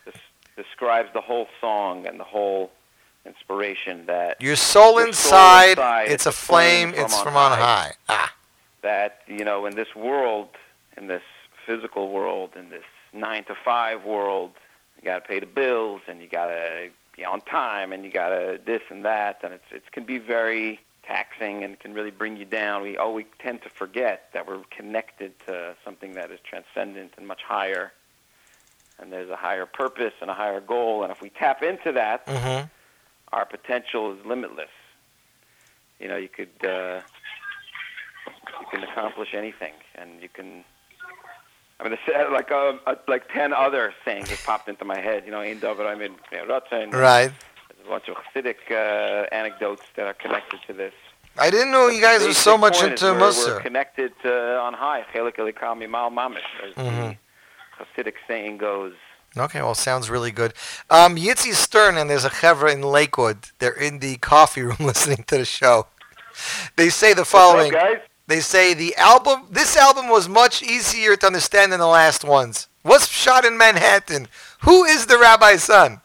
describes 0.58 1.10
the 1.14 1.22
whole 1.22 1.48
song 1.62 2.06
and 2.06 2.20
the 2.20 2.26
whole 2.26 2.72
inspiration 3.26 4.06
that 4.08 4.42
Your 4.42 4.58
soul 4.58 4.84
Your 4.86 4.94
soul 4.94 5.08
inside, 5.08 5.70
inside, 5.70 6.08
it's 6.10 6.26
a 6.26 6.32
flame. 6.34 6.94
It's 6.94 7.18
from 7.22 7.38
on 7.38 7.58
high. 7.58 7.94
Ah. 8.10 8.34
that 8.82 9.22
you 9.28 9.46
know 9.46 9.66
in 9.66 9.76
this 9.76 9.96
world, 9.96 10.50
in 10.98 11.08
this 11.08 11.24
physical 11.66 12.12
world, 12.12 12.50
in 12.58 12.70
this 12.70 12.84
nine 13.14 13.46
to 13.46 13.56
five 13.64 14.04
world, 14.04 14.52
you 14.98 15.06
got 15.06 15.24
to 15.24 15.28
pay 15.28 15.40
the 15.40 15.46
bills 15.46 16.02
and 16.10 16.22
you 16.22 16.28
got 16.28 16.48
to 16.48 16.90
be 17.16 17.24
on 17.24 17.40
time 17.42 17.94
and 17.94 18.04
you 18.04 18.12
got 18.12 18.30
to 18.30 18.60
this 18.66 18.82
and 18.90 19.06
that, 19.06 19.40
and 19.42 19.54
it's 19.54 19.72
it 19.72 19.90
can 19.94 20.04
be 20.04 20.18
very 20.18 20.82
taxing 21.08 21.64
and 21.64 21.80
can 21.80 21.94
really 21.94 22.12
bring 22.12 22.38
you 22.38 22.46
down. 22.46 22.82
We 22.82 22.98
we 23.14 23.26
tend 23.40 23.62
to 23.64 23.70
forget 23.70 24.30
that 24.34 24.48
we're 24.48 24.62
connected 24.70 25.34
to 25.48 25.76
something 25.84 26.14
that 26.14 26.32
is 26.32 26.40
transcendent 26.44 27.14
and 27.18 27.28
much 27.28 27.42
higher. 27.44 27.92
And 29.00 29.12
there's 29.12 29.30
a 29.30 29.36
higher 29.36 29.66
purpose 29.66 30.14
and 30.22 30.30
a 30.30 30.34
higher 30.34 30.62
goal, 30.62 31.04
and 31.04 31.12
if 31.12 31.22
we 31.22 31.30
tap 31.30 31.62
into 31.64 31.92
that, 31.94 32.26
Mm-hmm. 32.28 32.68
our 33.34 33.46
potential 33.46 34.14
is 34.14 34.26
limitless. 34.26 34.70
You 36.00 36.08
know, 36.08 36.16
you 36.18 36.30
could 36.30 36.50
uh, 36.64 37.02
you 38.60 38.66
can 38.72 38.84
accomplish 38.84 39.34
anything, 39.34 39.74
and 39.96 40.22
you 40.22 40.30
can. 40.30 40.64
I 41.80 41.84
mean, 41.84 41.98
uh, 42.16 42.32
like 42.32 42.52
uh, 42.52 42.74
uh, 42.88 42.96
like 43.08 43.32
ten 43.34 43.52
other 43.54 43.94
sayings 44.06 44.30
just 44.30 44.46
popped 44.46 44.70
into 44.70 44.86
my 44.86 45.00
head. 45.00 45.24
You 45.26 45.32
know, 45.32 45.42
in 45.42 45.60
David, 45.60 45.86
I 45.86 45.96
mean, 45.96 46.16
Ratzin. 46.32 46.94
Right. 46.94 47.32
Bunch 47.88 48.08
of 48.10 48.16
Hasidic 48.16 48.72
uh, 48.72 49.28
anecdotes 49.32 49.84
that 49.96 50.08
are 50.08 50.14
connected 50.14 50.60
to 50.68 50.74
this. 50.74 50.94
I 51.38 51.50
didn't 51.50 51.72
know 51.72 51.88
you 51.88 52.02
guys 52.02 52.26
were 52.26 52.34
so 52.34 52.58
much 52.58 52.82
into 52.82 53.06
we're, 53.14 53.20
We're 53.20 53.60
connected 53.60 54.14
uh, 54.24 54.62
on 54.62 54.74
high. 54.74 55.06
Chelik 55.14 55.36
elikam 55.36 55.84
mimal 55.84 56.12
mamish, 56.12 56.40
as 56.64 56.76
the 56.76 57.18
Hasidic 57.78 58.16
saying 58.28 58.58
goes. 58.58 58.94
Okay, 59.38 59.60
well, 59.62 59.76
sounds 59.76 60.10
really 60.10 60.32
good. 60.32 60.54
Um, 60.90 61.18
Yitzi 61.18 61.54
Stern 61.54 61.98
and 61.98 62.10
there's 62.10 62.24
a 62.24 62.30
chevra 62.30 62.72
in 62.72 62.82
Lakewood. 62.82 63.50
They're 63.60 63.74
in 63.74 64.00
the 64.00 64.16
coffee 64.18 64.62
room 64.62 64.78
listening 64.80 65.26
to 65.28 65.38
the 65.40 65.46
show. 65.46 65.88
They 66.78 66.90
say 66.90 67.14
the 67.14 67.26
following. 67.26 67.72
guys? 67.72 68.00
They 68.28 68.40
say 68.40 68.74
the 68.74 68.96
album, 68.96 69.48
this 69.52 69.78
album 69.78 70.10
was 70.10 70.28
much 70.28 70.64
easier 70.64 71.16
to 71.18 71.28
understand 71.28 71.72
than 71.72 71.80
the 71.80 71.88
last 71.88 72.24
ones. 72.24 72.68
Was 72.84 73.08
shot 73.08 73.46
in 73.46 73.58
Manhattan. 73.58 74.28
Who 74.62 74.84
is 74.84 75.06
the 75.06 75.18
rabbi's 75.20 75.64
son? 75.64 76.02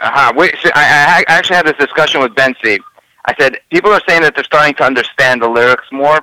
Uh-huh. 0.00 0.32
Wait, 0.34 0.54
so 0.62 0.70
I, 0.74 1.24
I 1.28 1.32
actually 1.32 1.56
had 1.56 1.66
this 1.66 1.76
discussion 1.76 2.20
with 2.20 2.34
Ben 2.34 2.54
Steve. 2.58 2.80
I 3.26 3.34
said, 3.38 3.58
people 3.70 3.90
are 3.90 4.00
saying 4.08 4.22
that 4.22 4.34
they're 4.34 4.44
starting 4.44 4.74
to 4.76 4.84
understand 4.84 5.42
the 5.42 5.48
lyrics 5.48 5.92
more. 5.92 6.20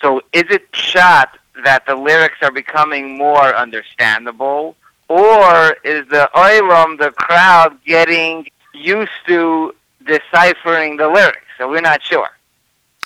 So 0.00 0.20
is 0.32 0.44
it 0.50 0.64
shot 0.72 1.38
that 1.64 1.86
the 1.86 1.94
lyrics 1.94 2.36
are 2.42 2.52
becoming 2.52 3.16
more 3.16 3.54
understandable? 3.54 4.76
Or 5.08 5.76
is 5.82 6.06
the 6.08 6.30
oilam, 6.34 6.98
the 6.98 7.10
crowd, 7.10 7.78
getting 7.84 8.48
used 8.74 9.10
to 9.26 9.74
deciphering 10.06 10.98
the 10.98 11.08
lyrics? 11.08 11.46
So 11.58 11.68
we're 11.68 11.80
not 11.80 12.02
sure. 12.02 12.28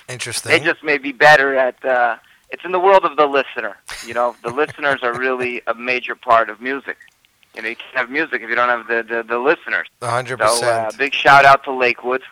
Interesting. 0.08 0.50
They 0.50 0.60
just 0.60 0.82
may 0.84 0.98
be 0.98 1.12
better 1.12 1.56
at. 1.56 1.82
Uh, 1.84 2.16
it's 2.50 2.64
in 2.64 2.72
the 2.72 2.80
world 2.80 3.04
of 3.04 3.16
the 3.16 3.26
listener. 3.26 3.76
You 4.06 4.14
know, 4.14 4.36
the 4.42 4.50
listeners 4.54 5.02
are 5.02 5.18
really 5.18 5.62
a 5.66 5.74
major 5.74 6.14
part 6.14 6.50
of 6.50 6.60
music. 6.60 6.98
You 7.54 7.62
know, 7.62 7.68
you 7.68 7.76
can't 7.76 7.96
have 7.96 8.10
music 8.10 8.42
if 8.42 8.48
you 8.48 8.54
don't 8.56 8.68
have 8.68 8.86
the 8.86 9.02
the, 9.02 9.22
the 9.22 9.38
listeners. 9.38 9.88
A 10.02 10.08
hundred 10.10 10.38
So, 10.40 10.44
uh, 10.46 10.50
percent. 10.86 10.98
big 10.98 11.14
shout 11.14 11.44
out 11.44 11.64
to 11.64 11.72
Lakewood. 11.72 12.22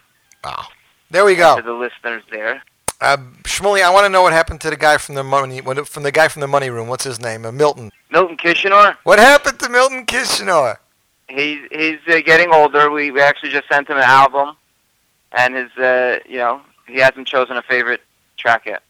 There 1.11 1.25
we 1.25 1.35
go. 1.37 1.57
To 1.57 1.63
the 1.63 1.73
listeners 1.73 2.23
there. 2.31 2.63
Uh, 3.01 3.17
Shmuley, 3.43 3.83
I 3.83 3.91
want 3.91 4.05
to 4.05 4.09
know 4.09 4.23
what 4.23 4.33
happened 4.33 4.61
to 4.63 4.71
the 4.71 4.77
guy 4.77 4.97
from 4.97 5.17
the 5.17 5.25
money, 5.25 5.61
from 5.61 6.03
the 6.05 6.13
guy 6.13 6.29
from 6.29 6.41
the 6.41 6.47
money 6.47 6.71
room. 6.71 6.89
What's 6.89 7.05
his 7.05 7.21
name? 7.21 7.45
Uh, 7.45 7.51
Milton. 7.53 7.91
Milton 8.11 8.37
Kishenor. 8.37 8.97
What 9.03 9.19
happened 9.19 9.59
to 9.61 9.69
Milton 9.69 10.07
Kishenor? 10.07 10.77
He's 11.29 11.59
he's 11.71 11.99
uh, 12.09 12.21
getting 12.25 12.53
older. 12.53 12.91
We 12.91 13.11
we 13.11 13.21
actually 13.21 13.51
just 13.51 13.69
sent 13.69 13.89
him 13.89 13.97
an 13.97 14.05
album, 14.05 14.57
and 15.33 15.55
his 15.55 15.71
uh, 15.77 16.19
you 16.29 16.39
know 16.39 16.61
he 16.87 16.99
hasn't 16.99 17.27
chosen 17.27 17.57
a 17.57 17.63
favorite 17.63 18.03
track 18.37 18.67
yet. 18.67 18.83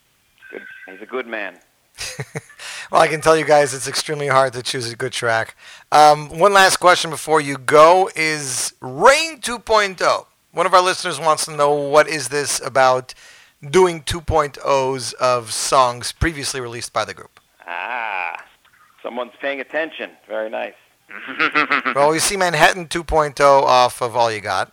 Good. 0.51 0.63
He's 0.87 1.01
a 1.03 1.07
good 1.07 1.27
man. 1.27 1.59
Well, 2.93 3.01
I 3.01 3.09
can 3.09 3.23
tell 3.23 3.39
you 3.39 3.47
guys 3.47 3.73
it's 3.73 3.89
extremely 3.89 4.27
hard 4.27 4.53
to 4.53 4.63
choose 4.63 4.93
a 4.93 4.95
good 4.95 5.13
track. 5.13 5.57
Um, 5.91 6.39
one 6.39 6.53
last 6.53 6.77
question 6.77 7.09
before 7.09 7.41
you 7.41 7.57
go 7.57 8.11
is 8.15 8.75
Rain 8.83 9.41
2.0. 9.41 10.27
One 10.51 10.67
of 10.67 10.75
our 10.75 10.83
listeners 10.83 11.19
wants 11.19 11.47
to 11.47 11.57
know 11.57 11.73
what 11.73 12.07
is 12.07 12.29
this 12.29 12.61
about 12.61 13.15
doing 13.71 14.03
2.0s 14.03 15.15
of 15.15 15.55
songs 15.55 16.13
previously 16.13 16.61
released 16.61 16.93
by 16.93 17.07
the 17.07 17.15
group. 17.15 17.41
Ah, 17.67 18.45
someone's 19.03 19.33
paying 19.41 19.61
attention. 19.61 20.11
Very 20.29 20.51
nice. 20.51 20.75
well, 21.95 22.11
we 22.11 22.19
see 22.19 22.37
Manhattan 22.37 22.89
2.0 22.89 23.41
off 23.41 24.03
of 24.03 24.15
All 24.15 24.31
You 24.31 24.43
Got. 24.43 24.71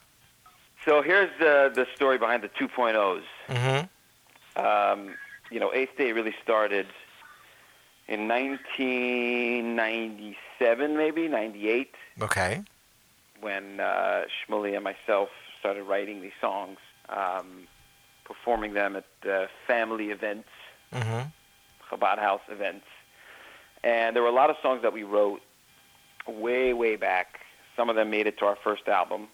So 0.83 1.01
here's 1.01 1.29
the 1.39 1.71
the 1.73 1.87
story 1.95 2.17
behind 2.17 2.43
the 2.43 2.49
2.0s. 2.49 3.23
Mm-hmm. 3.47 4.61
Um, 4.61 5.15
you 5.51 5.61
know, 5.61 5.73
Eighth 5.73 5.95
Day 5.97 6.11
really 6.11 6.35
started 6.43 6.87
in 8.09 8.27
1997, 8.27 10.97
maybe 10.97 11.27
98, 11.27 11.93
Okay. 12.21 12.63
when 13.39 13.79
uh, 13.79 14.23
Shmuley 14.47 14.73
and 14.75 14.83
myself 14.83 15.29
started 15.59 15.83
writing 15.83 16.21
these 16.21 16.31
songs, 16.41 16.79
um, 17.09 17.67
performing 18.25 18.73
them 18.73 18.95
at 18.95 19.05
uh, 19.29 19.45
family 19.67 20.09
events, 20.09 20.49
Mm-hmm. 20.91 21.27
Chabad 21.91 22.17
House 22.17 22.41
events, 22.49 22.87
and 23.83 24.15
there 24.15 24.23
were 24.23 24.29
a 24.29 24.33
lot 24.33 24.49
of 24.49 24.55
songs 24.63 24.81
that 24.81 24.91
we 24.91 25.03
wrote 25.03 25.39
way, 26.27 26.73
way 26.73 26.95
back. 26.95 27.41
Some 27.77 27.91
of 27.91 27.95
them 27.95 28.09
made 28.09 28.25
it 28.25 28.39
to 28.39 28.45
our 28.45 28.55
first 28.63 28.87
album, 28.87 29.27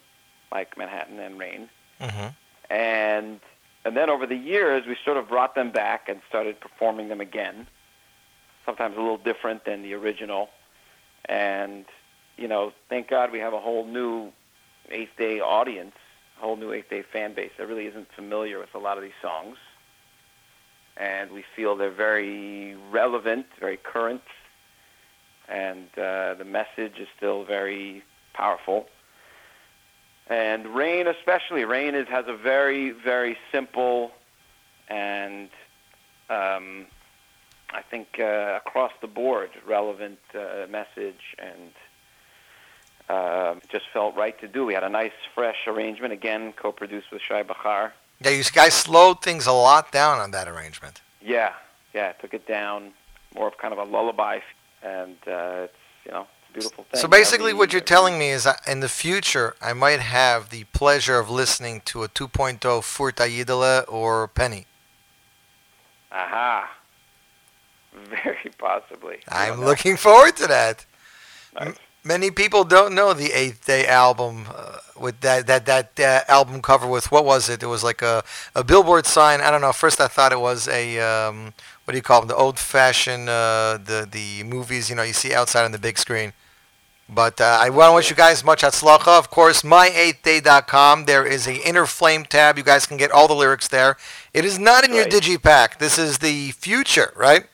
like 0.52 0.76
Manhattan 0.76 1.18
and 1.18 1.38
Rain. 1.38 1.70
Mm-hmm. 1.98 2.26
and 2.70 3.40
and 3.86 3.96
then 3.96 4.10
over 4.10 4.26
the 4.26 4.36
years 4.36 4.84
we 4.86 4.98
sort 5.02 5.16
of 5.16 5.30
brought 5.30 5.54
them 5.54 5.70
back 5.70 6.10
and 6.10 6.20
started 6.28 6.60
performing 6.60 7.08
them 7.08 7.22
again 7.22 7.66
sometimes 8.66 8.96
a 8.96 9.00
little 9.00 9.18
different 9.18 9.64
than 9.64 9.82
the 9.82 9.94
original. 9.94 10.50
And 11.26 11.86
you 12.36 12.48
know 12.48 12.72
thank 12.88 13.08
god 13.08 13.32
we 13.32 13.38
have 13.38 13.54
a 13.54 13.60
whole 13.60 13.86
new 13.86 14.30
eighth 14.90 15.16
day 15.16 15.40
audience 15.40 15.94
a 16.38 16.40
whole 16.40 16.56
new 16.56 16.72
eighth 16.72 16.90
day 16.90 17.02
fan 17.02 17.34
base 17.34 17.50
that 17.56 17.66
really 17.66 17.86
isn't 17.86 18.08
familiar 18.14 18.58
with 18.58 18.74
a 18.74 18.78
lot 18.78 18.98
of 18.98 19.02
these 19.02 19.18
songs. 19.22 19.56
And 20.96 21.30
we 21.30 21.44
feel 21.54 21.76
they're 21.76 21.90
very 21.90 22.76
relevant 22.90 23.46
very 23.58 23.76
current. 23.76 24.22
And 25.48 25.86
uh, 25.96 26.34
the 26.34 26.44
message 26.44 26.98
is 26.98 27.08
still 27.16 27.44
very 27.44 28.02
powerful. 28.34 28.86
And 30.28 30.74
Rain, 30.74 31.06
especially, 31.06 31.64
Rain 31.64 31.94
is, 31.94 32.08
has 32.08 32.24
a 32.26 32.36
very, 32.36 32.90
very 32.90 33.36
simple 33.52 34.10
and 34.88 35.48
um, 36.28 36.86
I 37.76 37.82
think 37.82 38.18
uh, 38.18 38.58
across 38.64 38.92
the 39.02 39.06
board 39.06 39.50
relevant 39.66 40.18
uh, 40.34 40.66
message, 40.70 41.36
and 41.38 41.72
uh, 43.10 43.56
just 43.70 43.84
felt 43.92 44.16
right 44.16 44.40
to 44.40 44.48
do. 44.48 44.64
We 44.64 44.72
had 44.72 44.82
a 44.82 44.88
nice, 44.88 45.12
fresh 45.34 45.66
arrangement, 45.66 46.14
again, 46.14 46.54
co-produced 46.54 47.12
with 47.12 47.20
Shai 47.20 47.42
Bachar. 47.42 47.92
Yeah, 48.22 48.30
you 48.30 48.42
guys 48.44 48.72
slowed 48.72 49.20
things 49.20 49.46
a 49.46 49.52
lot 49.52 49.92
down 49.92 50.20
on 50.20 50.30
that 50.30 50.48
arrangement. 50.48 51.02
Yeah, 51.20 51.52
yeah, 51.92 52.12
took 52.12 52.32
it 52.32 52.48
down, 52.48 52.92
more 53.34 53.48
of 53.48 53.58
kind 53.58 53.74
of 53.74 53.78
a 53.78 53.84
lullaby, 53.84 54.38
and 54.82 55.16
uh, 55.26 55.66
it's 55.66 55.74
you 56.06 56.12
know 56.12 56.22
it's 56.22 56.48
a 56.48 56.52
beautiful 56.54 56.84
thing. 56.84 57.00
So 57.00 57.08
basically, 57.08 57.52
what 57.52 57.74
you're 57.74 57.82
telling 57.82 58.18
me 58.18 58.30
is 58.30 58.44
that 58.44 58.66
in 58.66 58.80
the 58.80 58.88
future, 58.88 59.54
I 59.60 59.74
might 59.74 60.00
have 60.00 60.48
the 60.48 60.64
pleasure 60.72 61.18
of 61.18 61.28
listening 61.28 61.82
to 61.86 62.04
a 62.04 62.08
2.0 62.08 62.58
Furta 62.60 63.28
Yidele 63.28 63.84
or 63.86 64.28
Penny. 64.28 64.64
Aha. 66.10 66.75
Very 68.10 68.52
possibly. 68.58 69.18
I'm 69.28 69.60
looking 69.60 69.96
forward 69.96 70.36
to 70.36 70.46
that. 70.46 70.84
M- 71.56 71.74
many 72.04 72.30
people 72.30 72.64
don't 72.64 72.94
know 72.94 73.12
the 73.12 73.32
Eighth 73.32 73.66
Day 73.66 73.86
album 73.86 74.46
uh, 74.54 74.78
with 74.98 75.20
that 75.20 75.46
that 75.46 75.66
that 75.66 75.98
uh, 75.98 76.30
album 76.30 76.62
cover 76.62 76.86
with 76.86 77.10
what 77.10 77.24
was 77.24 77.48
it? 77.48 77.62
It 77.62 77.66
was 77.66 77.82
like 77.82 78.02
a 78.02 78.22
a 78.54 78.62
billboard 78.62 79.06
sign. 79.06 79.40
I 79.40 79.50
don't 79.50 79.60
know. 79.60 79.72
First, 79.72 80.00
I 80.00 80.08
thought 80.08 80.32
it 80.32 80.40
was 80.40 80.68
a 80.68 80.98
um, 81.00 81.54
what 81.84 81.92
do 81.92 81.98
you 81.98 82.02
call 82.02 82.20
them? 82.20 82.28
The 82.28 82.36
old-fashioned 82.36 83.28
uh, 83.28 83.78
the 83.82 84.06
the 84.10 84.42
movies 84.44 84.90
you 84.90 84.96
know 84.96 85.02
you 85.02 85.12
see 85.12 85.32
outside 85.34 85.64
on 85.64 85.72
the 85.72 85.78
big 85.78 85.98
screen. 85.98 86.32
But 87.08 87.40
uh, 87.40 87.58
I 87.60 87.70
want 87.70 87.92
to 87.92 87.94
wish 87.94 88.10
you 88.10 88.16
guys 88.16 88.42
much 88.42 88.62
hatzlacha. 88.62 89.16
Of 89.16 89.30
course, 89.30 89.62
my8day.com. 89.62 91.04
There 91.04 91.24
is 91.24 91.46
a 91.46 91.54
Inner 91.66 91.86
Flame 91.86 92.24
tab. 92.24 92.58
You 92.58 92.64
guys 92.64 92.84
can 92.84 92.96
get 92.96 93.12
all 93.12 93.28
the 93.28 93.34
lyrics 93.34 93.68
there. 93.68 93.96
It 94.34 94.44
is 94.44 94.58
not 94.58 94.84
in 94.84 94.92
your 94.92 95.04
digipack. 95.04 95.78
This 95.78 95.98
is 95.98 96.18
the 96.18 96.50
future, 96.50 97.12
right? 97.14 97.46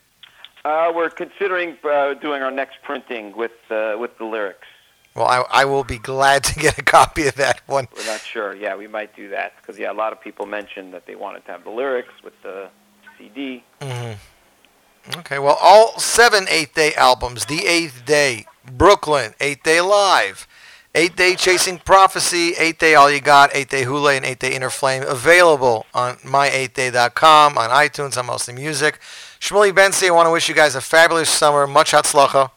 Uh, 0.64 0.92
we're 0.94 1.10
considering 1.10 1.76
uh, 1.84 2.14
doing 2.14 2.42
our 2.42 2.50
next 2.50 2.82
printing 2.82 3.36
with 3.36 3.52
uh, 3.70 3.96
with 3.98 4.16
the 4.18 4.24
lyrics. 4.24 4.66
Well, 5.14 5.26
I, 5.26 5.62
I 5.62 5.64
will 5.66 5.84
be 5.84 5.98
glad 5.98 6.44
to 6.44 6.58
get 6.58 6.78
a 6.78 6.82
copy 6.82 7.26
of 7.26 7.34
that 7.34 7.60
one. 7.66 7.88
We're 7.96 8.06
not 8.06 8.20
sure. 8.20 8.54
Yeah, 8.54 8.76
we 8.76 8.86
might 8.86 9.14
do 9.14 9.28
that 9.30 9.54
because 9.56 9.78
yeah, 9.78 9.90
a 9.90 9.94
lot 9.94 10.12
of 10.12 10.20
people 10.20 10.46
mentioned 10.46 10.94
that 10.94 11.06
they 11.06 11.16
wanted 11.16 11.44
to 11.46 11.52
have 11.52 11.64
the 11.64 11.70
lyrics 11.70 12.14
with 12.22 12.34
the 12.42 12.70
CD. 13.18 13.64
Mm-hmm. 13.80 15.18
Okay, 15.18 15.38
well, 15.40 15.58
all 15.60 15.98
seven 15.98 16.46
Eighth 16.48 16.74
Day 16.74 16.94
albums 16.94 17.46
The 17.46 17.66
Eighth 17.66 18.04
Day, 18.06 18.46
Brooklyn, 18.64 19.34
Eighth 19.40 19.64
Day 19.64 19.80
Live, 19.80 20.46
Eighth 20.94 21.16
Day 21.16 21.34
Chasing 21.34 21.78
Prophecy, 21.78 22.54
Eighth 22.56 22.78
Day 22.78 22.94
All 22.94 23.10
You 23.10 23.20
Got, 23.20 23.54
Eighth 23.54 23.70
Day 23.70 23.82
Hule, 23.84 24.16
and 24.16 24.24
Eighth 24.24 24.38
Day 24.38 24.54
Inner 24.54 24.70
Flame 24.70 25.02
available 25.02 25.86
on 25.92 26.16
my8day.com, 26.18 27.58
on 27.58 27.70
iTunes, 27.70 28.16
on 28.16 28.26
Mostly 28.26 28.54
Music. 28.54 29.00
Shmuley 29.42 29.72
Bentzi, 29.72 30.06
I 30.06 30.12
want 30.12 30.28
to 30.28 30.30
wish 30.30 30.48
you 30.48 30.54
guys 30.54 30.76
a 30.76 30.80
fabulous 30.80 31.28
summer. 31.28 31.66
Much 31.66 31.90
hatzlacha. 31.90 32.52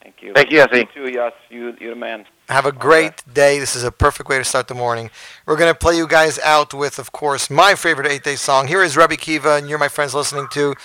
Thank 0.00 0.22
you. 0.22 0.32
Thank 0.32 0.52
you, 0.52 0.58
Yossi. 0.60 0.78
You 0.78 0.86
too, 0.94 1.12
Yos. 1.12 1.32
You, 1.48 1.76
you're 1.80 1.94
the 1.94 2.00
man. 2.00 2.26
Have 2.48 2.64
a 2.64 2.70
great 2.70 3.24
day. 3.34 3.58
This 3.58 3.74
is 3.74 3.82
a 3.82 3.90
perfect 3.90 4.28
way 4.28 4.38
to 4.38 4.44
start 4.44 4.68
the 4.68 4.74
morning. 4.74 5.10
We're 5.46 5.56
going 5.56 5.72
to 5.72 5.76
play 5.76 5.96
you 5.96 6.06
guys 6.06 6.38
out 6.38 6.72
with, 6.72 7.00
of 7.00 7.10
course, 7.10 7.50
my 7.50 7.74
favorite 7.74 8.06
eighth 8.06 8.22
day 8.22 8.36
song. 8.36 8.68
Here 8.68 8.84
is 8.84 8.96
Rabbi 8.96 9.16
Kiva, 9.16 9.56
and 9.56 9.68
you're 9.68 9.80
my 9.80 9.88
friends 9.88 10.14
listening 10.14 10.46
to 10.52 10.76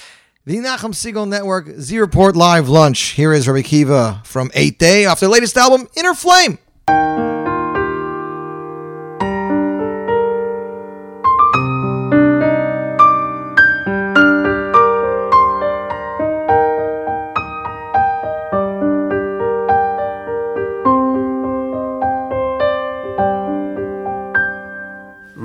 the 0.43 0.57
Nachum 0.57 0.91
Segal 0.91 1.27
Network 1.27 1.67
Z 1.67 1.99
Report 1.99 2.35
Live 2.35 2.67
Lunch. 2.67 2.99
Here 3.11 3.31
is 3.31 3.47
Rabbi 3.47 3.61
Kiva 3.61 4.21
from 4.25 4.49
Eighth 4.55 4.79
Day 4.79 5.05
off 5.05 5.19
their 5.19 5.29
latest 5.29 5.55
album, 5.55 5.87
Inner 5.95 6.15
Flame. 6.15 6.57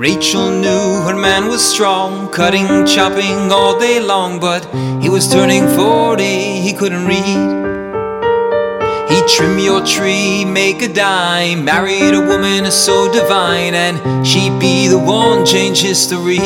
Rachel 0.01 0.49
knew 0.49 1.03
her 1.05 1.15
man 1.15 1.47
was 1.47 1.63
strong, 1.63 2.31
cutting, 2.31 2.87
chopping 2.87 3.51
all 3.51 3.79
day 3.79 3.99
long, 3.99 4.39
but 4.39 4.65
he 4.99 5.09
was 5.09 5.31
turning 5.31 5.67
40, 5.67 6.23
he 6.23 6.73
couldn't 6.73 7.05
read. 7.05 7.21
He'd 9.11 9.27
trim 9.27 9.59
your 9.59 9.85
tree, 9.85 10.43
make 10.43 10.81
a 10.81 10.91
dime, 10.91 11.63
married 11.63 12.15
a 12.15 12.19
woman 12.19 12.71
so 12.71 13.13
divine, 13.13 13.75
and 13.75 14.25
she'd 14.25 14.59
be 14.59 14.87
the 14.87 14.97
one 14.97 15.45
change 15.45 15.83
history. 15.83 16.41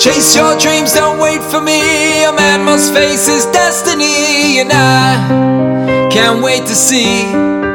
Chase 0.00 0.34
your 0.34 0.58
dreams, 0.58 0.94
don't 0.94 1.20
wait 1.20 1.42
for 1.42 1.60
me. 1.60 2.24
A 2.24 2.32
man 2.32 2.64
must 2.64 2.94
face 2.94 3.26
his 3.26 3.44
destiny, 3.52 4.60
and 4.60 4.70
I 4.72 6.08
can't 6.10 6.42
wait 6.42 6.60
to 6.60 6.74
see. 6.74 7.65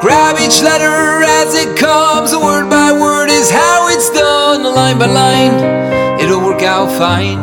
Grab 0.00 0.36
each 0.38 0.62
letter 0.62 1.24
as 1.24 1.56
it 1.56 1.76
comes, 1.76 2.32
word 2.32 2.70
by 2.70 2.92
word 2.92 3.30
is 3.30 3.50
how 3.50 3.88
it's 3.88 4.08
done, 4.10 4.62
line 4.62 4.96
by 4.96 5.06
line, 5.06 6.20
it'll 6.20 6.40
work 6.40 6.62
out 6.62 6.86
fine. 6.96 7.42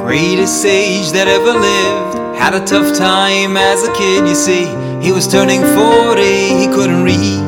Greatest 0.00 0.60
sage 0.60 1.12
that 1.12 1.28
ever 1.28 1.54
lived, 1.54 2.36
had 2.36 2.52
a 2.52 2.66
tough 2.66 2.98
time 2.98 3.56
as 3.56 3.86
a 3.86 3.92
kid, 3.94 4.26
you 4.26 4.34
see. 4.34 4.66
He 5.00 5.12
was 5.12 5.28
turning 5.28 5.62
40, 5.62 6.22
he 6.58 6.66
couldn't 6.66 7.04
read. 7.04 7.46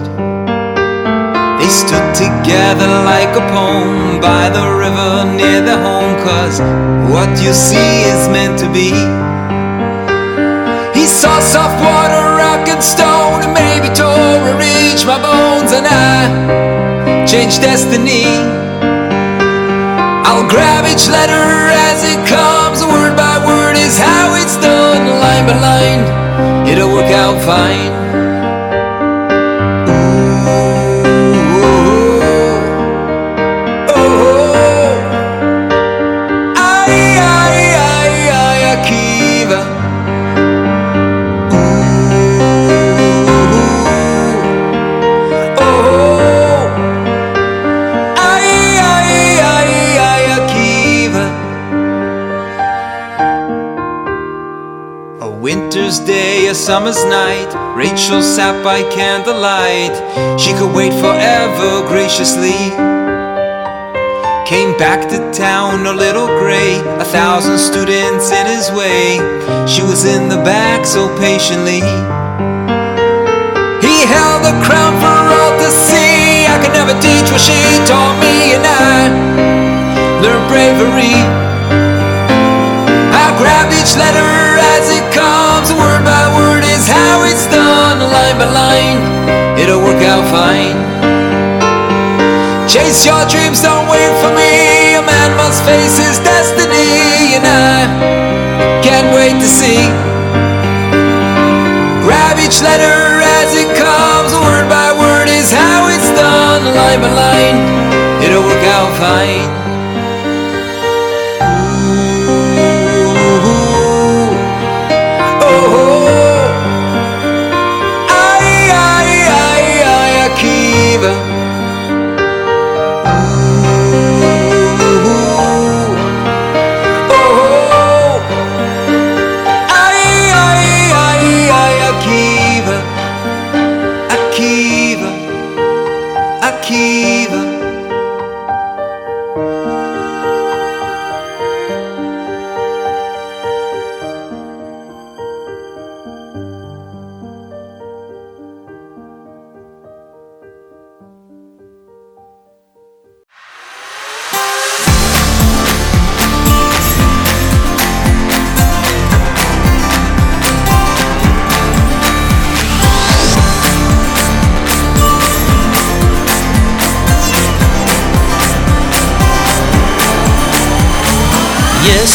They 1.59 1.71
stood 1.75 2.15
together 2.15 2.87
like 3.03 3.35
a 3.35 3.43
poem 3.51 4.21
by 4.21 4.47
the 4.49 4.63
river 4.79 5.27
near 5.35 5.61
their 5.61 5.83
home, 5.83 6.15
cause 6.23 6.61
what 7.11 7.29
you 7.43 7.53
see 7.53 8.07
is 8.07 8.29
meant 8.29 8.61
to 8.61 8.73
be. 8.73 8.95
He 10.95 11.07
saw 11.07 11.41
soft 11.41 11.79
water, 11.83 12.37
rock 12.37 12.69
and 12.69 12.83
stone, 12.83 13.08
and 15.79 15.87
I 15.87 17.25
changed 17.27 17.63
destiny. 17.63 18.27
I'll 20.27 20.49
grab 20.49 20.85
each 20.91 21.09
letter 21.09 21.71
as 21.89 22.03
it 22.03 22.21
comes, 22.27 22.83
word 22.83 23.17
by 23.17 23.39
word 23.47 23.77
is 23.77 23.97
how 23.99 24.35
it's 24.35 24.57
done, 24.57 25.07
line 25.23 25.47
by 25.47 25.57
line, 25.61 26.69
it'll 26.69 26.93
work 26.93 27.11
out 27.13 27.39
fine. 27.45 27.98
Summer's 56.69 57.03
night, 57.07 57.49
Rachel 57.75 58.21
sat 58.21 58.63
by 58.63 58.85
candlelight. 58.93 59.97
She 60.37 60.53
could 60.53 60.69
wait 60.77 60.93
forever 61.01 61.89
graciously. 61.89 62.61
Came 64.45 64.77
back 64.77 65.09
to 65.09 65.17
town 65.33 65.89
a 65.89 65.95
little 65.97 66.29
gray, 66.45 66.77
a 67.01 67.09
thousand 67.09 67.57
students 67.57 68.29
in 68.37 68.45
his 68.45 68.69
way. 68.77 69.17
She 69.65 69.81
was 69.81 70.05
in 70.05 70.29
the 70.29 70.37
back 70.45 70.85
so 70.85 71.09
patiently. 71.17 71.81
He 73.81 73.97
held 74.05 74.45
the 74.45 74.53
crown 74.61 74.93
for 75.01 75.17
all 75.25 75.57
to 75.65 75.71
see. 75.73 76.45
I 76.53 76.61
could 76.61 76.77
never 76.77 76.93
teach 77.01 77.33
what 77.33 77.41
she 77.41 77.57
taught 77.89 78.21
me, 78.21 78.53
and 78.53 78.65
I 78.69 79.09
learned 80.21 80.45
bravery. 80.53 81.17
I 83.25 83.25
grabbed 83.41 83.73
each 83.73 83.97
letter 83.97 84.38
line. 88.47 89.03
It'll 89.59 89.83
work 89.83 90.03
out 90.07 90.23
fine. 90.31 90.79
Chase 92.69 93.07
your 93.07 93.25
dreams, 93.27 93.63
don't 93.63 93.89
wait 93.89 94.13
for 94.21 94.31
me. 94.37 94.95
A 94.95 95.03
man 95.03 95.35
must 95.41 95.65
face 95.65 95.97
his 95.99 96.21
destiny, 96.21 97.35
and 97.35 97.43
I 97.43 97.89
can't 98.85 99.11
wait 99.17 99.41
to 99.41 99.49
see. 99.49 99.89
Grab 102.05 102.39
each 102.39 102.63
letter 102.63 103.25
as 103.41 103.57
it 103.57 103.73
comes, 103.75 104.33
word 104.45 104.69
by 104.69 104.93
word 104.93 105.29
is 105.29 105.51
how 105.51 105.89
it's 105.89 106.11
done, 106.13 106.63
line 106.77 107.01
by 107.01 107.13
line. 107.13 107.59
It'll 108.23 108.43
work 108.45 108.65
out 108.77 108.93
fine. 109.01 109.68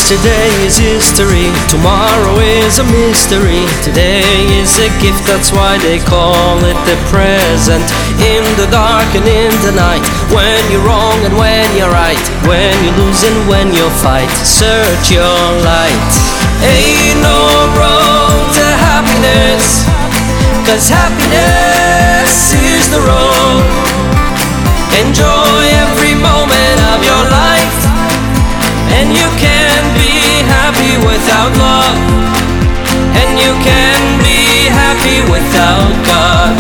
Yesterday 0.04 0.52
is 0.68 0.76
history, 0.76 1.48
tomorrow 1.72 2.36
is 2.44 2.76
a 2.76 2.84
mystery. 2.92 3.64
Today 3.88 4.20
is 4.60 4.76
a 4.76 4.92
gift, 5.00 5.24
that's 5.24 5.56
why 5.56 5.80
they 5.80 5.96
call 5.98 6.60
it 6.60 6.76
the 6.84 7.00
present. 7.08 7.88
In 8.20 8.44
the 8.60 8.68
dark 8.68 9.08
and 9.16 9.24
in 9.24 9.56
the 9.64 9.72
night, 9.72 10.04
when 10.36 10.60
you're 10.68 10.84
wrong 10.84 11.16
and 11.24 11.32
when 11.40 11.64
you're 11.80 11.88
right, 11.88 12.20
when 12.44 12.76
you 12.84 12.92
lose 13.00 13.24
and 13.24 13.48
when 13.48 13.72
you 13.72 13.88
fight, 14.04 14.28
search 14.44 15.08
your 15.08 15.40
light. 15.64 16.12
Ain't 16.68 17.24
no 17.24 17.40
road 17.80 18.44
to 18.60 18.66
happiness, 18.84 19.88
cause 20.68 20.92
happiness 20.92 22.52
is 22.52 22.92
the 22.92 23.00
road. 23.08 23.64
Enjoy 25.00 25.64
every 25.88 26.12
moment 26.20 26.78
of 26.92 27.00
your 27.08 27.24
life. 27.32 27.72
And 28.94 29.10
you 29.10 29.28
can 29.42 29.53
without 31.44 31.58
love. 31.58 31.98
And 33.16 33.40
you 33.40 33.54
can 33.64 34.20
be 34.20 34.70
happy 34.70 35.22
without 35.32 36.06
God. 36.06 36.54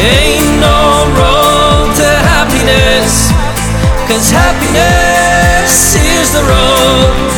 Ain't 0.00 0.60
no 0.60 1.08
road 1.18 1.94
to 1.96 2.08
happiness. 2.28 3.32
Cause 4.08 4.30
happiness 4.30 5.23
is 5.74 6.30
the 6.30 6.42
road. 6.42 7.30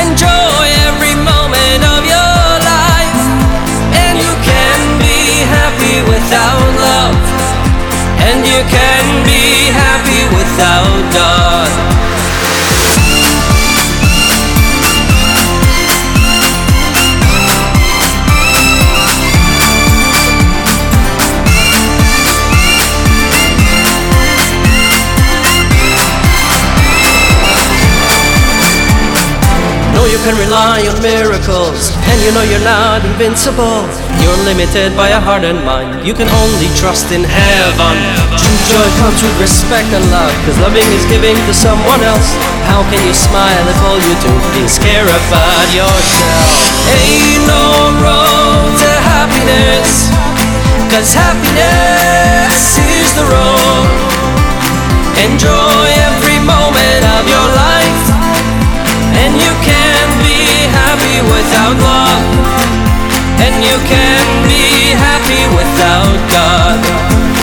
Enjoy 0.00 0.64
every 0.88 1.14
moment 1.14 1.82
of 1.84 2.00
your 2.08 2.42
life. 2.64 3.22
And 3.92 4.16
you 4.16 4.32
can 4.40 4.80
be 4.98 5.44
happy 5.44 6.00
without 6.08 6.64
love. 6.80 7.20
And 8.24 8.40
you 8.46 8.60
can 8.72 9.04
be 9.24 9.68
happy 9.68 10.22
without 10.34 11.12
God. 11.12 11.45
Can 30.26 30.34
rely 30.42 30.82
on 30.90 30.98
miracles, 31.06 31.94
and 32.10 32.18
you 32.18 32.34
know 32.34 32.42
you're 32.42 32.66
not 32.66 32.98
invincible. 33.06 33.86
You're 34.18 34.42
limited 34.42 34.90
by 34.98 35.14
a 35.14 35.22
heart 35.22 35.46
and 35.46 35.62
mind. 35.62 36.02
You 36.02 36.18
can 36.18 36.26
only 36.42 36.66
trust 36.74 37.14
in 37.14 37.22
heaven. 37.22 37.94
True 38.34 38.60
joy 38.66 38.88
comes 38.98 39.22
with 39.22 39.38
respect 39.38 39.86
and 39.94 40.02
love, 40.10 40.34
cause 40.42 40.58
loving 40.58 40.82
is 40.98 41.06
giving 41.06 41.38
to 41.46 41.54
someone 41.54 42.02
else. 42.02 42.34
How 42.66 42.82
can 42.90 42.98
you 43.06 43.14
smile 43.14 43.70
if 43.70 43.78
all 43.86 44.02
you 44.02 44.14
do 44.18 44.34
is 44.66 44.82
care 44.82 45.06
about 45.06 45.68
yourself? 45.70 46.50
Ain't 46.90 47.46
no 47.46 47.94
road 48.02 48.74
to 48.82 48.90
happiness, 49.06 50.10
cause 50.90 51.14
happiness 51.14 52.82
is 52.82 53.14
the 53.14 53.30
road. 53.30 53.86
Enjoy 55.22 55.86
every 56.10 56.42
moment 56.42 57.02
of 57.14 57.30
your 57.30 57.46
life. 57.54 58.06
And 59.16 59.32
you 59.38 59.54
can 59.64 60.05
happy 60.78 61.18
without 61.32 61.76
love. 61.88 62.24
And 63.44 63.54
you 63.68 63.76
can 63.92 64.22
be 64.50 64.92
happy 65.06 65.42
without 65.56 66.16
God. 66.34 67.35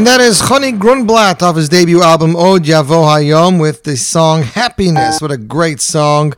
And 0.00 0.06
that 0.06 0.22
is 0.22 0.40
Honey 0.40 0.72
Grunblatt 0.72 1.42
off 1.42 1.56
his 1.56 1.68
debut 1.68 2.02
album 2.02 2.34
Od 2.34 2.64
Yavo 2.64 3.04
Hayom 3.04 3.60
with 3.60 3.82
the 3.82 3.98
song 3.98 4.42
Happiness. 4.44 5.20
What 5.20 5.30
a 5.30 5.36
great 5.36 5.78
song. 5.78 6.32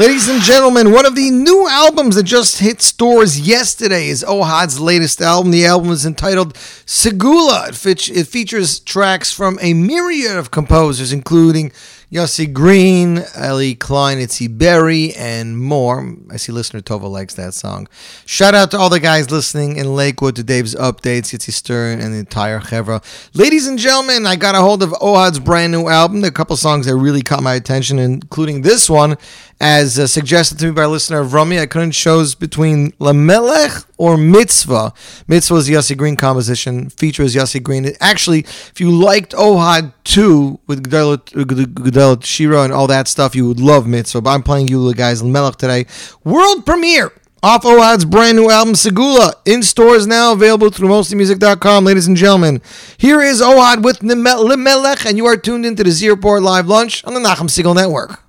Ladies 0.00 0.28
and 0.28 0.42
gentlemen, 0.42 0.90
one 0.90 1.06
of 1.06 1.14
the 1.14 1.30
new 1.30 1.68
albums 1.68 2.16
that 2.16 2.24
just 2.24 2.58
hit 2.58 2.82
stores 2.82 3.38
yesterday 3.38 4.08
is 4.08 4.24
Ohad's 4.24 4.80
latest 4.80 5.20
album. 5.20 5.52
The 5.52 5.64
album 5.64 5.90
is 5.90 6.04
entitled 6.04 6.54
Segula. 6.54 7.68
It, 7.68 7.76
fe- 7.76 8.12
it 8.12 8.26
features 8.26 8.80
tracks 8.80 9.32
from 9.32 9.60
a 9.62 9.74
myriad 9.74 10.36
of 10.36 10.50
composers, 10.50 11.12
including 11.12 11.70
Yossi 12.14 12.52
Green, 12.52 13.24
Ellie 13.34 13.74
Klein, 13.74 14.18
Itzy 14.18 14.46
Berry, 14.46 15.12
and 15.14 15.58
more. 15.58 16.14
I 16.30 16.36
see 16.36 16.52
listener 16.52 16.80
Tova 16.80 17.10
likes 17.10 17.34
that 17.34 17.54
song. 17.54 17.88
Shout 18.24 18.54
out 18.54 18.70
to 18.70 18.78
all 18.78 18.88
the 18.88 19.00
guys 19.00 19.32
listening 19.32 19.78
in 19.78 19.96
Lakewood 19.96 20.36
to 20.36 20.44
Dave's 20.44 20.76
updates, 20.76 21.34
Yitzi 21.34 21.52
Stern, 21.52 22.00
and 22.00 22.14
the 22.14 22.18
entire 22.18 22.60
Chevra. 22.60 23.02
Ladies 23.34 23.66
and 23.66 23.80
gentlemen, 23.80 24.26
I 24.26 24.36
got 24.36 24.54
a 24.54 24.60
hold 24.60 24.84
of 24.84 24.90
Ohad's 24.90 25.40
brand 25.40 25.72
new 25.72 25.88
album. 25.88 26.20
There 26.20 26.28
are 26.28 26.30
a 26.30 26.32
couple 26.32 26.56
songs 26.56 26.86
that 26.86 26.94
really 26.94 27.22
caught 27.22 27.42
my 27.42 27.54
attention, 27.54 27.98
including 27.98 28.62
this 28.62 28.88
one, 28.88 29.16
as 29.60 29.98
uh, 29.98 30.06
suggested 30.06 30.58
to 30.58 30.66
me 30.66 30.72
by 30.72 30.82
a 30.82 30.88
listener 30.88 31.20
of 31.20 31.32
Rumi. 31.32 31.58
I 31.58 31.66
couldn't 31.66 31.92
choose 31.92 32.34
between 32.34 32.92
Lamelech 32.92 33.86
or 33.96 34.16
Mitzvah. 34.16 34.92
Mitzvah 35.28 35.54
is 35.56 35.68
Yossi 35.68 35.96
Green 35.96 36.16
composition, 36.16 36.90
features 36.90 37.34
Yossi 37.34 37.62
Green. 37.62 37.84
It- 37.84 37.96
Actually, 38.00 38.40
if 38.40 38.80
you 38.80 38.90
liked 38.90 39.32
Ohad 39.32 39.92
2 40.04 40.60
with 40.66 40.90
Gedalit 40.90 42.24
Shira 42.24 42.62
and 42.62 42.72
all 42.72 42.86
that 42.88 43.08
stuff, 43.08 43.34
you 43.34 43.46
would 43.48 43.60
love 43.60 43.86
Mitzvah. 43.86 44.20
But 44.22 44.30
I'm 44.30 44.42
playing 44.42 44.68
you 44.68 44.92
guys 44.94 45.22
Lamelech 45.22 45.56
today. 45.56 45.86
World 46.24 46.66
premiere 46.66 47.12
off 47.42 47.62
Ohad's 47.62 48.04
brand 48.06 48.36
new 48.38 48.50
album 48.50 48.72
Segula 48.74 49.34
in 49.44 49.62
stores 49.62 50.06
now, 50.06 50.32
available 50.32 50.70
through 50.70 50.88
mostlymusic.com, 50.88 51.84
ladies 51.84 52.06
and 52.06 52.16
gentlemen. 52.16 52.62
Here 52.96 53.20
is 53.20 53.40
Ohad 53.42 53.82
with 53.84 54.00
Limelech, 54.00 55.04
and 55.06 55.16
you 55.18 55.26
are 55.26 55.36
tuned 55.36 55.66
into 55.66 55.84
the 55.84 55.90
Z 55.90 56.08
Report 56.08 56.42
Live 56.42 56.66
Lunch 56.66 57.04
on 57.04 57.12
the 57.14 57.20
Nachum 57.20 57.48
Segal 57.50 57.74
Network. 57.74 58.23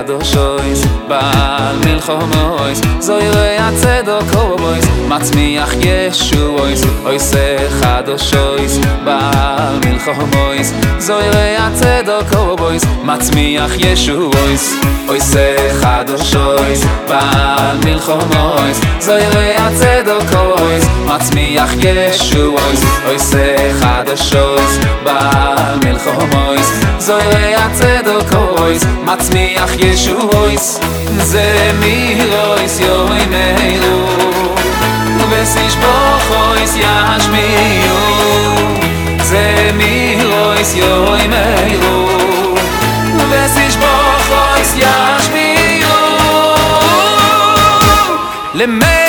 חדושויס, 0.00 0.84
בעל 1.08 1.76
מלחומויס, 1.84 2.80
זוי 3.00 3.30
רei 3.30 3.60
הצדוק 3.60 4.34
הומויס, 4.34 4.84
מצמיח 5.08 5.74
ישועויס, 5.80 6.82
אוי 7.04 7.16
se 7.16 7.70
חדושויס, 7.80 8.78
בעל 9.04 9.78
מלחומויס, 9.84 10.72
זוי 10.98 11.30
רei 11.30 11.60
הצדוק 11.60 12.32
הומויס, 12.34 12.84
מצמיח 13.04 13.72
ישועויס, 13.78 14.74
אוי 15.08 15.18
se 15.18 15.72
al 17.71 17.77
milchomois 17.85 18.77
zoyre 18.99 19.47
הצדוקויס 19.57 20.85
מצמיח 21.05 21.71
ישועויס 21.83 22.81
אויסה 23.05 23.55
חדשויס 23.79 24.79
בעל 25.03 25.79
מלחומויס 25.85 26.71
זוירי 26.99 27.55
הצדוקויס 27.55 28.83
מצמיח 29.05 29.71
ישועויס 29.77 30.79
זה 31.17 31.71
מירויס 31.79 32.79
יוי 32.79 33.25
מירו. 33.25 34.05
ובסיש 35.19 35.75
בוכויס 35.75 36.75
ישמיעו 36.75 37.97
זה 39.23 39.71
מירויס 39.73 40.75
יוי 40.75 41.27
מירו. 41.27 42.07
ובסיש 43.15 43.75
בוכויס 43.75 44.75
ישמיעו 44.75 45.10
Les 48.61 48.67
mêmes 48.67 49.00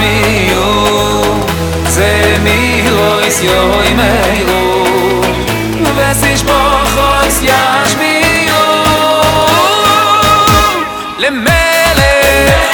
yashmiu. 0.00 0.66
Ze 1.94 2.12
mirois 2.44 3.38
yoy 3.48 3.88
meilu, 4.00 4.62
vesish 5.96 6.42
bochois 6.48 7.36
yashmiu. 7.50 8.62
למלך, 11.18 11.42
למלך, 12.38 12.72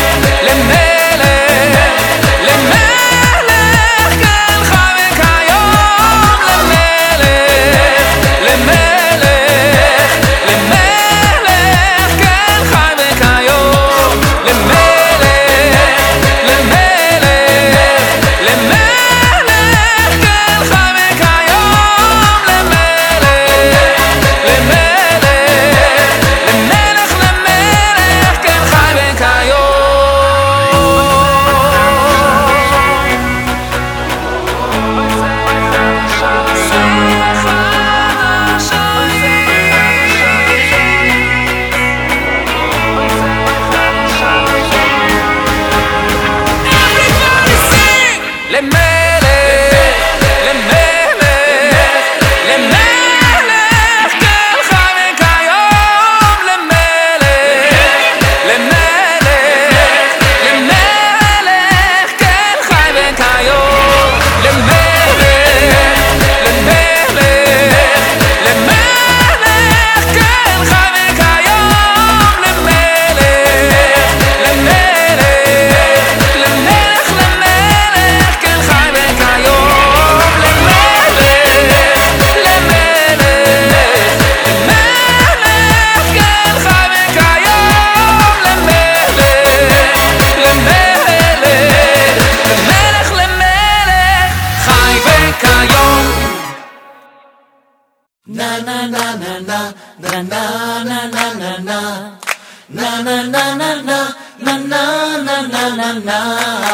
Na 105.87 105.99
na 106.03 106.66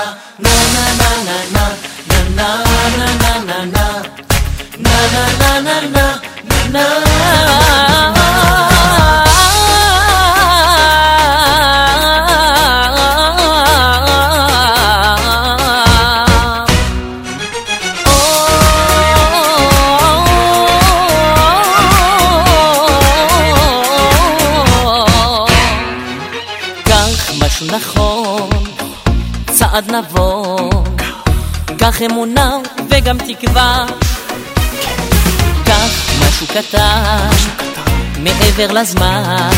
מעבר 38.57 38.73
לזמן, 38.73 39.49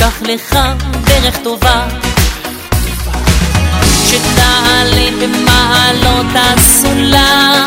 כך 0.00 0.22
לך 0.22 0.58
דרך 1.04 1.36
טובה, 1.42 1.86
שתעלה 4.06 5.10
במעלות 5.20 6.26
הסולם, 6.34 7.66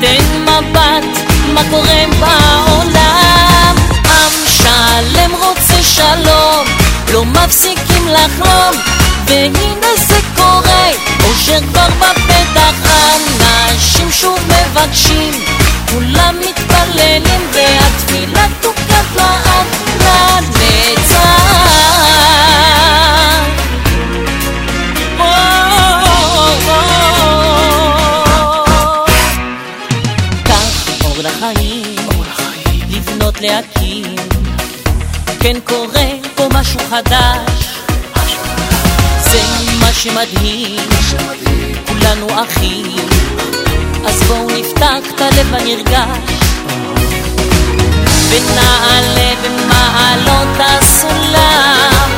תן 0.00 0.42
מבט 0.42 1.20
מה 1.54 1.62
קורה 1.70 2.04
בעולם, 2.20 3.74
עם 4.04 4.32
שלם 4.46 5.30
רוצה 5.34 5.82
שלום, 5.82 6.64
לא 7.12 7.24
מפסיקים 7.24 8.08
לחלום, 8.08 8.82
והנה 9.26 9.96
זה 10.08 10.20
קורה, 10.36 10.90
אושר 11.24 11.60
כבר 11.60 11.88
בפתח, 11.98 12.74
אנשים 13.70 14.10
שוב 14.12 14.38
מבקשים, 14.46 15.32
כולם 15.92 16.34
מתפללים, 16.40 17.22
והתפילה 17.52 18.46
תוקף 18.60 19.16
לעד 19.16 19.66
לנצח. 20.00 21.40
כך 30.44 31.04
אור 31.04 31.16
לחיים, 31.18 31.96
לבנות 32.88 33.40
להקים, 33.40 34.16
כן 35.40 35.56
קורה 35.64 36.06
פה 36.34 36.48
משהו 36.52 36.80
חדש, 36.90 37.64
זה 39.20 39.40
מה 39.80 39.92
שמדהים, 39.92 40.88
כולנו 41.86 42.26
אחים, 42.42 42.96
אז 44.06 44.22
בואו 44.22 44.46
נפתח 44.60 45.10
את 45.14 45.20
הלב 45.20 45.54
הנרגש, 45.54 46.40
ונעלה 48.30 49.34
במעלות 49.44 50.56
הסולם, 50.58 52.10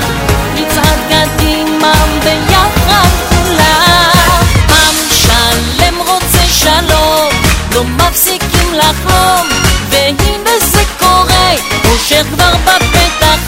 נצעד 0.54 0.98
קדימה 1.08 1.92
ביחד 2.24 3.08
כולם, 3.28 4.42
עם 4.68 4.96
שלם 5.10 5.98
רוצה 5.98 6.46
שלום, 6.46 7.30
לא 7.74 7.84
מפסיקים 7.84 8.74
לחלום, 8.74 9.48
והנה 9.90 10.50
זה 10.72 10.82
קורה, 10.98 11.54
אושר 11.90 12.22
כבר 12.34 12.52
בפתח, 12.64 13.38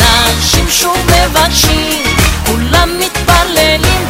אנשים 0.00 0.70
שוב 0.70 0.96
מבקשים, 1.06 2.02
כולם 2.46 2.88
מתפללים, 2.98 4.06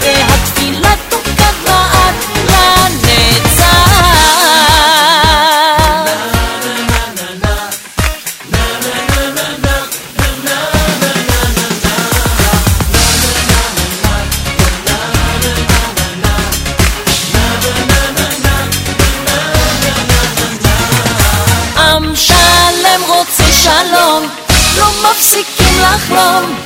wrong 26.17 26.66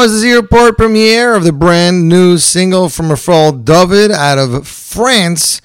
was 0.00 0.12
the 0.12 0.18
Z 0.20 0.32
Report 0.32 0.78
premiere 0.78 1.34
of 1.34 1.44
the 1.44 1.52
brand 1.52 2.08
new 2.08 2.38
single 2.38 2.88
from 2.88 3.08
Rafal 3.08 3.62
David 3.66 4.10
out 4.10 4.38
of 4.38 4.66
France. 4.66 5.60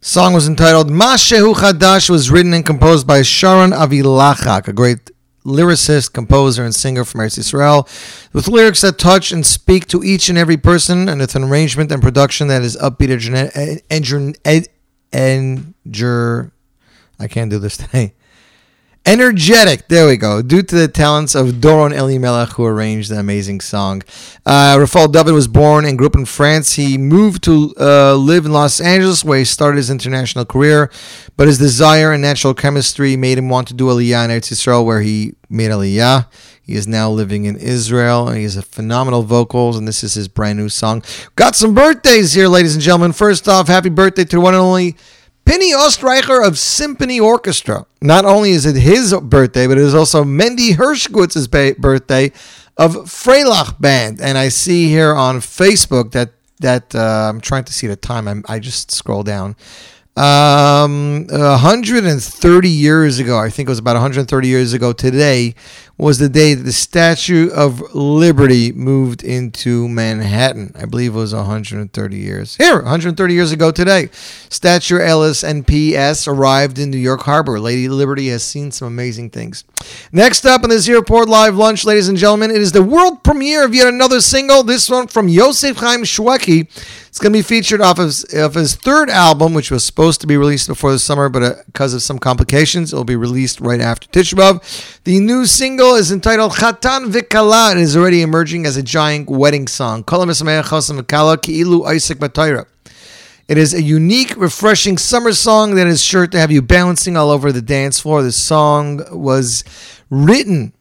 Song 0.00 0.32
was 0.32 0.46
entitled 0.46 0.90
Mashehu 0.90 1.54
Chadash. 1.54 2.08
Was 2.08 2.30
written 2.30 2.54
and 2.54 2.64
composed 2.64 3.04
by 3.04 3.22
Sharon 3.22 3.72
Avilachak, 3.72 4.68
a 4.68 4.72
great 4.72 5.10
lyricist, 5.44 6.12
composer, 6.12 6.64
and 6.64 6.72
singer 6.72 7.04
from 7.04 7.22
Eretz 7.22 7.36
Israel, 7.36 7.88
with 8.32 8.46
lyrics 8.46 8.82
that 8.82 8.96
touch 8.96 9.32
and 9.32 9.44
speak 9.44 9.88
to 9.88 10.04
each 10.04 10.28
and 10.28 10.38
every 10.38 10.56
person, 10.56 11.08
and 11.08 11.20
with 11.20 11.34
an 11.34 11.42
arrangement 11.42 11.90
and 11.90 12.00
production 12.00 12.46
that 12.46 12.62
is 12.62 12.76
upbeat 12.76 13.10
and 13.10 13.82
and 13.90 14.68
and 15.12 15.74
I 17.18 17.26
can't 17.26 17.50
do 17.50 17.58
this 17.58 17.76
today. 17.76 18.14
Energetic, 19.06 19.88
there 19.88 20.06
we 20.06 20.18
go. 20.18 20.42
Due 20.42 20.62
to 20.62 20.74
the 20.74 20.86
talents 20.86 21.34
of 21.34 21.46
Doron 21.54 21.96
Elimelech, 21.96 22.50
who 22.50 22.66
arranged 22.66 23.10
the 23.10 23.18
amazing 23.18 23.60
song. 23.60 24.02
Uh, 24.44 24.76
Rafal 24.76 25.10
David 25.10 25.32
was 25.32 25.48
born 25.48 25.86
and 25.86 25.96
grew 25.96 26.06
up 26.06 26.14
in 26.14 26.26
France. 26.26 26.74
He 26.74 26.98
moved 26.98 27.42
to 27.44 27.72
uh, 27.80 28.14
live 28.14 28.44
in 28.44 28.52
Los 28.52 28.78
Angeles, 28.78 29.24
where 29.24 29.38
he 29.38 29.44
started 29.46 29.78
his 29.78 29.88
international 29.88 30.44
career. 30.44 30.90
But 31.38 31.48
his 31.48 31.56
desire 31.56 32.12
and 32.12 32.20
natural 32.20 32.52
chemistry 32.52 33.16
made 33.16 33.38
him 33.38 33.48
want 33.48 33.68
to 33.68 33.74
do 33.74 33.86
Aliyah 33.86 34.26
in 34.26 34.30
Eretz 34.30 34.52
Yisrael, 34.52 34.84
where 34.84 35.00
he 35.00 35.32
made 35.48 35.70
Aliyah. 35.70 36.26
He 36.60 36.74
is 36.74 36.86
now 36.86 37.10
living 37.10 37.46
in 37.46 37.56
Israel, 37.56 38.28
and 38.28 38.36
he 38.36 38.42
has 38.42 38.56
a 38.58 38.62
phenomenal 38.62 39.22
vocals, 39.22 39.78
and 39.78 39.88
this 39.88 40.04
is 40.04 40.12
his 40.12 40.28
brand 40.28 40.58
new 40.58 40.68
song. 40.68 41.02
Got 41.36 41.56
some 41.56 41.74
birthdays 41.74 42.34
here, 42.34 42.48
ladies 42.48 42.74
and 42.74 42.84
gentlemen. 42.84 43.12
First 43.12 43.48
off, 43.48 43.66
happy 43.66 43.88
birthday 43.88 44.24
to 44.26 44.40
one 44.40 44.52
and 44.52 44.60
only 44.60 44.96
Penny 45.50 45.72
Ostreicher 45.72 46.46
of 46.46 46.60
Symphony 46.60 47.18
Orchestra. 47.18 47.84
Not 48.00 48.24
only 48.24 48.52
is 48.52 48.66
it 48.66 48.76
his 48.76 49.12
birthday, 49.12 49.66
but 49.66 49.78
it 49.78 49.82
is 49.82 49.96
also 49.96 50.22
Mendy 50.22 50.76
Hershkowitz's 50.76 51.48
birthday 51.48 52.26
of 52.76 52.94
Freilach 52.94 53.80
Band. 53.80 54.20
And 54.20 54.38
I 54.38 54.48
see 54.48 54.88
here 54.88 55.12
on 55.12 55.38
Facebook 55.38 56.12
that 56.12 56.34
that 56.60 56.94
uh, 56.94 57.28
I'm 57.28 57.40
trying 57.40 57.64
to 57.64 57.72
see 57.72 57.88
the 57.88 57.96
time. 57.96 58.28
I'm, 58.28 58.44
I 58.48 58.60
just 58.60 58.92
scroll 58.92 59.24
down. 59.24 59.56
Um, 60.16 61.26
130 61.28 62.68
years 62.68 63.18
ago, 63.18 63.36
I 63.36 63.50
think 63.50 63.68
it 63.68 63.72
was 63.72 63.80
about 63.80 63.94
130 63.94 64.46
years 64.46 64.72
ago 64.72 64.92
today, 64.92 65.56
was 66.00 66.18
the 66.18 66.30
day 66.30 66.54
that 66.54 66.62
the 66.62 66.72
Statue 66.72 67.50
of 67.50 67.94
Liberty 67.94 68.72
moved 68.72 69.22
into 69.22 69.86
Manhattan. 69.86 70.72
I 70.74 70.86
believe 70.86 71.14
it 71.14 71.18
was 71.18 71.34
130 71.34 72.16
years. 72.16 72.56
Here, 72.56 72.76
130 72.76 73.34
years 73.34 73.52
ago 73.52 73.70
today, 73.70 74.08
Statue 74.48 74.98
Ellis 74.98 75.42
NPS 75.42 76.26
arrived 76.26 76.78
in 76.78 76.90
New 76.90 76.96
York 76.96 77.20
Harbor. 77.22 77.60
Lady 77.60 77.86
Liberty 77.86 78.28
has 78.28 78.42
seen 78.42 78.70
some 78.70 78.88
amazing 78.88 79.28
things. 79.28 79.64
Next 80.10 80.46
up 80.46 80.64
on 80.64 80.70
this 80.70 80.84
Z 80.84 80.94
Report 80.94 81.28
Live 81.28 81.56
Lunch, 81.56 81.84
ladies 81.84 82.08
and 82.08 82.16
gentlemen, 82.16 82.50
it 82.50 82.62
is 82.62 82.72
the 82.72 82.82
world 82.82 83.22
premiere 83.22 83.66
of 83.66 83.74
yet 83.74 83.86
another 83.86 84.22
single. 84.22 84.62
This 84.62 84.88
one 84.88 85.06
from 85.06 85.28
Yosef 85.28 85.76
Chaim 85.76 86.04
Shweki. 86.04 86.68
It's 87.10 87.18
going 87.18 87.32
to 87.32 87.38
be 87.40 87.42
featured 87.42 87.80
off 87.80 87.98
of, 87.98 88.14
of 88.34 88.54
his 88.54 88.76
third 88.76 89.10
album, 89.10 89.52
which 89.52 89.72
was 89.72 89.84
supposed 89.84 90.20
to 90.20 90.28
be 90.28 90.36
released 90.36 90.68
before 90.68 90.92
the 90.92 90.98
summer, 91.00 91.28
but 91.28 91.42
uh, 91.42 91.54
because 91.66 91.92
of 91.92 92.02
some 92.02 92.20
complications, 92.20 92.92
it 92.92 92.96
will 92.96 93.02
be 93.02 93.16
released 93.16 93.60
right 93.60 93.80
after 93.80 94.06
Tisha 94.08 94.34
B'Av. 94.34 95.02
The 95.02 95.18
new 95.18 95.44
single 95.44 95.89
is 95.94 96.12
entitled 96.12 96.52
Chatan 96.52 97.10
Vikala 97.10 97.72
and 97.72 97.80
is 97.80 97.96
already 97.96 98.22
emerging 98.22 98.66
as 98.66 98.76
a 98.76 98.82
giant 98.82 99.28
wedding 99.28 99.66
song. 99.66 100.04
It 103.48 103.58
is 103.58 103.74
a 103.74 103.82
unique, 103.82 104.36
refreshing 104.36 104.98
summer 104.98 105.32
song 105.32 105.74
that 105.74 105.86
is 105.86 106.04
sure 106.04 106.26
to 106.26 106.38
have 106.38 106.50
you 106.52 106.62
bouncing 106.62 107.16
all 107.16 107.30
over 107.30 107.50
the 107.50 107.62
dance 107.62 108.00
floor. 108.00 108.22
The 108.22 108.32
song 108.32 109.02
was 109.10 109.64
written 110.08 110.72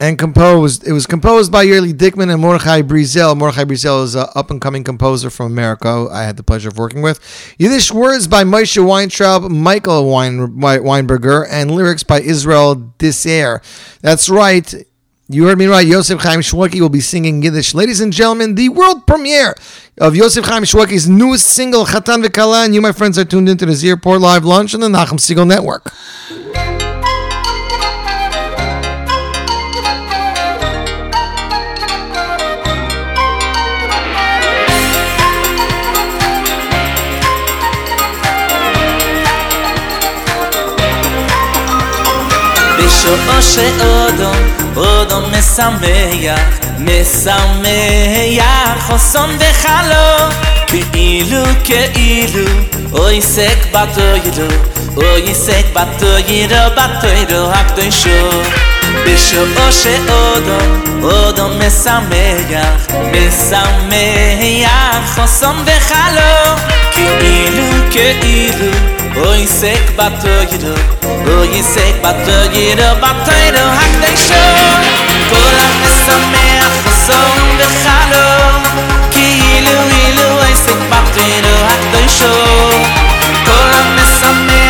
and 0.00 0.18
composed. 0.18 0.86
It 0.88 0.92
was 0.92 1.06
composed 1.06 1.52
by 1.52 1.66
Yerli 1.66 1.92
Dickman 1.92 2.32
and 2.32 2.40
Mordechai 2.40 2.80
Brizel. 2.80 3.36
Mordechai 3.36 3.64
Brizel 3.64 4.02
is 4.02 4.14
an 4.14 4.26
up 4.34 4.50
and 4.50 4.60
coming 4.60 4.82
composer 4.82 5.28
from 5.28 5.52
America. 5.52 6.08
I 6.10 6.24
had 6.24 6.38
the 6.38 6.42
pleasure 6.42 6.70
of 6.70 6.78
working 6.78 7.02
with. 7.02 7.20
Yiddish 7.58 7.92
words 7.92 8.26
by 8.26 8.42
Moshe 8.42 8.82
Weintraub, 8.82 9.50
Michael 9.50 10.10
Wein, 10.10 10.58
Weinberger, 10.58 11.46
and 11.50 11.70
lyrics 11.70 12.02
by 12.02 12.20
Israel 12.20 12.94
Disser. 12.98 13.62
That's 14.00 14.30
right. 14.30 14.74
You 15.28 15.46
heard 15.46 15.58
me 15.58 15.66
right. 15.66 15.86
Yosef 15.86 16.20
Chaim 16.22 16.40
Shweki 16.40 16.80
will 16.80 16.88
be 16.88 17.00
singing 17.00 17.42
Yiddish. 17.42 17.74
Ladies 17.74 18.00
and 18.00 18.12
gentlemen, 18.12 18.56
the 18.56 18.70
world 18.70 19.06
premiere 19.06 19.54
of 20.00 20.16
Yosef 20.16 20.44
Chaim 20.46 20.64
Shweki's 20.64 21.08
newest 21.08 21.46
single, 21.46 21.84
Chatan 21.84 22.24
V'Kala. 22.24 22.64
And 22.64 22.74
you, 22.74 22.80
my 22.80 22.90
friends, 22.90 23.16
are 23.18 23.24
tuned 23.24 23.48
into 23.48 23.66
the 23.66 23.74
Z 23.74 23.90
Report 23.90 24.20
Live 24.20 24.44
Lunch 24.44 24.74
on 24.74 24.80
the 24.80 24.88
Nachum 24.88 25.20
Segal 25.20 25.46
Network. 25.46 25.92
בשועו 43.10 43.42
שאודו, 43.42 44.30
אודו 44.76 45.20
משמח, 45.20 46.40
משמח, 46.78 48.42
חוסון 48.80 49.30
וחלום, 49.38 50.30
כאילו 50.66 51.42
כאילו, 51.64 52.44
אוי 52.92 53.22
סק 53.22 53.66
בתוירו, 53.72 54.48
אוי 54.96 55.34
סק 55.34 55.64
בתוירו, 55.74 56.70
בתוירו 56.76 57.50
הקדושו. 57.50 58.30
בשועו 59.04 59.72
שאודו, 59.72 60.58
אודו 61.02 61.48
משמח, 61.48 62.86
משמח, 63.12 64.70
חוסון 65.14 65.56
וחלום, 65.64 66.58
כאילו 66.92 67.64
כאילו, 67.90 68.99
Oy 69.16 69.46
sek 69.46 69.96
batoydo 69.96 70.74
Oy 71.40 71.62
sek 71.62 72.02
batoydo 72.02 72.88
batoydo 73.02 73.64
hak 73.78 73.92
de 74.02 74.12
sho 74.16 74.44
Kol 75.30 75.58
a 75.64 75.68
mesameach 75.82 76.76
chasson 76.84 77.42
v'chalo 77.58 78.26
Ki 79.10 79.26
ilu 79.58 79.76
ilu 80.06 80.26
oy 80.44 80.54
sek 80.64 80.80
batoydo 80.90 81.54
hak 81.68 81.82
de 81.92 82.02
sho 82.18 82.34
Kol 83.46 83.70
a 83.78 83.82
mesameach 83.96 84.69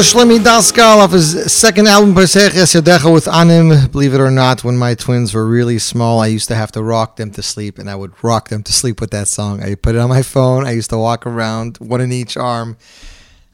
Shlomi 0.00 0.38
Daskal 0.38 0.96
off 0.96 1.12
his 1.12 1.52
second 1.52 1.86
album, 1.86 2.14
Pesach 2.14 2.54
Yadecha 2.54 3.12
with 3.12 3.28
Anim. 3.28 3.88
Believe 3.90 4.14
it 4.14 4.20
or 4.20 4.30
not, 4.30 4.64
when 4.64 4.78
my 4.78 4.94
twins 4.94 5.34
were 5.34 5.46
really 5.46 5.78
small, 5.78 6.20
I 6.20 6.28
used 6.28 6.48
to 6.48 6.54
have 6.54 6.72
to 6.72 6.82
rock 6.82 7.16
them 7.16 7.30
to 7.32 7.42
sleep, 7.42 7.78
and 7.78 7.90
I 7.90 7.96
would 7.96 8.12
rock 8.24 8.48
them 8.48 8.62
to 8.62 8.72
sleep 8.72 8.98
with 8.98 9.10
that 9.10 9.28
song. 9.28 9.62
I 9.62 9.74
put 9.74 9.94
it 9.94 9.98
on 9.98 10.08
my 10.08 10.22
phone. 10.22 10.66
I 10.66 10.72
used 10.72 10.88
to 10.90 10.96
walk 10.96 11.26
around, 11.26 11.76
one 11.76 12.00
in 12.00 12.12
each 12.12 12.38
arm. 12.38 12.78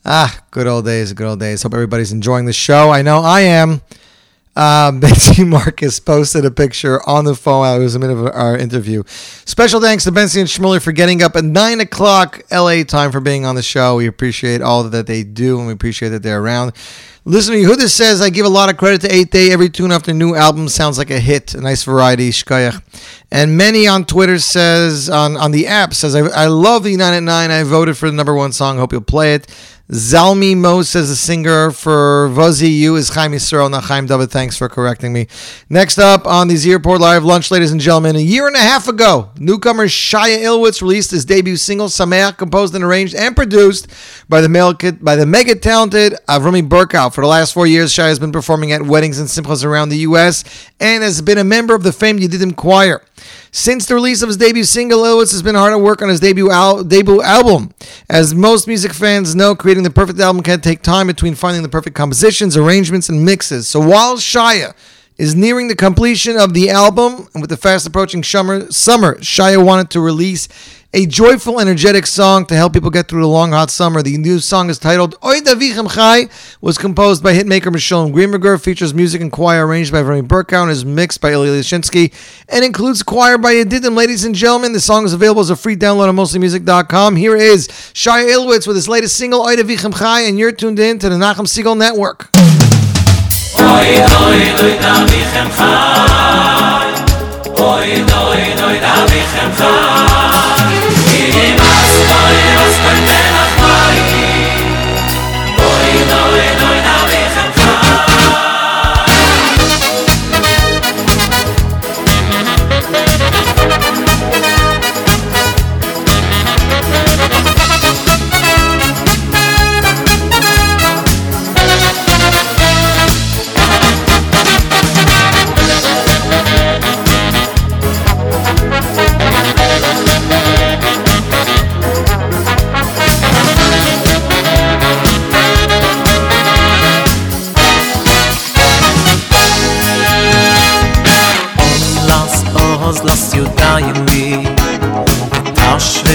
Ah, 0.04 0.40
good 0.52 0.68
old 0.68 0.84
days, 0.84 1.12
good 1.12 1.26
old 1.26 1.40
days. 1.40 1.64
Hope 1.64 1.74
everybody's 1.74 2.12
enjoying 2.12 2.46
the 2.46 2.52
show. 2.52 2.90
I 2.90 3.02
know 3.02 3.22
I 3.22 3.40
am. 3.40 3.82
Um, 4.56 5.00
Bentzi 5.02 5.46
Marcus 5.46 6.00
posted 6.00 6.46
a 6.46 6.50
picture 6.50 7.06
on 7.06 7.26
the 7.26 7.34
phone. 7.34 7.66
It 7.78 7.84
was 7.84 7.94
a 7.94 7.98
minute 7.98 8.16
of 8.16 8.34
our 8.34 8.56
interview. 8.56 9.02
Special 9.06 9.80
thanks 9.80 10.04
to 10.04 10.10
Bentzi 10.10 10.40
and 10.40 10.48
Schmuller 10.48 10.82
for 10.82 10.92
getting 10.92 11.22
up 11.22 11.36
at 11.36 11.44
9 11.44 11.80
o'clock 11.80 12.42
LA 12.50 12.82
time 12.82 13.12
for 13.12 13.20
being 13.20 13.44
on 13.44 13.54
the 13.54 13.62
show. 13.62 13.96
We 13.96 14.06
appreciate 14.06 14.62
all 14.62 14.82
that 14.84 15.06
they 15.06 15.22
do 15.24 15.58
and 15.58 15.66
we 15.66 15.74
appreciate 15.74 16.08
that 16.08 16.22
they're 16.22 16.40
around. 16.40 16.72
Listener 17.28 17.56
Yehuda 17.56 17.88
says, 17.88 18.22
I 18.22 18.30
give 18.30 18.46
a 18.46 18.48
lot 18.48 18.70
of 18.70 18.76
credit 18.76 19.00
to 19.00 19.12
8 19.12 19.32
Day. 19.32 19.50
Every 19.50 19.68
tune 19.68 19.90
after 19.90 20.14
new 20.14 20.36
album 20.36 20.68
sounds 20.68 20.96
like 20.96 21.10
a 21.10 21.18
hit. 21.18 21.54
A 21.54 21.60
nice 21.60 21.82
variety. 21.82 22.30
Shkoyach. 22.30 22.80
And 23.32 23.56
many 23.56 23.88
on 23.88 24.04
Twitter 24.04 24.38
says, 24.38 25.10
on, 25.10 25.36
on 25.36 25.50
the 25.50 25.66
app, 25.66 25.92
says, 25.92 26.14
I, 26.14 26.20
I 26.20 26.46
love 26.46 26.84
the 26.84 26.96
9 26.96 27.12
at 27.12 27.22
9. 27.24 27.50
I 27.50 27.62
voted 27.64 27.96
for 27.96 28.08
the 28.08 28.16
number 28.16 28.32
one 28.32 28.52
song. 28.52 28.78
Hope 28.78 28.92
you'll 28.92 29.00
play 29.00 29.34
it. 29.34 29.48
Zalmi 29.90 30.56
Mos 30.56 30.88
says 30.88 31.10
a 31.10 31.14
singer 31.14 31.70
for 31.70 32.28
Vazi 32.30 32.76
You 32.76 32.96
is 32.96 33.10
Chaim 33.10 33.30
Yisrael, 33.30 33.70
not 33.70 33.84
Chaim 33.84 34.06
David. 34.06 34.32
Thanks 34.32 34.56
for 34.58 34.68
correcting 34.68 35.12
me. 35.12 35.28
Next 35.70 35.98
up 35.98 36.26
on 36.26 36.48
the 36.48 36.56
Z 36.56 36.72
Report 36.72 37.00
Live 37.00 37.22
Lunch, 37.22 37.52
ladies 37.52 37.70
and 37.70 37.80
gentlemen, 37.80 38.16
a 38.16 38.18
year 38.18 38.48
and 38.48 38.56
a 38.56 38.60
half 38.60 38.88
ago, 38.88 39.30
newcomer 39.38 39.86
Shia 39.86 40.38
Ilwitz 40.38 40.82
released 40.82 41.12
his 41.12 41.24
debut 41.24 41.54
single, 41.54 41.86
Sameach, 41.86 42.36
composed 42.36 42.74
and 42.74 42.82
arranged 42.82 43.14
and 43.14 43.36
produced 43.36 43.86
by 44.28 44.40
the 44.40 44.48
male, 44.48 44.74
by 44.74 45.14
the 45.14 45.24
mega 45.24 45.54
talented 45.54 46.14
Avrami 46.28 46.68
Burkout. 46.68 47.14
For 47.14 47.20
the 47.20 47.28
last 47.28 47.54
four 47.54 47.68
years, 47.68 47.92
Shia 47.92 48.08
has 48.08 48.18
been 48.18 48.32
performing 48.32 48.72
at 48.72 48.82
weddings 48.82 49.20
and 49.20 49.28
simchas 49.28 49.64
around 49.64 49.90
the 49.90 49.98
U.S. 49.98 50.42
and 50.80 51.04
has 51.04 51.22
been 51.22 51.38
a 51.38 51.44
member 51.44 51.76
of 51.76 51.84
the 51.84 51.92
famed 51.92 52.18
Yedidim 52.18 52.56
Choir. 52.56 53.02
Since 53.56 53.86
the 53.86 53.94
release 53.94 54.20
of 54.20 54.28
his 54.28 54.36
debut 54.36 54.64
single, 54.64 55.00
Ilwitz 55.04 55.32
has 55.32 55.42
been 55.42 55.54
hard 55.54 55.72
at 55.72 55.80
work 55.80 56.02
on 56.02 56.10
his 56.10 56.20
debut, 56.20 56.50
al- 56.50 56.84
debut 56.84 57.22
album. 57.22 57.72
As 58.06 58.34
most 58.34 58.68
music 58.68 58.92
fans 58.92 59.34
know, 59.34 59.54
creating 59.54 59.82
the 59.82 59.88
perfect 59.88 60.20
album 60.20 60.42
can 60.42 60.60
take 60.60 60.82
time 60.82 61.06
between 61.06 61.34
finding 61.34 61.62
the 61.62 61.68
perfect 61.70 61.96
compositions, 61.96 62.54
arrangements, 62.54 63.08
and 63.08 63.24
mixes. 63.24 63.66
So 63.66 63.80
while 63.80 64.18
Shia 64.18 64.74
is 65.18 65.34
nearing 65.34 65.68
the 65.68 65.76
completion 65.76 66.36
of 66.36 66.54
the 66.54 66.70
album, 66.70 67.28
and 67.32 67.40
with 67.40 67.50
the 67.50 67.56
fast 67.56 67.86
approaching 67.86 68.22
summer, 68.22 68.70
summer 68.70 69.16
Shia 69.16 69.64
wanted 69.64 69.90
to 69.90 70.00
release 70.00 70.48
a 70.96 71.04
joyful, 71.04 71.60
energetic 71.60 72.06
song 72.06 72.46
to 72.46 72.54
help 72.54 72.72
people 72.72 72.88
get 72.88 73.06
through 73.06 73.20
the 73.20 73.28
long, 73.28 73.52
hot 73.52 73.70
summer. 73.70 74.02
The 74.02 74.16
new 74.16 74.38
song 74.38 74.70
is 74.70 74.78
titled 74.78 75.14
Oy 75.22 75.40
Davichem 75.40 75.94
Chai, 75.94 76.28
was 76.60 76.78
composed 76.78 77.22
by 77.22 77.34
hitmaker 77.34 77.72
Michelle 77.72 78.08
Greenberger, 78.08 78.58
features 78.62 78.94
music 78.94 79.20
and 79.20 79.30
choir 79.30 79.66
arranged 79.66 79.92
by 79.92 80.02
Vernon 80.02 80.26
Burkow, 80.26 80.62
and 80.62 80.70
is 80.70 80.86
mixed 80.86 81.20
by 81.20 81.32
Ilya 81.32 81.52
Lashinsky, 81.52 82.14
and 82.48 82.64
includes 82.64 83.02
choir 83.02 83.36
by 83.36 83.54
Yedidim. 83.54 83.94
Ladies 83.94 84.24
and 84.24 84.34
gentlemen, 84.34 84.72
the 84.72 84.80
song 84.80 85.04
is 85.04 85.12
available 85.12 85.42
as 85.42 85.50
a 85.50 85.56
free 85.56 85.76
download 85.76 86.08
on 86.08 86.16
mostlymusic.com. 86.16 87.16
Here 87.16 87.36
is 87.36 87.68
Shia 87.68 88.30
Ilwitz 88.30 88.66
with 88.66 88.76
his 88.76 88.88
latest 88.88 89.16
single, 89.16 89.42
Oy 89.42 89.56
Davichem 89.56 89.98
Chai, 89.98 90.20
and 90.22 90.38
you're 90.38 90.52
tuned 90.52 90.78
in 90.78 90.98
to 91.00 91.08
the 91.08 91.16
Nachum 91.16 91.46
Segal 91.46 91.76
Network. 91.76 92.30
Oy 93.74 93.90
oy 94.26 94.42
oy 94.62 94.72
da 94.82 94.92
mi 95.10 95.20
khem 95.32 95.48
khay 95.58 96.90
Oy 97.70 97.90
oy 98.22 98.44
oy 98.68 98.76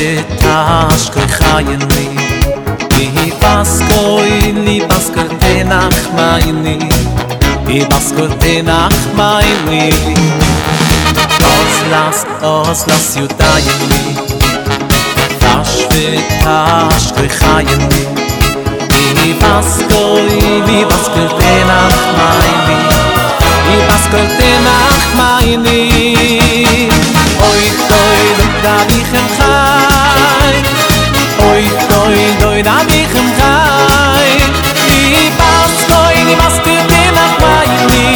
Tash 0.02 1.12
koi 1.14 1.28
chayin 1.30 1.82
li 1.90 2.06
Mi 3.16 3.28
bas 3.42 3.74
koi 3.90 4.52
li 4.66 4.78
bas 4.90 5.12
koi 5.16 5.28
tenach 5.42 6.00
mai 6.18 6.42
li 6.64 6.78
Mi 7.68 7.78
bas 7.92 8.08
koi 8.18 8.30
tenach 8.42 8.98
mai 9.20 9.46
li 9.70 9.86
Oslas, 11.58 12.26
oslas 12.42 13.08
yutayin 13.20 13.82
li 13.92 14.04
Tash 15.44 15.78
ve 15.92 16.06
tash 16.44 17.08
koi 17.18 17.30
chayin 17.38 17.84
li 17.92 18.04
Mi 19.18 19.30
bas 19.42 19.72
koi 19.92 20.26
li 20.68 20.80
bas 20.90 21.06
koi 21.14 21.28
tenach 21.40 22.02
mai 22.18 22.52
li 22.68 22.80
Mi 23.68 23.78
bas 23.90 24.06
tenach 24.40 25.06
mai 25.20 25.58
Oy. 27.52 27.62
doin 32.12 32.34
doin 32.42 32.68
a 32.68 32.84
mich 32.84 33.14
im 33.22 33.30
khay 33.40 34.30
i 34.98 35.00
bas 35.40 35.74
doin 35.92 36.28
i 36.32 36.34
mas 36.42 36.56
du 36.66 36.74
bin 36.90 37.10
nach 37.18 37.36
mei 37.44 37.70
ni 37.92 38.10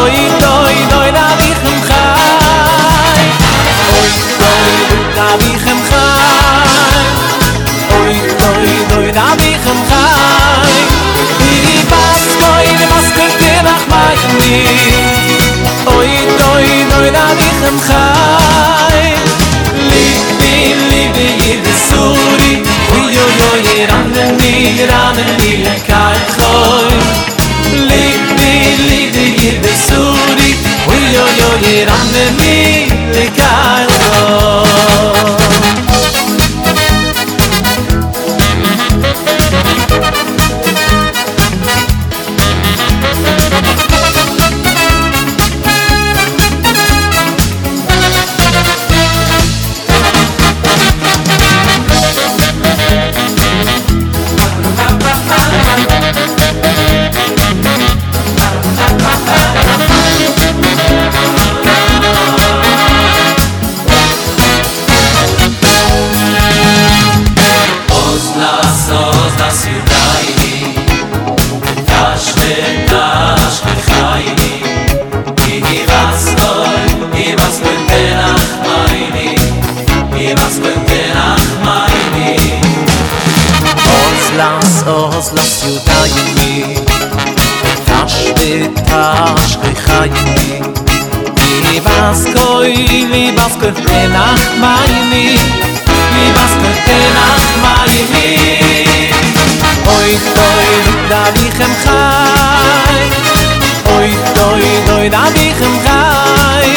oi 0.00 0.16
doin 0.42 0.80
doin 0.92 1.16
a 1.24 1.26
mich 1.40 1.62
im 1.72 1.78
khay 1.88 3.22
oi 3.90 4.12
doin 4.62 4.80
doin 4.92 5.16
a 5.24 5.26
mich 5.42 5.66
im 5.74 5.80
khay 5.90 6.06
oi 7.98 8.14
doin 8.42 8.78
doin 8.92 9.16
a 9.26 9.28
khay 9.88 10.76
mas 12.92 13.06
ni 14.38 14.54
khay 17.88 18.11
ranne 23.88 24.02
an 24.02 24.12
den 24.12 24.36
mir 24.36 24.88
an 24.94 25.14
den 25.16 25.30
mir 25.40 25.70
an 25.70 25.82
kein 25.86 26.20
Chloy 26.34 26.86
Lieb 27.88 28.24
mir, 28.38 28.76
lieb 28.88 29.12
dir, 29.12 29.30
jede 29.42 29.72
Suri 29.86 30.50
Ui, 30.86 31.18
oi, 31.24 31.36
mir, 32.38 32.86
mein 90.02 90.12
ich 91.74 91.84
was 91.84 92.24
li 92.24 93.32
was 93.36 93.54
koi? 93.60 94.08
Nach 94.08 94.44
mein 94.60 95.12
ich 95.12 95.40
was 96.36 96.52
koi? 96.60 96.98
Nach 97.18 97.46
mein 97.62 98.08
ich 98.24 99.14
oi 99.94 100.12
oi 100.48 100.70
da 101.10 101.22
bi 101.34 101.46
kham 101.58 101.72
khai 101.84 103.04
oi 103.96 104.10
oi 104.48 104.66
oi 104.96 105.08
da 105.14 105.24
bi 105.34 105.46
kham 105.58 105.74
khai 105.86 106.68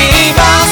ich 0.00 0.34
was 0.38 0.70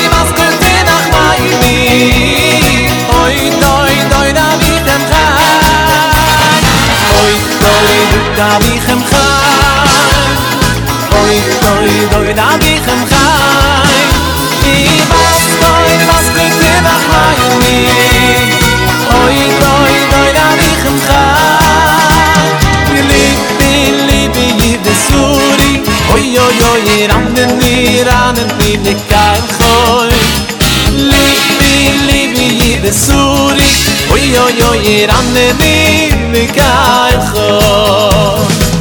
li 0.00 0.08
was 0.14 0.30
koi? 0.38 0.72
Nach 0.88 1.06
mein 1.14 1.44
ich 1.74 2.90
oi 3.22 3.38
oi 3.76 3.96
oi 4.20 4.32
da 4.32 4.48
bi 4.60 4.72
kham 4.86 5.02
khai 5.12 6.62
oi 7.22 7.34
oi 7.74 7.96
da 8.36 8.50
bi 8.64 8.74
kham 8.86 9.00
khai 9.10 9.17
doy 11.78 12.08
doy 12.12 12.34
da 12.34 12.48
bi 12.60 12.72
khm 12.86 13.02
khay 13.10 13.98
i 14.70 14.78
bas 15.10 15.42
doy 15.62 15.90
bas 16.08 16.26
kut 16.36 16.54
ve 16.60 16.72
vakh 16.86 17.04
may 17.12 17.40
mi 17.62 17.76
oy 19.18 19.38
doy 19.62 19.94
doy 20.12 20.28
da 20.38 20.46
bi 20.60 20.70
khm 20.82 20.96
khay 21.06 22.48
li 23.10 23.26
li 23.60 23.76
li 24.08 24.20
bi 24.34 24.46
ye 24.60 24.72
de 24.86 24.94
suri. 25.06 25.72
Oy 26.14 26.24
yo 26.34 26.46
yo 26.60 26.70
ram 27.12 27.24
de 27.36 27.46
ni 27.60 28.02
ran 28.08 28.36
ni 28.58 28.70
de 28.86 28.94
kay 29.10 29.38
khoy 29.54 30.10
li 31.10 31.26
li 31.62 31.76
li 32.08 32.20
bi 32.34 32.46
ye 32.62 32.92
suri. 33.04 33.68
Oy 34.12 34.24
yo 34.34 34.48
yo 34.60 34.72
ram 35.12 35.34
de 35.36 35.46
ni 35.60 35.76
de 36.34 36.46
kay 36.58 37.14
khoy 37.30 38.77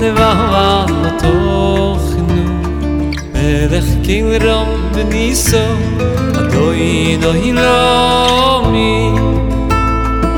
נבהבה 0.00 0.84
תוכנו 1.18 2.60
מלך 3.34 3.84
קמרום 4.06 4.90
בניסו 4.94 5.56
אדוי 6.38 7.16
אדוי 7.20 7.52
לא 7.52 8.62
מי 8.72 9.10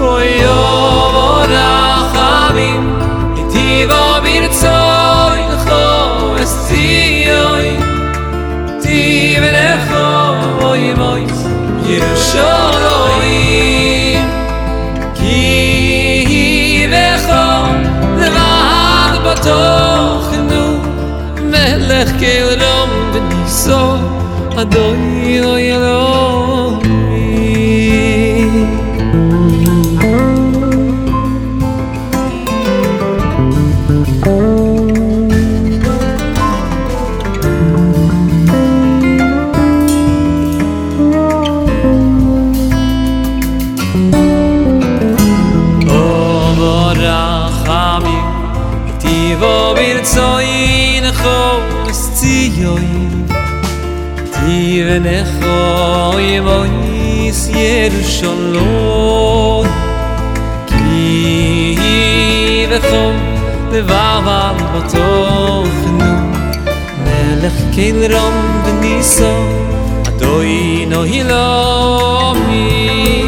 אוי 0.00 0.46
אוב 0.46 1.16
רחמים 1.48 2.98
איתי 3.36 3.86
בו 3.86 4.22
ברצוי 4.22 5.40
לכו 5.52 6.42
אסציוי 6.42 7.76
תיב 8.82 9.42
לכו 9.42 10.64
אוי 10.66 10.94
מויס 10.94 11.46
ירושלו 11.86 12.91
איך 22.02 22.12
קייל 22.18 22.62
רום 22.62 23.12
בניסו, 23.12 23.94
אדוי 24.56 25.40
אוי 25.44 25.72
אלוי. 25.72 26.61
לנכוי 54.92 56.40
וניס 56.40 57.48
ירושלון 57.48 58.86
כי 60.66 61.76
וחום 62.70 63.16
דבר 63.70 64.20
ועל 64.24 64.56
בתוכנו 64.56 66.32
מלך 67.04 67.52
rom 68.10 68.36
וניסו 68.64 69.36
אדוי 70.08 70.86
נוהי 70.88 71.24
לא 71.24 72.34
מי 72.48 73.24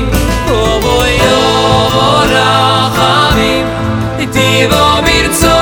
ובו 0.49 1.03
יורח 1.05 2.99
עמים 2.99 3.67
איתי 4.19 4.67
בו 4.71 5.03
מרצו 5.03 5.54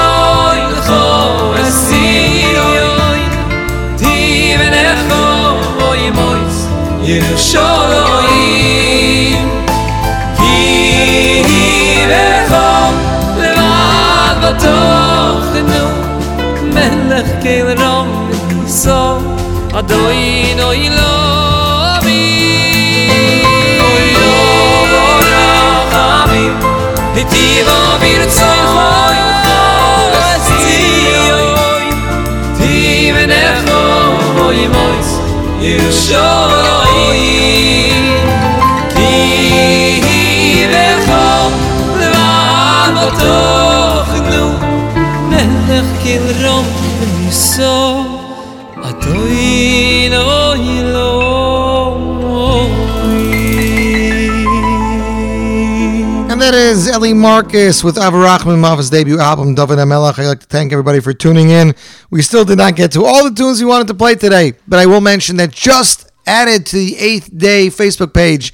ירושלים. 7.13 8.33
כי 10.37 11.43
נראה 11.49 12.43
לבד 12.49 14.37
בתוך 14.43 15.45
חינו 15.53 15.87
מלך 16.63 17.27
כאל 17.43 17.83
רום 17.83 18.31
וכיסו 18.31 19.19
אדוין 19.73 20.61
אוי 20.61 20.89
לא 20.91 21.23
Oh, 34.45 34.51
you 34.51 34.92
Oh 47.65 48.12
that 56.53 56.59
is 56.59 56.87
Ellie 56.87 57.15
Marcus 57.15 57.83
with 57.83 57.97
Avarachman 57.97 58.63
off 58.63 58.91
debut 58.91 59.19
album, 59.19 59.55
David 59.55 59.79
Amelach. 59.79 60.19
I'd 60.19 60.27
like 60.27 60.41
to 60.41 60.47
thank 60.47 60.71
everybody 60.71 61.01
for 61.01 61.15
tuning 61.15 61.49
in. 61.49 61.75
We 62.11 62.21
still 62.21 62.45
did 62.45 62.59
not 62.59 62.77
get 62.77 62.93
to 62.93 63.07
all 63.07 63.25
the 63.25 63.35
tunes 63.35 63.59
we 63.59 63.67
wanted 63.67 63.87
to 63.87 63.95
play 63.95 64.17
today, 64.17 64.53
but 64.69 64.79
I 64.79 64.85
will 64.85 65.01
mention 65.01 65.37
that 65.37 65.51
just 65.51 66.13
added 66.27 66.67
to 66.67 66.77
the 66.77 66.99
eighth 66.99 67.31
day 67.35 67.69
Facebook 67.69 68.13
page, 68.13 68.53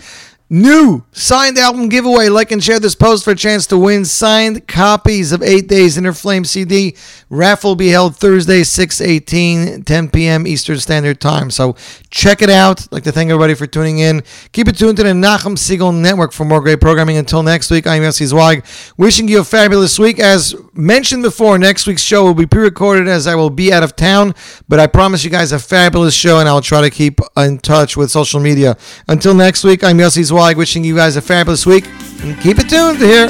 new 0.51 1.05
signed 1.13 1.59
album 1.59 1.89
giveaway. 1.89 2.29
Like 2.29 2.51
and 2.53 2.63
share 2.63 2.81
this 2.81 2.95
post 2.95 3.25
for 3.25 3.33
a 3.33 3.37
chance 3.37 3.67
to 3.69 3.79
win 3.79 4.05
signed 4.05 4.67
copies 4.67 5.33
of 5.33 5.43
Eight 5.43 5.69
Days 5.69 5.99
Inner 5.99 6.13
Flame 6.13 6.45
CD. 6.45 6.97
Raffle 7.31 7.71
will 7.71 7.77
be 7.77 7.89
held 7.89 8.17
Thursday, 8.17 8.63
6 8.63 9.01
18, 9.01 9.85
10 9.85 10.11
p.m. 10.11 10.47
Eastern 10.47 10.79
Standard 10.79 11.21
Time. 11.21 11.51
So 11.51 11.77
check 12.11 12.43
it 12.43 12.51
out. 12.51 12.83
I'd 12.83 12.93
like 12.93 13.05
to 13.05 13.13
thank 13.13 13.31
everybody 13.31 13.55
for 13.55 13.67
tuning 13.67 13.99
in. 13.99 14.23
Keep 14.53 14.69
it 14.69 14.79
tuned 14.79 14.97
to 14.97 15.03
the 15.03 15.11
Nachum 15.11 15.57
Segal 15.57 15.95
Network 15.95 16.33
for 16.33 16.45
more 16.45 16.61
great 16.61 16.81
programming. 16.81 17.17
Until 17.17 17.43
next 17.43 17.71
week, 17.71 17.87
I'm 17.87 18.03
Yossi 18.03 18.33
Zwig. 18.33 18.65
Wishing 18.97 19.29
you 19.29 19.41
a 19.41 19.45
fabulous 19.45 19.99
week. 19.99 20.19
As 20.19 20.55
mentioned 20.73 21.23
before, 21.23 21.59
next 21.59 21.87
week's 21.87 22.03
show 22.03 22.25
will 22.25 22.35
be 22.35 22.47
pre 22.47 22.63
recorded 22.63 23.09
as 23.09 23.27
I 23.27 23.35
will 23.35 23.51
be 23.51 23.73
out 23.73 23.83
of 23.83 23.97
town, 23.97 24.35
but 24.69 24.81
I 24.81 24.87
promise 24.87 25.25
you 25.25 25.31
guys 25.31 25.53
a 25.53 25.59
fabulous 25.59 26.15
show 26.15 26.39
and 26.39 26.49
I'll 26.49 26.63
try 26.63 26.81
to 26.81 26.91
keep 26.91 27.21
in 27.37 27.59
touch 27.59 27.97
with 27.97 28.11
social 28.11 28.41
media. 28.41 28.77
Until 29.09 29.35
next 29.35 29.65
week, 29.65 29.85
I'm 29.85 29.99
Yossi 29.99 30.23
Zwig. 30.23 30.38
Wishing 30.39 30.85
you 30.85 30.95
guys 30.95 31.17
a 31.17 31.21
fabulous 31.21 31.67
week 31.67 31.87
and 32.23 32.41
keep 32.41 32.59
it 32.61 32.69
tuned 32.69 32.99
here. 32.99 33.29